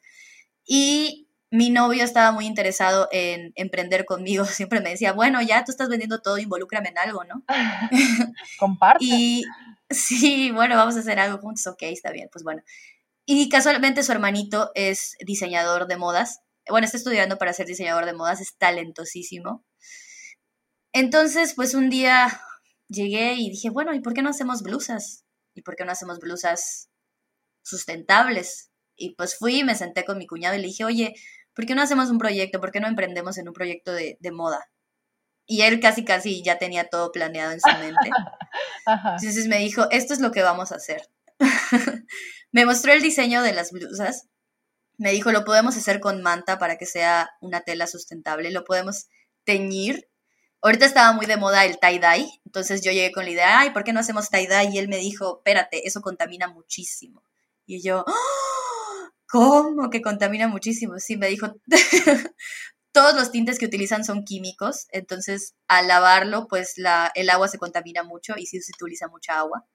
Y 0.63 1.27
mi 1.49 1.69
novio 1.69 2.03
estaba 2.03 2.31
muy 2.31 2.45
interesado 2.45 3.07
en 3.11 3.51
emprender 3.55 4.05
conmigo. 4.05 4.45
Siempre 4.45 4.81
me 4.81 4.91
decía, 4.91 5.13
bueno, 5.13 5.41
ya 5.41 5.63
tú 5.63 5.71
estás 5.71 5.89
vendiendo 5.89 6.21
todo, 6.21 6.37
involúcrame 6.37 6.89
en 6.89 6.97
algo, 6.99 7.23
¿no? 7.23 7.43
Comparte. 8.59 9.05
Y 9.05 9.43
sí, 9.89 10.51
bueno, 10.51 10.75
vamos 10.75 10.95
a 10.95 10.99
hacer 10.99 11.19
algo 11.19 11.39
juntos, 11.39 11.67
ok, 11.67 11.83
está 11.83 12.11
bien, 12.11 12.29
pues 12.31 12.43
bueno. 12.43 12.61
Y 13.25 13.49
casualmente 13.49 14.03
su 14.03 14.11
hermanito 14.11 14.71
es 14.75 15.15
diseñador 15.25 15.87
de 15.87 15.97
modas. 15.97 16.41
Bueno, 16.69 16.85
está 16.85 16.97
estudiando 16.97 17.37
para 17.37 17.53
ser 17.53 17.67
diseñador 17.67 18.05
de 18.05 18.13
modas, 18.13 18.41
es 18.41 18.57
talentosísimo. 18.57 19.65
Entonces, 20.93 21.53
pues 21.55 21.73
un 21.73 21.89
día 21.89 22.41
llegué 22.87 23.33
y 23.35 23.49
dije, 23.49 23.69
bueno, 23.69 23.93
¿y 23.93 24.01
por 24.01 24.13
qué 24.13 24.21
no 24.21 24.29
hacemos 24.29 24.61
blusas? 24.61 25.25
¿Y 25.55 25.61
por 25.63 25.75
qué 25.75 25.85
no 25.85 25.91
hacemos 25.91 26.19
blusas 26.19 26.89
sustentables? 27.63 28.71
Y 28.95 29.15
pues 29.15 29.37
fui 29.37 29.59
y 29.61 29.63
me 29.63 29.75
senté 29.75 30.05
con 30.05 30.17
mi 30.17 30.27
cuñado 30.27 30.55
y 30.55 30.59
le 30.59 30.67
dije, 30.67 30.85
oye, 30.85 31.15
¿por 31.55 31.65
qué 31.65 31.75
no 31.75 31.81
hacemos 31.81 32.09
un 32.09 32.19
proyecto? 32.19 32.59
¿Por 32.59 32.71
qué 32.71 32.79
no 32.79 32.87
emprendemos 32.87 33.37
en 33.37 33.47
un 33.47 33.53
proyecto 33.53 33.93
de, 33.93 34.17
de 34.19 34.31
moda? 34.31 34.69
Y 35.45 35.61
él 35.61 35.79
casi, 35.79 36.05
casi 36.05 36.41
ya 36.43 36.57
tenía 36.57 36.89
todo 36.89 37.11
planeado 37.11 37.51
en 37.51 37.59
su 37.61 37.69
mente. 37.79 38.09
Ajá. 38.85 39.15
Entonces 39.19 39.47
me 39.47 39.57
dijo, 39.59 39.89
esto 39.91 40.13
es 40.13 40.19
lo 40.19 40.31
que 40.31 40.41
vamos 40.41 40.71
a 40.71 40.75
hacer. 40.75 41.09
me 42.51 42.65
mostró 42.65 42.93
el 42.93 43.01
diseño 43.01 43.41
de 43.41 43.53
las 43.53 43.71
blusas. 43.71 44.27
Me 44.97 45.11
dijo, 45.11 45.31
lo 45.31 45.43
podemos 45.43 45.75
hacer 45.77 45.99
con 45.99 46.21
manta 46.21 46.59
para 46.59 46.77
que 46.77 46.85
sea 46.85 47.31
una 47.41 47.61
tela 47.61 47.87
sustentable. 47.87 48.51
Lo 48.51 48.63
podemos 48.63 49.07
teñir. 49.43 50.07
Ahorita 50.61 50.85
estaba 50.85 51.11
muy 51.13 51.25
de 51.25 51.37
moda 51.37 51.65
el 51.65 51.79
tie-dye. 51.79 52.29
Entonces 52.45 52.81
yo 52.83 52.91
llegué 52.91 53.11
con 53.11 53.25
la 53.25 53.31
idea, 53.31 53.59
ay, 53.59 53.71
¿por 53.71 53.83
qué 53.83 53.91
no 53.93 53.99
hacemos 53.99 54.29
tie-dye? 54.29 54.71
Y 54.73 54.77
él 54.77 54.87
me 54.87 54.97
dijo, 54.97 55.39
espérate, 55.39 55.85
eso 55.87 56.01
contamina 56.01 56.47
muchísimo. 56.47 57.23
Y 57.65 57.81
yo, 57.81 58.05
"¡Ah! 58.07 58.13
¿cómo 59.33 59.89
que 59.89 60.01
contamina 60.01 60.47
muchísimo? 60.47 60.99
Sí, 60.99 61.17
me 61.17 61.27
dijo, 61.27 61.55
todos 62.93 63.15
los 63.15 63.31
tintes 63.31 63.59
que 63.59 63.65
utilizan 63.65 64.05
son 64.05 64.23
químicos, 64.23 64.87
entonces 64.91 65.55
al 65.67 65.87
lavarlo, 65.87 66.47
pues 66.47 66.75
el 67.15 67.29
agua 67.29 67.47
se 67.49 67.57
contamina 67.57 68.03
mucho 68.03 68.35
y 68.37 68.45
sí 68.45 68.61
se 68.61 68.71
utiliza 68.71 69.09
mucha 69.09 69.39
agua. 69.39 69.65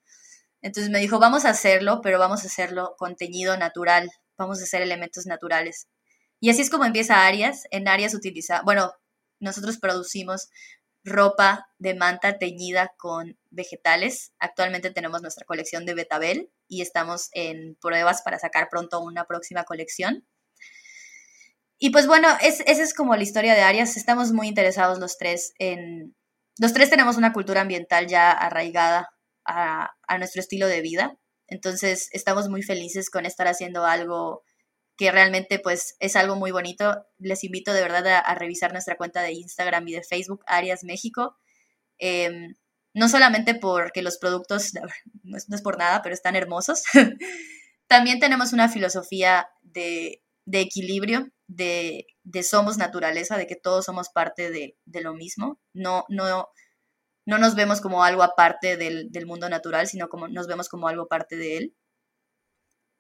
Entonces 0.63 0.91
me 0.91 1.01
dijo, 1.01 1.19
vamos 1.19 1.45
a 1.45 1.51
hacerlo, 1.51 2.01
pero 2.01 2.19
vamos 2.19 2.45
a 2.45 2.47
hacerlo 2.47 2.95
con 2.97 3.17
teñido 3.17 3.57
natural, 3.57 4.11
vamos 4.37 4.61
a 4.61 4.65
hacer 4.65 4.83
elementos 4.83 5.27
naturales. 5.27 5.89
Y 6.41 6.51
así 6.51 6.63
es 6.63 6.71
como 6.71 6.85
empieza 6.85 7.27
Arias. 7.27 7.65
En 7.71 7.89
Arias 7.89 8.15
utiliza, 8.15 8.63
bueno, 8.63 8.93
nosotros 9.41 9.79
producimos 9.79 10.49
ropa 11.05 11.69
de 11.79 11.95
manta 11.95 12.39
teñida 12.39 12.93
con 12.99 13.37
vegetales. 13.51 14.33
Actualmente 14.39 14.91
tenemos 14.91 15.23
nuestra 15.23 15.45
colección 15.45 15.87
de 15.87 15.95
Betabel 15.95 16.53
y 16.69 16.83
estamos 16.83 17.31
en 17.33 17.77
pruebas 17.81 18.23
para 18.23 18.39
sacar 18.39 18.69
pronto 18.71 19.01
una 19.01 19.25
próxima 19.27 19.65
colección. 19.65 20.27
Y 21.79 21.91
pues 21.91 22.07
bueno, 22.07 22.29
es, 22.43 22.61
esa 22.67 22.83
es 22.83 22.95
como 22.95 23.17
la 23.17 23.23
historia 23.23 23.55
de 23.55 23.63
Arias. 23.63 23.97
Estamos 23.97 24.33
muy 24.33 24.49
interesados 24.49 24.99
los 24.99 25.17
tres 25.17 25.53
en... 25.59 26.17
Los 26.59 26.73
tres 26.73 26.91
tenemos 26.91 27.17
una 27.17 27.33
cultura 27.33 27.61
ambiental 27.61 28.09
ya 28.09 28.33
arraigada 28.33 29.11
a, 29.45 29.91
a 30.09 30.19
nuestro 30.19 30.41
estilo 30.41 30.67
de 30.67 30.83
vida. 30.83 31.17
Entonces 31.47 32.09
estamos 32.13 32.49
muy 32.49 32.63
felices 32.63 33.11
con 33.11 33.27
estar 33.27 33.47
haciendo 33.47 33.85
algo 33.85 34.43
que 34.97 35.13
realmente 35.13 35.61
pues 35.61 35.95
es 36.01 36.17
algo 36.17 36.35
muy 36.35 36.51
bonito. 36.51 37.07
Les 37.19 37.45
invito 37.45 37.73
de 37.73 37.83
verdad 37.83 38.07
a, 38.09 38.19
a 38.19 38.35
revisar 38.35 38.73
nuestra 38.73 38.97
cuenta 38.97 39.23
de 39.23 39.33
Instagram 39.33 39.87
y 39.87 39.93
de 39.93 40.03
Facebook, 40.03 40.43
Arias 40.47 40.83
México. 40.83 41.37
Eh, 42.01 42.49
no 42.95 43.09
solamente 43.09 43.55
porque 43.55 44.03
los 44.03 44.19
productos, 44.19 44.73
no 45.23 45.37
es, 45.37 45.49
no 45.49 45.57
es 45.57 45.63
por 45.63 45.79
nada, 45.79 46.03
pero 46.03 46.15
están 46.15 46.35
hermosos. 46.35 46.83
También 47.87 48.19
tenemos 48.19 48.53
una 48.53 48.69
filosofía 48.69 49.49
de, 49.63 50.23
de 50.45 50.61
equilibrio, 50.61 51.29
de, 51.49 52.07
de, 52.23 52.43
somos 52.43 52.79
naturaleza, 52.79 53.37
de 53.37 53.47
que 53.47 53.57
todos 53.57 53.85
somos 53.85 54.11
parte 54.11 54.51
de, 54.51 54.77
de 54.85 55.01
lo 55.01 55.15
mismo. 55.15 55.59
No, 55.73 56.05
no, 56.09 56.49
no 57.27 57.39
nos 57.39 57.55
vemos 57.57 57.81
como 57.81 58.05
algo 58.05 58.23
aparte 58.23 58.77
del, 58.77 59.11
del, 59.11 59.27
mundo 59.27 59.49
natural, 59.49 59.89
sino 59.89 60.09
como 60.09 60.29
nos 60.29 60.47
vemos 60.47 60.69
como 60.69 60.89
algo 60.89 61.09
parte 61.09 61.37
de 61.37 61.57
él. 61.57 61.75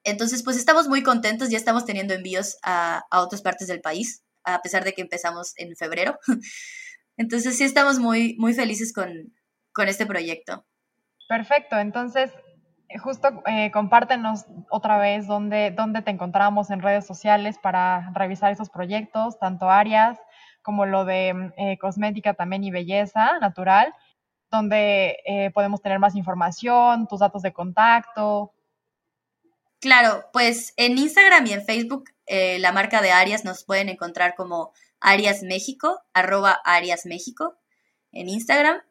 Entonces, 0.04 0.42
pues 0.42 0.56
estamos 0.56 0.88
muy 0.88 1.02
contentos, 1.02 1.50
ya 1.50 1.58
estamos 1.58 1.84
teniendo 1.84 2.14
envíos 2.14 2.56
a, 2.62 3.04
a 3.10 3.20
otras 3.20 3.42
partes 3.42 3.68
del 3.68 3.80
país, 3.80 4.24
a 4.44 4.62
pesar 4.62 4.84
de 4.84 4.94
que 4.94 5.02
empezamos 5.02 5.52
en 5.56 5.76
febrero. 5.76 6.18
Entonces, 7.16 7.56
sí 7.56 7.64
estamos 7.64 7.98
muy, 7.98 8.36
muy 8.38 8.54
felices 8.54 8.92
con, 8.92 9.34
con 9.72 9.88
este 9.88 10.06
proyecto. 10.06 10.64
Perfecto, 11.28 11.78
entonces 11.78 12.32
justo 12.96 13.42
eh, 13.46 13.70
compártenos 13.70 14.46
otra 14.70 14.98
vez 14.98 15.26
dónde, 15.26 15.70
dónde 15.70 16.00
te 16.00 16.10
encontramos 16.10 16.70
en 16.70 16.80
redes 16.80 17.06
sociales 17.06 17.58
para 17.58 18.10
revisar 18.14 18.50
esos 18.50 18.70
proyectos, 18.70 19.38
tanto 19.38 19.68
áreas 19.68 20.18
como 20.62 20.86
lo 20.86 21.04
de 21.04 21.52
eh, 21.56 21.78
cosmética 21.78 22.34
también 22.34 22.64
y 22.64 22.70
belleza 22.70 23.38
natural, 23.40 23.92
donde 24.50 25.18
eh, 25.26 25.50
podemos 25.52 25.82
tener 25.82 25.98
más 25.98 26.14
información, 26.14 27.06
tus 27.06 27.20
datos 27.20 27.42
de 27.42 27.52
contacto. 27.52 28.52
Claro, 29.80 30.24
pues 30.32 30.72
en 30.76 30.98
Instagram 30.98 31.46
y 31.46 31.52
en 31.52 31.64
Facebook 31.64 32.10
la 32.58 32.72
marca 32.72 33.00
de 33.00 33.10
Arias 33.10 33.46
nos 33.46 33.64
pueden 33.64 33.88
encontrar 33.88 34.34
como 34.34 34.72
Arias 35.00 35.42
México, 35.42 36.02
arroba 36.12 36.60
Arias 36.64 37.06
México 37.06 37.56
en 38.12 38.28
Instagram. 38.28 38.82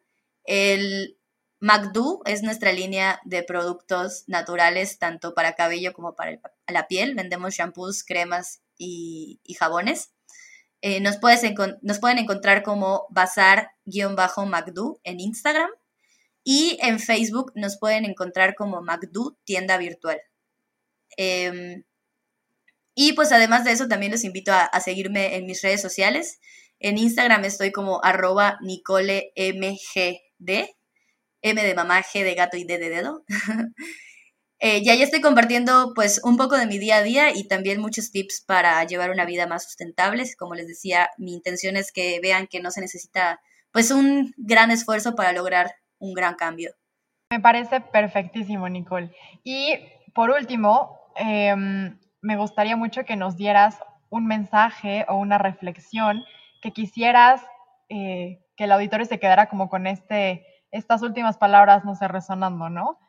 El 0.43 1.16
MacDo 1.60 2.22
es 2.26 2.43
nuestra 2.43 2.72
línea 2.72 3.20
de 3.26 3.43
productos 3.43 4.24
naturales 4.28 4.99
tanto 4.99 5.34
para 5.34 5.55
cabello 5.55 5.93
como 5.93 6.16
para 6.16 6.39
la 6.68 6.88
piel. 6.88 7.16
Vendemos 7.16 7.55
shampoos, 7.55 8.03
cremas 8.03 8.62
y, 8.78 9.39
jabones. 9.58 10.12
Eh, 10.82 10.99
nos, 10.99 11.18
puedes 11.18 11.41
nos, 11.82 11.99
pueden 11.99 12.20
encontrar 12.20 12.62
como 12.62 13.08
bazar-macdo 13.10 14.99
en 15.03 15.20
Instagram 15.20 15.72
y 16.43 16.78
en 16.82 16.99
Facebook 16.99 17.51
nos 17.55 17.78
pueden 17.78 18.05
encontrar 18.05 18.53
como 18.55 18.82
Macdo 18.82 19.38
tienda 19.43 19.78
virtual. 19.78 20.22
Eh, 21.18 21.84
y 22.93 23.14
pues 23.14 23.32
además 23.32 23.64
de 23.64 23.72
eso 23.72 23.88
también 23.88 24.12
los 24.12 24.24
invito 24.24 24.51
a, 24.51 24.64
a, 24.64 24.80
seguirme 24.80 25.36
en 25.36 25.45
mis 25.45 25.62
redes 25.62 25.82
sociales. 25.82 26.39
En 26.80 26.97
Instagram 26.97 27.43
estoy 27.45 27.72
como 27.72 28.03
arroba 28.03 28.60
nicolemgd, 28.62 29.28
De 31.53 31.73
mamá, 31.75 32.03
de 32.13 32.35
gato 32.35 32.57
y 32.57 32.63
de 32.63 32.77
dedo. 32.77 33.23
Eh, 34.59 34.83
ya 34.83 34.95
ya 34.95 35.03
estoy 35.03 35.21
compartiendo 35.21 35.91
pues 35.93 36.19
un 36.23 36.35
poco 36.35 36.57
de 36.57 36.65
mi 36.65 36.79
día 36.79 36.95
a 36.95 37.03
día 37.03 37.29
y 37.29 37.47
también 37.47 37.79
muchos 37.79 38.09
tips 38.09 38.41
para 38.41 38.83
llevar 38.85 39.11
una 39.11 39.23
vida 39.23 39.45
más 39.45 39.65
sustentable. 39.65 40.23
Como 40.35 40.55
les 40.55 40.67
decía, 40.67 41.11
mi 41.19 41.35
intención 41.35 41.77
es 41.77 41.91
que 41.91 42.19
vean 42.23 42.47
que 42.47 42.59
no 42.59 42.71
se 42.71 42.81
necesita 42.81 43.39
pues 43.71 43.91
un 43.91 44.33
gran 44.35 44.71
esfuerzo 44.71 45.13
para 45.13 45.31
lograr 45.31 45.75
un 45.99 46.15
gran 46.15 46.33
cambio. 46.33 46.71
Me 47.29 47.39
parece 47.39 47.81
perfectísimo, 47.81 48.67
Nicole. 48.67 49.11
Y 49.43 49.77
por 50.15 50.31
último, 50.31 51.01
em, 51.17 51.99
me 52.21 52.37
gustaría 52.37 52.75
mucho 52.75 53.05
que 53.05 53.15
nos 53.15 53.37
dieras 53.37 53.77
un 54.09 54.25
mensaje 54.25 55.05
o 55.07 55.17
una 55.17 55.37
reflexión 55.37 56.23
que 56.63 56.71
quisieras 56.71 57.41
eh, 57.89 58.39
que 58.55 58.63
el 58.63 58.71
auditorio 58.71 59.05
se 59.05 59.19
quedara 59.19 59.47
como 59.47 59.69
con 59.69 59.87
este, 59.87 60.45
estas 60.72 61.01
últimas 61.01 61.38
palabras, 61.38 61.86
no 61.86 61.95
sé, 61.95 62.07
resonando, 62.07 62.70
¿no? 62.70 62.99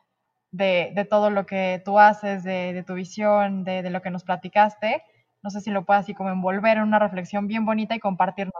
De, 0.51 1.07
todo 1.09 1.29
lo 1.29 1.45
que 1.45 1.81
tú 1.85 1.99
haces, 1.99 2.43
de, 2.43 2.83
tu 2.85 2.95
visión, 2.95 3.63
de, 3.63 3.89
lo 3.89 4.01
que 4.01 4.09
nos 4.09 4.23
platicaste. 4.23 5.03
No 5.43 5.49
sé 5.49 5.61
si 5.61 5.71
lo 5.71 5.85
puedas 5.85 6.03
así 6.03 6.13
como 6.13 6.29
envolver 6.29 6.77
en 6.77 6.83
una 6.83 6.99
reflexión 6.99 7.47
bien 7.47 7.65
bonita 7.65 7.95
y 7.95 7.99
compartirnos. 7.99 8.53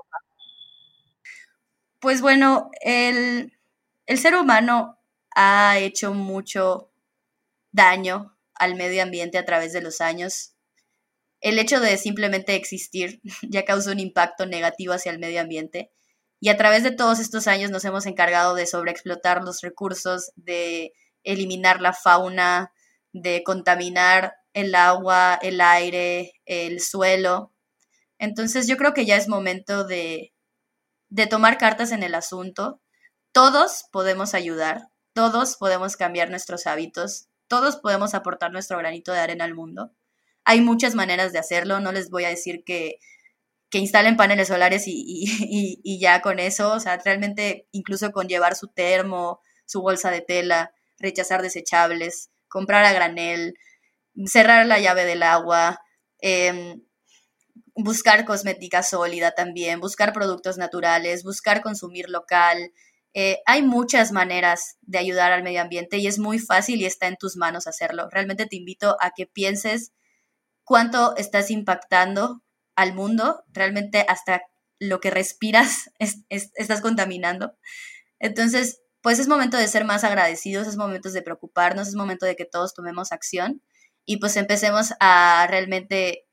Pues 1.99 2.21
bueno, 2.21 2.69
el, 2.81 3.57
el 4.05 4.17
ser 4.17 4.35
humano 4.35 4.97
ha 5.35 5.77
hecho 5.77 6.13
mucho 6.13 6.91
daño 7.71 8.35
al 8.55 8.75
medio 8.75 9.03
ambiente 9.03 9.37
a 9.37 9.45
través 9.45 9.73
de 9.73 9.81
los 9.81 10.01
años. 10.01 10.55
El 11.41 11.59
hecho 11.59 11.79
de 11.79 11.97
simplemente 11.97 12.55
existir 12.55 13.21
ya 13.43 13.65
causó 13.65 13.91
un 13.91 13.99
impacto 13.99 14.45
negativo 14.45 14.93
hacia 14.93 15.11
el 15.11 15.19
medio 15.19 15.41
ambiente 15.41 15.91
y 16.39 16.49
a 16.49 16.57
través 16.57 16.83
de 16.83 16.91
todos 16.91 17.19
estos 17.19 17.47
años 17.47 17.71
nos 17.71 17.83
hemos 17.85 18.05
encargado 18.05 18.55
de 18.55 18.65
sobreexplotar 18.65 19.43
los 19.43 19.61
recursos, 19.61 20.31
de 20.35 20.93
eliminar 21.23 21.81
la 21.81 21.93
fauna, 21.93 22.71
de 23.11 23.43
contaminar 23.43 24.35
el 24.53 24.73
agua, 24.75 25.37
el 25.41 25.59
aire, 25.61 26.33
el 26.45 26.79
suelo. 26.79 27.51
Entonces 28.17 28.67
yo 28.67 28.77
creo 28.77 28.93
que 28.93 29.05
ya 29.05 29.17
es 29.17 29.27
momento 29.27 29.83
de, 29.83 30.33
de 31.09 31.27
tomar 31.27 31.57
cartas 31.57 31.91
en 31.91 32.03
el 32.03 32.15
asunto. 32.15 32.79
Todos 33.31 33.85
podemos 33.91 34.33
ayudar, 34.33 34.89
todos 35.13 35.57
podemos 35.57 35.97
cambiar 35.97 36.29
nuestros 36.29 36.67
hábitos, 36.67 37.27
todos 37.47 37.77
podemos 37.77 38.13
aportar 38.13 38.51
nuestro 38.51 38.77
granito 38.77 39.11
de 39.11 39.19
arena 39.19 39.43
al 39.43 39.55
mundo. 39.55 39.91
Hay 40.45 40.61
muchas 40.61 40.95
maneras 40.95 41.33
de 41.33 41.39
hacerlo, 41.39 41.79
no 41.79 41.91
les 41.91 42.09
voy 42.09 42.23
a 42.23 42.29
decir 42.29 42.63
que 42.63 42.99
que 43.69 43.77
instalen 43.77 44.17
paneles 44.17 44.47
solares 44.47 44.83
y, 44.87 45.99
ya 45.99 46.21
con 46.21 46.39
eso, 46.39 46.73
o 46.73 46.79
sea, 46.79 46.97
realmente 46.97 47.67
incluso 47.71 48.11
con 48.11 48.27
llevar 48.27 48.55
su 48.55 48.67
termo, 48.67 49.41
su 49.65 49.81
bolsa 49.81 50.11
de 50.11 50.21
tela, 50.21 50.73
rechazar 50.97 51.41
desechables, 51.41 52.31
comprar 52.47 52.83
a 52.85 52.93
granel, 52.93 53.53
cerrar 54.25 54.65
la 54.65 54.79
llave 54.79 55.05
del 55.05 55.23
agua, 55.23 55.81
em, 56.19 56.81
buscar 57.75 58.25
cosmética 58.25 58.83
sólida 58.83 59.31
también, 59.31 59.79
buscar 59.79 60.13
productos 60.13 60.57
naturales, 60.57 61.23
buscar 61.23 61.61
consumir 61.61 62.09
local. 62.09 62.73
Eh, 63.13 63.39
hay 63.45 63.61
muchas 63.61 64.11
maneras 64.11 64.77
de 64.81 64.97
ayudar 64.97 65.31
al 65.31 65.43
medio 65.43 65.61
ambiente 65.61 65.97
y 65.97 66.07
es 66.07 66.19
muy 66.19 66.39
fácil 66.39 66.81
y 66.81 66.85
está 66.85 67.07
en 67.07 67.17
tus 67.17 67.37
manos 67.37 67.67
hacerlo. 67.67 68.09
Realmente 68.11 68.45
te 68.47 68.57
invito 68.57 68.97
a 68.99 69.11
que 69.11 69.27
pienses 69.27 69.93
cuánto 70.63 71.15
estás 71.15 71.51
impactando 71.51 72.41
al 72.79 72.93
mundo, 72.93 73.43
realmente 73.49 74.05
hasta 74.07 74.41
lo 74.79 74.99
que 74.99 75.11
respiras 75.11 75.89
estás 76.29 76.81
contaminando. 76.81 77.57
Entonces, 78.19 78.81
pues 79.01 79.19
es 79.19 79.27
momento 79.27 79.57
de 79.57 79.67
ser 79.67 79.85
más 79.85 80.03
agradecidos, 80.03 80.67
es 80.67 80.77
momento 80.77 81.09
de 81.11 81.21
preocuparnos, 81.21 81.87
es 81.89 81.95
momento 81.95 82.25
de 82.25 82.35
que 82.35 82.45
todos 82.45 82.73
tomemos 82.73 83.11
acción 83.11 83.61
y 84.05 84.17
pues 84.17 84.35
empecemos 84.37 84.93
a 84.99 85.45
realmente 85.49 86.25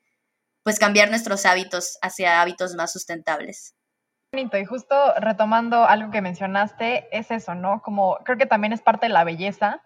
pues 0.63 0.79
cambiar 0.79 1.11
nuestros 1.11 1.47
hábitos 1.47 1.99
hacia 2.03 2.41
hábitos 2.41 2.75
más 2.75 2.93
sustentables. 2.93 3.75
Bonito, 4.33 4.59
y 4.59 4.65
justo 4.65 4.95
retomando 5.19 5.85
algo 5.85 6.11
que 6.11 6.21
mencionaste, 6.23 7.09
es 7.17 7.31
eso, 7.31 7.55
¿no? 7.55 7.83
Como 7.83 8.19
creo 8.25 8.37
que 8.37 8.47
también 8.47 8.73
es 8.73 8.83
parte 8.83 9.07
de 9.07 9.13
la 9.13 9.25
belleza 9.25 9.81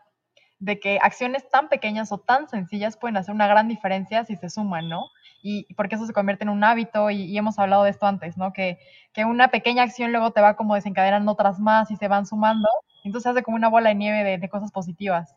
de 0.58 0.78
que 0.78 0.98
acciones 1.02 1.48
tan 1.48 1.68
pequeñas 1.68 2.12
o 2.12 2.18
tan 2.18 2.48
sencillas 2.48 2.96
pueden 2.96 3.16
hacer 3.16 3.34
una 3.34 3.46
gran 3.46 3.66
diferencia 3.66 4.24
si 4.24 4.36
se 4.36 4.50
suman, 4.50 4.88
¿no? 4.88 5.06
Y 5.42 5.72
porque 5.74 5.94
eso 5.94 6.06
se 6.06 6.12
convierte 6.12 6.44
en 6.44 6.50
un 6.50 6.62
hábito 6.64 7.10
y, 7.10 7.36
hemos 7.36 7.58
hablado 7.58 7.84
de 7.84 7.90
esto 7.90 8.06
antes, 8.06 8.36
¿no? 8.36 8.52
Que, 8.52 8.78
que, 9.12 9.24
una 9.24 9.48
pequeña 9.48 9.82
acción 9.82 10.12
luego 10.12 10.32
te 10.32 10.40
va 10.40 10.56
como 10.56 10.74
desencadenando 10.74 11.32
otras 11.32 11.58
más 11.58 11.90
y 11.90 11.96
se 11.96 12.08
van 12.08 12.26
sumando, 12.26 12.68
entonces 13.04 13.30
hace 13.30 13.42
como 13.42 13.56
una 13.56 13.68
bola 13.68 13.90
de 13.90 13.94
nieve 13.94 14.38
de, 14.38 14.48
cosas 14.48 14.72
positivas. 14.72 15.34